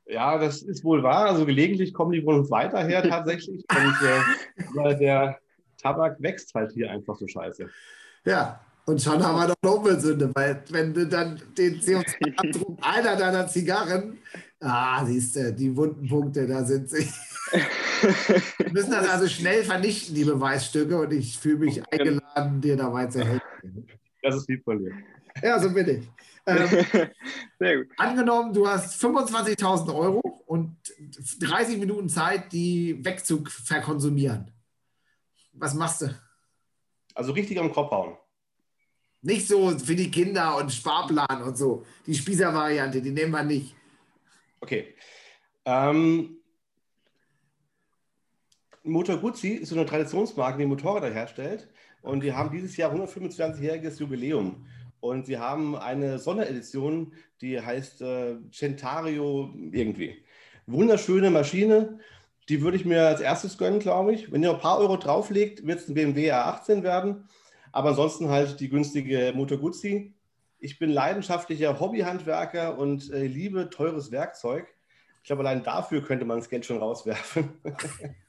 Ja, 0.07 0.37
das 0.37 0.61
ist 0.61 0.83
wohl 0.83 1.03
wahr. 1.03 1.29
Also 1.29 1.45
gelegentlich 1.45 1.93
kommen 1.93 2.11
die 2.11 2.21
uns 2.21 2.49
weiter 2.49 2.83
her 2.83 3.03
tatsächlich. 3.09 3.63
Und 3.69 4.85
äh, 4.85 4.97
der 4.97 5.39
Tabak 5.77 6.21
wächst 6.21 6.53
halt 6.53 6.71
hier 6.73 6.91
einfach 6.91 7.15
so 7.15 7.27
scheiße. 7.27 7.69
Ja, 8.25 8.59
und 8.85 9.01
schon 9.01 9.23
haben 9.23 9.37
wir 9.37 9.55
doch 9.55 9.77
Umweltsünde, 9.77 10.31
weil 10.35 10.63
wenn 10.69 10.93
du 10.93 11.07
dann 11.07 11.41
den 11.57 11.79
CO2-Abdruck 11.79 12.77
einer 12.81 13.15
deiner 13.15 13.47
Zigarren, 13.47 14.19
ah, 14.61 15.05
siehst 15.05 15.35
du, 15.35 15.53
die 15.53 15.75
wunden 15.75 16.07
Punkte, 16.07 16.47
da 16.47 16.63
sind 16.63 16.89
sie. 16.89 17.07
Wir 18.57 18.71
müssen 18.71 18.91
das 18.91 19.07
also 19.09 19.27
schnell 19.27 19.63
vernichten, 19.63 20.15
die 20.15 20.25
Beweisstücke, 20.25 20.99
und 20.99 21.13
ich 21.13 21.37
fühle 21.37 21.57
mich 21.57 21.81
eingeladen, 21.91 22.61
dir 22.61 22.75
dabei 22.75 23.07
zu 23.07 23.23
helfen. 23.23 23.87
Das 24.21 24.35
ist 24.35 24.49
lieb 24.49 24.63
von 24.63 24.79
dir. 24.79 24.91
Ja, 25.41 25.59
so 25.59 25.69
bin 25.69 25.87
ich. 25.87 26.09
Ähm, 26.45 26.67
Sehr 27.59 27.77
gut. 27.77 27.87
angenommen, 27.97 28.53
du 28.53 28.67
hast 28.67 29.01
25.000 29.03 29.93
Euro 29.93 30.21
und 30.45 30.75
30 31.39 31.77
Minuten 31.77 32.09
Zeit, 32.09 32.51
die 32.51 33.03
wegzuverkonsumieren. 33.03 34.51
Was 35.53 35.73
machst 35.73 36.01
du? 36.01 36.15
Also 37.13 37.31
richtig 37.31 37.59
am 37.59 37.71
Kopf 37.71 37.91
hauen. 37.91 38.17
Nicht 39.21 39.47
so 39.47 39.77
für 39.79 39.95
die 39.95 40.11
Kinder 40.11 40.57
und 40.57 40.71
Sparplan 40.71 41.41
und 41.43 41.57
so. 41.57 41.83
Die 42.05 42.13
Spießer-Variante, 42.13 43.01
die 43.01 43.11
nehmen 43.11 43.31
wir 43.31 43.43
nicht. 43.43 43.75
Okay. 44.65 44.95
Ähm, 45.65 46.37
Motor 48.81 49.17
Guzzi 49.17 49.49
ist 49.49 49.69
so 49.69 49.75
eine 49.75 49.85
Traditionsmarke, 49.85 50.57
die 50.57 50.65
Motorräder 50.65 51.13
herstellt. 51.13 51.67
Und 52.01 52.23
die 52.23 52.33
haben 52.33 52.49
dieses 52.49 52.75
Jahr 52.75 52.91
125-jähriges 52.91 53.99
Jubiläum. 53.99 54.65
Und 55.01 55.27
sie 55.27 55.37
haben 55.37 55.75
eine 55.75 56.17
Sonderedition, 56.17 57.13
die 57.41 57.61
heißt 57.61 58.01
äh, 58.01 58.37
Centario 58.51 59.53
irgendwie. 59.71 60.25
Wunderschöne 60.65 61.29
Maschine, 61.29 61.99
die 62.49 62.63
würde 62.63 62.77
ich 62.77 62.85
mir 62.85 63.05
als 63.05 63.21
erstes 63.21 63.59
gönnen, 63.59 63.77
glaube 63.77 64.15
ich. 64.15 64.31
Wenn 64.31 64.41
ihr 64.41 64.49
ein 64.51 64.59
paar 64.59 64.79
Euro 64.79 64.97
drauflegt, 64.97 65.67
wird 65.67 65.81
es 65.81 65.87
ein 65.87 65.93
BMW 65.93 66.31
R18 66.31 66.81
werden. 66.81 67.29
Aber 67.71 67.89
ansonsten 67.89 68.29
halt 68.29 68.59
die 68.59 68.69
günstige 68.69 69.31
Motor 69.35 69.59
Guzzi. 69.59 70.15
Ich 70.59 70.79
bin 70.79 70.89
leidenschaftlicher 70.89 71.79
Hobbyhandwerker 71.79 72.77
und 72.77 73.11
äh, 73.11 73.27
liebe 73.27 73.69
teures 73.69 74.11
Werkzeug. 74.11 74.67
Ich 75.21 75.27
glaube, 75.27 75.41
allein 75.41 75.63
dafür 75.63 76.03
könnte 76.03 76.25
man 76.25 76.39
das 76.39 76.49
Geld 76.49 76.65
schon 76.65 76.77
rauswerfen. 76.77 77.49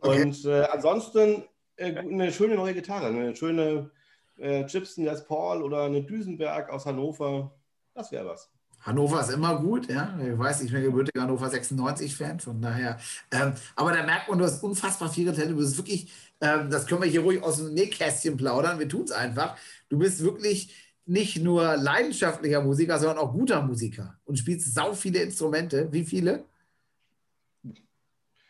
Okay. 0.00 0.24
Und 0.24 0.44
äh, 0.44 0.64
ansonsten 0.64 1.44
äh, 1.76 1.96
eine 1.96 2.30
schöne 2.30 2.54
neue 2.54 2.74
Gitarre, 2.74 3.06
eine 3.06 3.34
schöne 3.34 3.90
äh, 4.36 4.64
Gibson 4.64 5.04
Les 5.04 5.24
Paul 5.24 5.62
oder 5.62 5.84
eine 5.84 6.02
Düsenberg 6.02 6.70
aus 6.70 6.86
Hannover. 6.86 7.54
Das 7.94 8.12
wäre 8.12 8.26
was. 8.26 8.50
Hannover 8.80 9.20
ist 9.20 9.30
immer 9.30 9.58
gut, 9.58 9.88
ja. 9.88 10.16
Ich 10.20 10.38
weiß, 10.38 10.62
ich 10.62 10.70
bin 10.70 10.82
gebürtiger 10.82 11.22
Hannover 11.22 11.48
96-Fan, 11.48 12.38
von 12.40 12.60
daher. 12.60 12.98
Ähm, 13.32 13.54
aber 13.74 13.92
da 13.92 14.04
merkt 14.04 14.28
man, 14.28 14.38
du 14.38 14.44
hast 14.44 14.62
unfassbar 14.62 15.08
viel 15.08 15.32
Talent. 15.32 15.52
Du 15.52 15.56
bist 15.56 15.76
wirklich, 15.76 16.12
ähm, 16.40 16.70
das 16.70 16.86
können 16.86 17.02
wir 17.02 17.08
hier 17.08 17.22
ruhig 17.22 17.42
aus 17.42 17.56
dem 17.56 17.74
Nähkästchen 17.74 18.36
plaudern. 18.36 18.78
Wir 18.78 18.88
tun 18.88 19.02
es 19.02 19.12
einfach. 19.12 19.56
Du 19.88 19.98
bist 19.98 20.22
wirklich 20.22 20.72
nicht 21.06 21.38
nur 21.42 21.76
leidenschaftlicher 21.76 22.60
Musiker, 22.62 22.98
sondern 22.98 23.18
auch 23.18 23.32
guter 23.32 23.62
Musiker 23.62 24.18
und 24.24 24.36
spielst 24.38 24.74
sau 24.74 24.92
viele 24.92 25.20
Instrumente. 25.20 25.92
Wie 25.92 26.04
viele? 26.04 26.44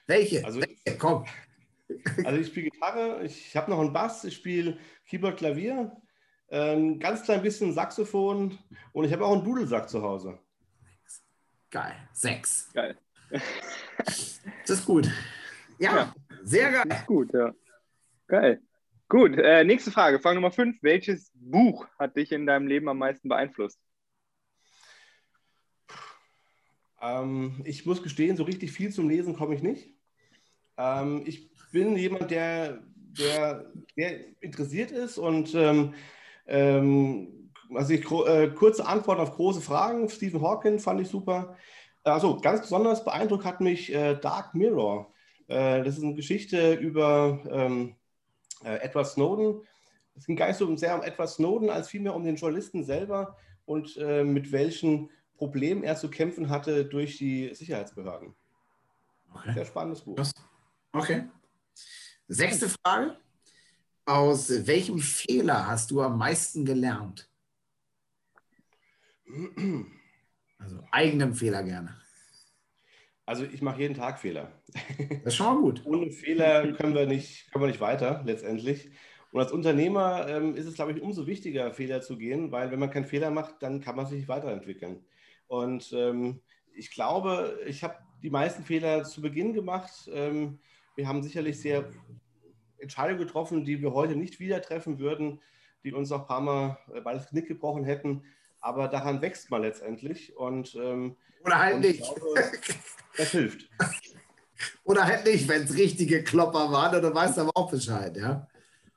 Welche? 0.07 0.45
Also- 0.45 0.61
Welche? 0.61 0.99
Komm. 0.99 1.25
Also 2.25 2.40
ich 2.40 2.49
spiele 2.49 2.71
Gitarre, 2.71 3.25
ich 3.25 3.57
habe 3.57 3.71
noch 3.71 3.79
einen 3.79 3.92
Bass, 3.92 4.25
ich 4.25 4.35
spiele 4.35 4.77
Keyboard, 5.09 5.37
Klavier, 5.37 5.92
ein 6.51 6.99
ganz 6.99 7.23
klein 7.23 7.42
bisschen 7.42 7.73
Saxophon 7.73 8.59
und 8.92 9.05
ich 9.05 9.12
habe 9.12 9.25
auch 9.25 9.35
einen 9.35 9.45
Dudelsack 9.45 9.88
zu 9.88 10.03
Hause. 10.03 10.38
Geil. 11.71 11.95
Sechs. 12.12 12.69
Geil. 12.73 12.97
Das 13.31 14.40
ist 14.79 14.85
gut. 14.87 15.09
Ja, 15.79 15.97
Ja. 15.97 16.14
sehr 16.42 16.73
geil. 16.73 16.85
Ist 16.90 17.07
gut, 17.07 17.33
ja. 17.35 17.53
Geil. 18.27 18.61
Gut, 19.09 19.38
äh, 19.38 19.62
nächste 19.62 19.92
Frage, 19.92 20.19
Frage 20.19 20.35
Nummer 20.35 20.51
5. 20.51 20.83
Welches 20.83 21.31
Buch 21.35 21.87
hat 21.97 22.16
dich 22.16 22.33
in 22.33 22.45
deinem 22.45 22.66
Leben 22.66 22.88
am 22.88 22.99
meisten 22.99 23.29
beeinflusst? 23.29 23.79
Ähm, 27.01 27.62
ich 27.64 27.87
muss 27.87 28.03
gestehen, 28.03 28.37
so 28.37 28.42
richtig 28.42 28.73
viel 28.73 28.90
zum 28.90 29.09
Lesen 29.09 29.37
komme 29.37 29.55
ich 29.55 29.62
nicht. 29.62 29.95
Ähm, 30.77 31.23
ich 31.25 31.49
bin 31.71 31.97
jemand, 31.97 32.33
der, 32.33 32.83
der, 32.97 33.73
der 33.97 34.42
interessiert 34.42 34.90
ist 34.90 35.19
und 35.19 35.55
ähm, 35.55 35.95
ähm, 36.49 37.53
also 37.73 37.95
ich, 37.95 38.11
äh, 38.11 38.49
kurze 38.49 38.87
Antworten 38.87 39.21
auf 39.21 39.37
große 39.37 39.61
Fragen. 39.61 40.09
Stephen 40.09 40.42
Hawking 40.42 40.81
fand 40.81 41.01
ich 41.01 41.09
super. 41.09 41.57
Also 42.03 42.40
ganz 42.40 42.62
besonders 42.62 43.05
beeindruckt 43.05 43.45
hat 43.45 43.61
mich 43.61 43.95
äh, 43.95 44.16
Dark 44.16 44.57
Mirror. 44.57 45.12
Äh, 45.47 45.85
das 45.85 45.97
ist 45.97 46.03
eine 46.03 46.14
Geschichte 46.14 46.75
über 46.75 47.40
ähm, 47.49 47.90
äh, 47.90 48.06
Edward 48.64 49.07
Snowden. 49.07 49.62
Es 50.14 50.27
ging 50.27 50.37
gar 50.37 50.49
nicht 50.49 50.57
so 50.57 50.77
sehr 50.77 50.95
um 50.95 51.03
Edward 51.03 51.29
Snowden, 51.29 51.71
als 51.71 51.88
vielmehr 51.88 52.14
um 52.14 52.25
den 52.25 52.37
Journalisten 52.37 52.85
selber 52.85 53.37
und 53.66 53.97
äh, 53.97 54.25
mit 54.25 54.53
welchen 54.53 55.11
Problemen 55.37 55.85
er 55.85 55.97
zu 55.97 56.09
kämpfen 56.09 56.49
hatte 56.49 56.87
durch 56.87 57.19
die 57.19 57.55
Sicherheitsbehörden. 57.55 58.35
Okay. 59.35 59.53
Sehr 59.53 59.64
spannendes 59.66 60.03
Buch. 60.03 60.19
Okay. 60.92 61.29
Sechste 62.29 62.69
Frage. 62.69 63.16
Aus 64.07 64.49
welchem 64.66 64.99
Fehler 64.99 65.66
hast 65.66 65.90
du 65.90 66.01
am 66.01 66.16
meisten 66.16 66.64
gelernt? 66.64 67.29
Also 70.59 70.83
eigenem 70.90 71.35
Fehler 71.35 71.62
gerne. 71.62 72.01
Also 73.27 73.45
ich 73.45 73.61
mache 73.61 73.81
jeden 73.81 73.95
Tag 73.95 74.21
Fehler. 74.21 74.53
Das 75.25 75.33
ist 75.33 75.35
schon 75.35 75.47
mal 75.47 75.61
gut. 75.61 75.85
Ohne 75.85 76.12
Fehler 76.12 76.73
können 76.75 76.95
wir 76.95 77.07
nicht, 77.07 77.51
können 77.51 77.65
wir 77.65 77.69
nicht 77.69 77.81
weiter 77.81 78.23
letztendlich. 78.25 78.89
Und 79.33 79.41
als 79.41 79.51
Unternehmer 79.51 80.29
ähm, 80.29 80.55
ist 80.55 80.67
es, 80.67 80.75
glaube 80.75 80.93
ich, 80.93 81.03
umso 81.03 81.27
wichtiger, 81.27 81.73
Fehler 81.73 82.01
zu 82.01 82.17
gehen, 82.17 82.53
weil 82.53 82.71
wenn 82.71 82.79
man 82.79 82.91
keinen 82.91 83.05
Fehler 83.05 83.31
macht, 83.31 83.57
dann 83.61 83.81
kann 83.81 83.97
man 83.97 84.07
sich 84.07 84.19
nicht 84.19 84.29
weiterentwickeln. 84.29 85.05
Und 85.49 85.93
ähm, 85.93 86.41
ich 86.73 86.93
glaube, 86.93 87.59
ich 87.67 87.83
habe 87.83 87.97
die 88.23 88.31
meisten 88.31 88.62
Fehler 88.62 89.03
zu 89.03 89.21
Beginn 89.21 89.53
gemacht. 89.53 90.09
Ähm, 90.12 90.61
wir 90.95 91.09
haben 91.09 91.23
sicherlich 91.23 91.61
sehr 91.61 91.91
Entscheidungen 92.79 93.19
getroffen, 93.19 93.65
die 93.65 93.83
wir 93.83 93.93
heute 93.93 94.15
nicht 94.15 94.39
wieder 94.39 94.62
treffen 94.62 95.01
würden, 95.01 95.41
die 95.85 95.93
uns 95.93 96.11
noch 96.11 96.21
ein 96.23 96.27
paar 96.27 96.41
Mal 96.41 96.79
äh, 96.95 97.01
bei 97.01 97.15
das 97.15 97.29
Knick 97.29 97.49
gebrochen 97.49 97.85
hätten. 97.85 98.23
Aber 98.61 98.87
daran 98.89 99.21
wächst 99.21 99.51
man 99.51 99.62
letztendlich. 99.62 100.37
Und, 100.37 100.77
ähm, 100.77 101.17
Oder 101.45 101.59
halt 101.59 101.81
nicht. 101.81 102.03
glaube, 102.03 102.41
das 103.17 103.31
hilft. 103.31 103.69
Oder 104.85 105.05
halt 105.05 105.25
nicht, 105.27 105.49
wenn 105.49 105.63
es 105.65 105.75
richtige 105.77 106.23
Klopper 106.25 106.71
waren, 106.73 107.03
dann 107.03 107.15
weißt 107.15 107.37
du 107.37 107.43
aber 107.43 107.53
auch 107.55 107.71
Bescheid, 107.71 108.17
ja. 108.17 108.47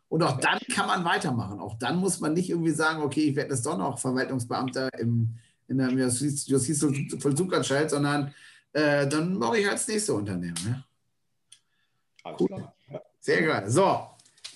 Und 0.08 0.24
auch 0.24 0.40
dann 0.40 0.58
kann 0.74 0.88
man 0.88 1.06
weitermachen. 1.06 1.60
Auch 1.60 1.78
dann 1.78 1.98
muss 1.98 2.20
man 2.20 2.34
nicht 2.34 2.50
irgendwie 2.50 2.72
sagen, 2.72 3.02
okay, 3.04 3.22
ich 3.30 3.36
werde 3.36 3.54
jetzt 3.54 3.66
doch 3.66 3.78
noch 3.78 4.00
Verwaltungsbeamter 4.00 4.90
im, 4.98 5.36
in 5.68 5.78
der 5.78 5.90
Justiz- 5.90 6.48
Justizvollzuganstalt, 6.48 7.90
sondern 7.92 8.34
äh, 8.74 9.08
dann 9.08 9.38
mache 9.38 9.60
ich 9.60 9.66
halt 9.66 9.76
das 9.76 9.88
nächste 9.88 10.14
Unternehmen. 10.14 10.56
Ne? 10.66 10.84
Alles 12.24 12.42
Cool. 12.42 12.48
klar. 12.48 12.76
Ja. 12.92 13.02
Sehr 13.20 13.42
geil. 13.44 13.70
So, 13.70 14.08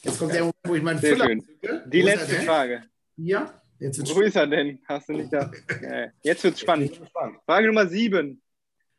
jetzt 0.02 0.18
kommt 0.20 0.34
der 0.34 0.40
Moment, 0.42 0.56
wo 0.66 0.76
ich 0.76 0.82
meinen 0.84 1.00
Sehr 1.00 1.12
Füller 1.14 1.26
schön. 1.28 1.42
zücke. 1.46 1.84
Die 1.88 2.02
letzte? 2.02 2.36
Frage. 2.42 2.84
Hier, 3.16 3.54
jetzt 3.80 3.98
wird's 3.98 4.16
Wo 4.16 4.22
ist 4.22 4.36
er 4.36 4.48
denn? 4.48 4.80
Hast 4.88 5.10
du 5.10 5.14
nicht 5.14 5.32
da? 5.32 5.52
Ja, 5.82 6.08
Jetzt 6.24 6.44
wird's 6.44 6.62
spannend. 6.62 7.00
Frage 7.46 7.68
Nummer 7.68 7.86
7. 7.88 8.42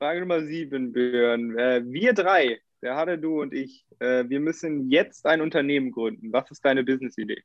Frage 0.05 0.21
Nummer 0.21 0.43
7, 0.43 0.93
Björn. 0.93 1.59
Äh, 1.59 1.83
wir 1.87 2.13
drei, 2.13 2.61
der 2.83 2.95
Hade, 2.95 3.17
du 3.17 3.41
und 3.41 3.55
ich, 3.55 3.87
äh, 4.01 4.29
wir 4.29 4.39
müssen 4.39 4.91
jetzt 4.91 5.25
ein 5.25 5.41
Unternehmen 5.41 5.93
gründen. 5.93 6.31
Was 6.31 6.51
ist 6.51 6.63
deine 6.63 6.85
Business-Idee? 6.85 7.43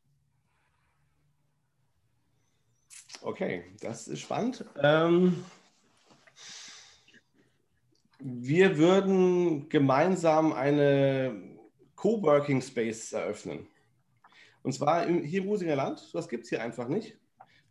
Okay, 3.21 3.63
das 3.79 4.09
ist 4.09 4.19
spannend. 4.19 4.65
Ähm, 4.83 5.41
wir 8.19 8.77
würden 8.77 9.69
gemeinsam 9.69 10.51
eine 10.51 11.41
Coworking 11.95 12.61
Space 12.61 13.13
eröffnen. 13.13 13.67
Und 14.63 14.73
zwar 14.73 15.07
im, 15.07 15.23
hier 15.23 15.43
im 15.43 15.47
Musinger 15.47 15.77
Land. 15.77 16.13
Das 16.13 16.27
gibt 16.27 16.43
es 16.43 16.49
hier 16.49 16.61
einfach 16.61 16.89
nicht. 16.89 17.17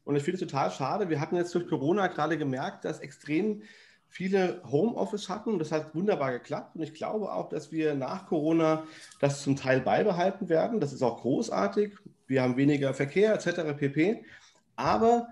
Und 0.04 0.16
ich 0.16 0.22
finde 0.22 0.42
es 0.42 0.50
total 0.50 0.70
schade. 0.70 1.10
Wir 1.10 1.20
hatten 1.20 1.36
jetzt 1.36 1.54
durch 1.54 1.68
Corona 1.68 2.06
gerade 2.06 2.38
gemerkt, 2.38 2.86
dass 2.86 3.00
extrem 3.00 3.60
viele 4.08 4.62
Homeoffice 4.70 5.28
hatten. 5.28 5.58
Das 5.58 5.72
hat 5.72 5.94
wunderbar 5.94 6.32
geklappt. 6.32 6.76
Und 6.76 6.82
ich 6.82 6.94
glaube 6.94 7.32
auch, 7.32 7.48
dass 7.48 7.70
wir 7.70 7.94
nach 7.94 8.26
Corona 8.26 8.84
das 9.20 9.42
zum 9.42 9.56
Teil 9.56 9.80
beibehalten 9.80 10.48
werden. 10.48 10.80
Das 10.80 10.92
ist 10.92 11.02
auch 11.02 11.20
großartig. 11.20 11.94
Wir 12.26 12.42
haben 12.42 12.56
weniger 12.56 12.94
Verkehr 12.94 13.34
etc. 13.34 13.76
pp. 13.76 14.24
Aber 14.76 15.28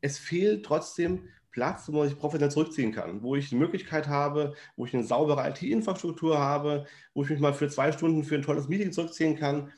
es 0.00 0.18
fehlt 0.18 0.64
trotzdem 0.64 1.28
Platz, 1.50 1.90
wo 1.90 2.04
sich 2.04 2.16
professionell 2.16 2.52
zurückziehen 2.52 2.92
kann, 2.92 3.22
wo 3.22 3.34
ich 3.34 3.48
die 3.48 3.56
Möglichkeit 3.56 4.06
habe, 4.06 4.54
wo 4.76 4.86
ich 4.86 4.94
eine 4.94 5.02
saubere 5.02 5.48
IT-Infrastruktur 5.48 6.38
habe, 6.38 6.86
wo 7.14 7.24
ich 7.24 7.30
mich 7.30 7.40
mal 7.40 7.54
für 7.54 7.68
zwei 7.68 7.90
Stunden 7.90 8.22
für 8.22 8.36
ein 8.36 8.42
tolles 8.42 8.68
Meeting 8.68 8.92
zurückziehen 8.92 9.36
kann. 9.36 9.72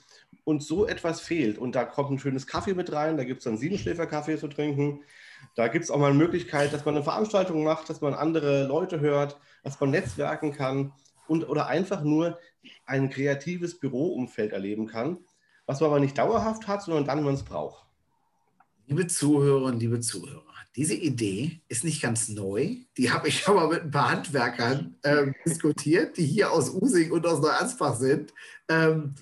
Und 0.45 0.63
so 0.63 0.87
etwas 0.87 1.21
fehlt. 1.21 1.59
Und 1.59 1.75
da 1.75 1.85
kommt 1.85 2.11
ein 2.11 2.19
schönes 2.19 2.47
Kaffee 2.47 2.75
mit 2.75 2.93
rein, 2.93 3.17
da 3.17 3.25
gibt 3.25 3.39
es 3.39 3.45
dann 3.45 3.57
Siebenschläfer-Kaffee 3.57 4.37
zu 4.37 4.49
trinken. 4.49 5.01
Da 5.55 5.69
gibt 5.69 5.85
es 5.85 5.91
auch 5.91 5.99
mal 5.99 6.11
eine 6.11 6.19
Möglichkeit, 6.19 6.73
dass 6.73 6.85
man 6.85 6.95
eine 6.95 7.05
Veranstaltung 7.05 7.65
macht, 7.65 7.91
dass 7.91 8.01
man 8.01 8.15
andere 8.15 8.67
Leute 8.67 9.01
hört, 9.01 9.39
dass 9.63 9.81
man 9.81 9.91
netzwerken 9.91 10.53
kann 10.53 10.93
und 11.27 11.49
oder 11.49 11.67
einfach 11.67 12.03
nur 12.03 12.39
ein 12.87 13.11
kreatives 13.11 13.79
Büroumfeld 13.79 14.53
erleben 14.53 14.87
kann, 14.87 15.19
was 15.67 15.81
man 15.81 15.91
aber 15.91 16.01
nicht 16.01 16.19
dauerhaft 16.19 16.67
hat, 16.67 16.83
sondern 16.83 17.05
dann, 17.05 17.19
wenn 17.19 17.25
man 17.25 17.35
es 17.35 17.45
braucht. 17.45 17.87
Liebe 18.87 19.07
Zuhörerinnen, 19.07 19.79
liebe 19.79 20.01
Zuhörer, 20.01 20.43
diese 20.77 20.95
Idee 20.95 21.61
ist 21.69 21.85
nicht 21.85 22.03
ganz 22.03 22.29
neu. 22.29 22.77
Die 22.97 23.11
habe 23.11 23.29
ich 23.29 23.41
schon 23.41 23.57
mal 23.57 23.69
mit 23.69 23.83
ein 23.83 23.91
paar 23.91 24.11
Handwerkern 24.11 24.97
ähm, 25.05 25.35
diskutiert, 25.47 26.17
die 26.17 26.27
hier 26.27 26.51
aus 26.51 26.71
Using 26.71 27.13
und 27.13 27.27
aus 27.27 27.41
Neuansbach 27.41 27.97
sind. 27.97 28.33
Ähm, 28.69 29.15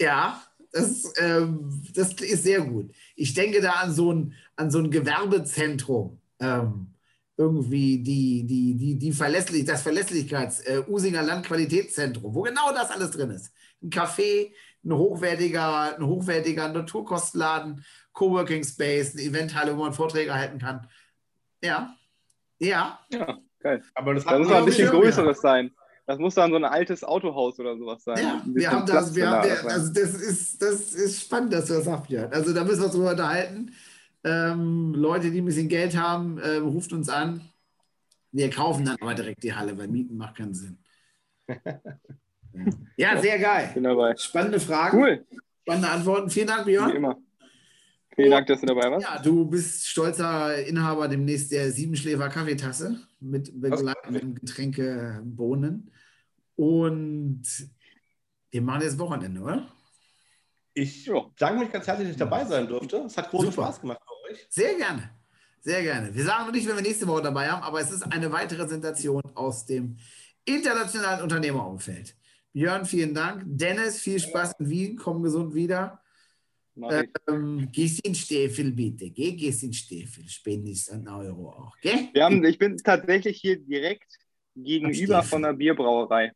ja, 0.00 0.42
das, 0.72 1.12
ähm, 1.16 1.82
das 1.94 2.12
ist 2.12 2.42
sehr 2.42 2.60
gut. 2.60 2.92
Ich 3.16 3.34
denke 3.34 3.60
da 3.60 3.72
an 3.72 3.92
so 3.92 4.12
ein, 4.12 4.34
an 4.58 4.70
so 4.70 4.78
ein 4.78 4.90
Gewerbezentrum. 4.90 6.20
Ähm, 6.40 6.94
irgendwie 7.36 8.02
die, 8.02 8.44
die, 8.44 8.76
die, 8.76 8.98
die 8.98 9.12
Verlässlich, 9.12 9.64
das 9.64 9.82
Verlässlichkeits, 9.82 10.60
äh, 10.60 10.82
Usinger 10.88 11.22
Landqualitätszentrum, 11.22 12.34
wo 12.34 12.42
genau 12.42 12.72
das 12.72 12.90
alles 12.90 13.12
drin 13.12 13.30
ist. 13.30 13.52
Ein 13.80 13.90
Café, 13.90 14.50
ein 14.84 14.92
hochwertiger, 14.92 15.96
ein 15.96 16.04
hochwertiger 16.04 16.68
Naturkostladen, 16.68 17.84
Coworking 18.12 18.64
Space, 18.64 19.12
eine 19.14 19.22
Eventhalle, 19.22 19.76
wo 19.76 19.82
man 19.82 19.92
Vorträge 19.92 20.34
halten 20.34 20.58
kann. 20.58 20.88
Ja. 21.62 21.94
Ja. 22.58 22.98
Ja, 23.10 23.38
geil. 23.60 23.84
Aber 23.94 24.14
das, 24.14 24.24
Da 24.24 24.36
muss 24.36 24.50
ein 24.50 24.64
bisschen 24.64 24.90
größeres 24.90 25.40
sein. 25.40 25.70
Das 26.06 26.18
muss 26.18 26.34
dann 26.34 26.50
so 26.50 26.56
ein 26.56 26.64
altes 26.64 27.04
Autohaus 27.04 27.60
oder 27.60 27.76
sowas 27.76 28.02
sein. 28.02 28.18
Ja, 28.18 28.42
wir 28.46 28.70
haben 28.70 28.86
das, 28.86 29.14
wir 29.14 29.30
haben 29.30 29.46
der, 29.46 29.64
also 29.64 29.92
das 29.92 30.14
ist, 30.14 30.60
das 30.60 30.94
ist 30.94 31.20
spannend, 31.20 31.52
dass 31.52 31.66
du 31.66 31.74
das 31.74 31.84
sagst, 31.84 32.08
Björn. 32.08 32.32
Also 32.32 32.52
da 32.52 32.64
müssen 32.64 32.80
wir 32.80 32.86
uns 32.86 32.94
drüber 32.94 33.10
unterhalten. 33.10 33.70
Ähm, 34.28 34.94
Leute, 34.94 35.30
die 35.30 35.40
ein 35.40 35.44
bisschen 35.46 35.68
Geld 35.68 35.96
haben, 35.96 36.38
ähm, 36.44 36.68
ruft 36.68 36.92
uns 36.92 37.08
an. 37.08 37.40
Wir 38.30 38.50
kaufen 38.50 38.84
dann 38.84 38.96
aber 39.00 39.14
direkt 39.14 39.42
die 39.42 39.54
Halle, 39.54 39.76
weil 39.78 39.88
Mieten 39.88 40.16
macht 40.16 40.36
keinen 40.36 40.54
Sinn. 40.54 40.78
Ja, 42.96 43.20
sehr 43.20 43.38
geil. 43.38 43.70
Bin 43.74 43.84
dabei. 43.84 44.16
Spannende 44.16 44.58
Fragen, 44.58 44.98
Cool, 44.98 45.24
spannende 45.62 45.88
Antworten. 45.90 46.30
Vielen 46.30 46.48
Dank, 46.48 46.66
wie 46.66 46.72
Björn. 46.72 46.90
immer. 46.96 47.16
Vielen 48.16 48.30
Dank, 48.32 48.48
dass 48.48 48.60
du 48.60 48.66
dabei 48.66 48.90
warst. 48.90 49.06
Ja, 49.06 49.22
du 49.22 49.44
bist 49.44 49.86
stolzer 49.86 50.66
Inhaber 50.66 51.06
demnächst 51.06 51.52
der 51.52 51.70
Siebenschläfer 51.70 52.28
Kaffeetasse 52.28 52.98
mit 53.20 53.60
begleitenden 53.60 54.34
Getränke 54.34 55.22
Bohnen. 55.24 55.92
Und 56.56 57.42
wir 58.50 58.62
machen 58.62 58.82
jetzt 58.82 58.98
Wochenende, 58.98 59.40
oder? 59.40 59.68
Ich 60.74 61.08
danke 61.38 61.60
mich 61.60 61.70
ganz 61.72 61.86
herzlich, 61.86 62.08
dass 62.08 62.14
ich 62.16 62.18
dabei 62.18 62.44
sein 62.44 62.66
durfte. 62.66 62.96
Es 63.06 63.16
hat 63.16 63.30
großen 63.30 63.52
Super. 63.52 63.66
Spaß 63.66 63.80
gemacht 63.82 64.00
euch. 64.30 64.46
Sehr 64.48 64.74
gerne. 64.74 65.10
Sehr 65.60 65.82
gerne. 65.82 66.14
Wir 66.14 66.24
sagen 66.24 66.46
noch 66.46 66.52
nicht, 66.52 66.66
wenn 66.68 66.76
wir 66.76 66.82
nächste 66.82 67.06
Woche 67.06 67.22
dabei 67.22 67.48
haben, 67.50 67.62
aber 67.62 67.80
es 67.80 67.90
ist 67.90 68.02
eine 68.02 68.30
weitere 68.32 68.66
Sensation 68.68 69.22
aus 69.34 69.66
dem 69.66 69.96
internationalen 70.44 71.22
Unternehmerumfeld. 71.22 72.16
Björn, 72.52 72.86
vielen 72.86 73.14
Dank. 73.14 73.42
Dennis, 73.44 74.00
viel 74.00 74.18
Spaß 74.18 74.54
in 74.60 74.70
Wien. 74.70 74.96
Komm 74.96 75.22
gesund 75.22 75.54
wieder. 75.54 76.00
Ähm, 77.28 77.68
gehst 77.72 78.06
in 78.06 78.14
Stäfel 78.14 78.72
bitte. 78.72 79.10
Geh, 79.10 79.32
gehst 79.32 79.62
in 79.64 79.72
Stäfel. 79.72 80.28
Spendest 80.28 80.92
einen 80.92 81.08
Euro 81.08 81.50
auch. 81.50 81.76
Gell? 81.80 82.08
Wir 82.12 82.24
haben, 82.24 82.44
ich 82.44 82.58
bin 82.58 82.76
tatsächlich 82.76 83.40
hier 83.40 83.58
direkt 83.58 84.16
gegenüber 84.54 85.22
von 85.22 85.42
der 85.42 85.52
Bierbrauerei. 85.52 86.32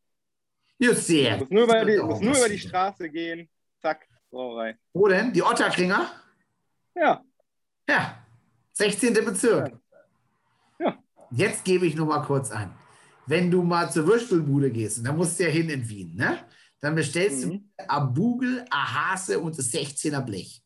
Ja, 0.78 0.94
sehr. 0.94 1.34
Ich 1.34 1.40
muss 1.40 1.50
nur 1.50 1.64
über 1.64 1.84
die, 1.84 1.98
muss 1.98 2.20
nur 2.20 2.36
über 2.36 2.48
die? 2.48 2.58
Straße 2.58 3.08
gehen. 3.08 3.48
Zack, 3.80 4.06
Brauerei. 4.30 4.76
Wo 4.92 5.06
denn? 5.06 5.32
Die 5.32 5.42
Otterkringer? 5.42 6.10
Ja, 6.94 7.24
Ja. 7.92 8.18
16. 8.72 9.12
Bezirk. 9.24 9.72
Ja. 10.78 10.98
Jetzt 11.30 11.64
gebe 11.64 11.86
ich 11.86 11.94
noch 11.94 12.06
mal 12.06 12.20
kurz 12.22 12.50
an. 12.50 12.72
Wenn 13.26 13.50
du 13.50 13.62
mal 13.62 13.90
zur 13.90 14.06
Würstelbude 14.06 14.70
gehst, 14.70 14.98
und 14.98 15.04
da 15.04 15.12
musst 15.12 15.38
du 15.38 15.44
ja 15.44 15.50
hin 15.50 15.68
in 15.68 15.86
Wien, 15.88 16.14
ne? 16.16 16.38
Dann 16.80 16.94
bestellst 16.94 17.46
Mhm. 17.46 17.50
du 17.78 17.88
Abugel, 17.88 18.64
Ahase 18.70 19.38
und 19.38 19.56
das 19.58 19.70
16er 19.70 20.20
Blech. 20.22 20.62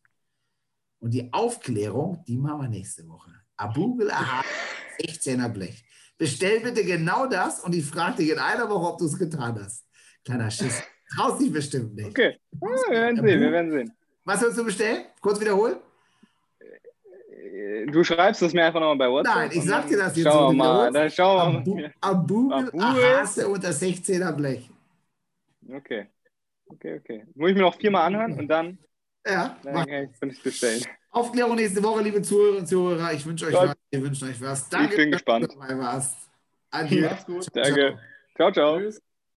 Und 1.01 1.11
die 1.13 1.31
Aufklärung, 1.33 2.25
die 2.27 2.37
machen 2.39 2.63
wir 2.63 2.69
nächste 2.69 3.07
Woche. 3.09 3.31
Abugel, 3.57 4.11
Ahase, 4.11 4.47
16er 5.01 5.49
Blech. 5.49 5.85
Bestell 6.17 6.61
bitte 6.61 6.85
genau 6.85 7.27
das 7.27 7.61
und 7.61 7.75
ich 7.75 7.85
frage 7.85 8.19
dich 8.19 8.31
in 8.31 8.39
einer 8.39 8.71
Woche, 8.71 8.93
ob 8.93 8.99
du 8.99 9.05
es 9.07 9.19
getan 9.19 9.59
hast. 9.63 9.85
Kleiner 10.25 10.51
Schiss. 10.51 10.83
Traust 11.15 11.41
dich 11.41 11.53
bestimmt 11.53 11.95
nicht. 11.95 12.09
okay. 12.09 12.39
Wir 12.53 12.91
werden 12.91 13.17
sehen, 13.17 13.41
wir 13.41 13.53
werden 13.53 13.71
sehen. 13.71 13.93
Was 14.25 14.41
willst 14.41 14.59
du 14.59 14.65
bestellen? 14.65 15.05
Kurz 15.21 15.39
wiederholen? 15.41 15.77
Äh, 17.67 17.87
Du 17.87 18.05
schreibst 18.05 18.43
es 18.43 18.53
mir 18.53 18.65
einfach 18.65 18.81
nochmal 18.81 18.97
bei 18.97 19.11
WhatsApp. 19.11 19.35
Nein, 19.37 19.51
ich 19.53 19.65
sag 19.65 19.89
dir 19.89 19.99
das 19.99 20.17
jetzt 20.17 20.25
wir 20.27 20.53
mal. 20.53 20.93
Dann 20.93 21.11
schauen 21.11 21.65
wir 21.65 21.93
Abu, 22.01 22.49
mal. 22.49 22.61
Abugel, 22.61 22.69
Abugel. 22.69 22.83
Ahase 23.15 23.59
das 23.61 23.83
16er 23.83 24.33
Blech. 24.33 24.71
Okay. 25.69 26.07
Okay, 26.69 26.99
okay. 26.99 27.25
Muss 27.35 27.51
ich 27.51 27.57
mir 27.57 27.63
noch 27.63 27.77
viermal 27.77 28.07
anhören 28.07 28.39
und 28.39 28.49
dann, 28.49 28.79
Ja, 29.27 29.57
dann 29.63 29.87
kann 29.87 30.31
ich 30.31 30.37
es 30.37 30.43
bestellen. 30.43 30.85
Aufklärung 31.11 31.57
nächste 31.57 31.83
Woche, 31.83 32.03
liebe 32.03 32.21
Zuhörer 32.23 32.59
und 32.59 32.67
Zuhörer. 32.67 33.13
Ich 33.13 33.25
wünsche 33.25 33.47
euch 33.47 33.55
Ja. 33.55 33.69
was. 33.69 33.75
Wir 33.91 34.03
wünschen 34.03 34.29
euch 34.29 34.41
was. 34.41 34.69
Danke, 34.69 34.97
bin 34.97 35.11
dass 35.11 35.21
gespannt. 35.21 35.45
du 35.45 35.59
dabei 35.59 35.79
warst. 35.79 36.29
Adieu. 36.71 37.09
Macht's 37.09 37.25
gut. 37.27 37.45
Ciao, 37.45 37.63
Danke. 37.65 37.99
ciao. 38.37 38.53
Ciao, 38.53 38.53
ciao. 38.53 38.79
Tschüss. 38.81 39.03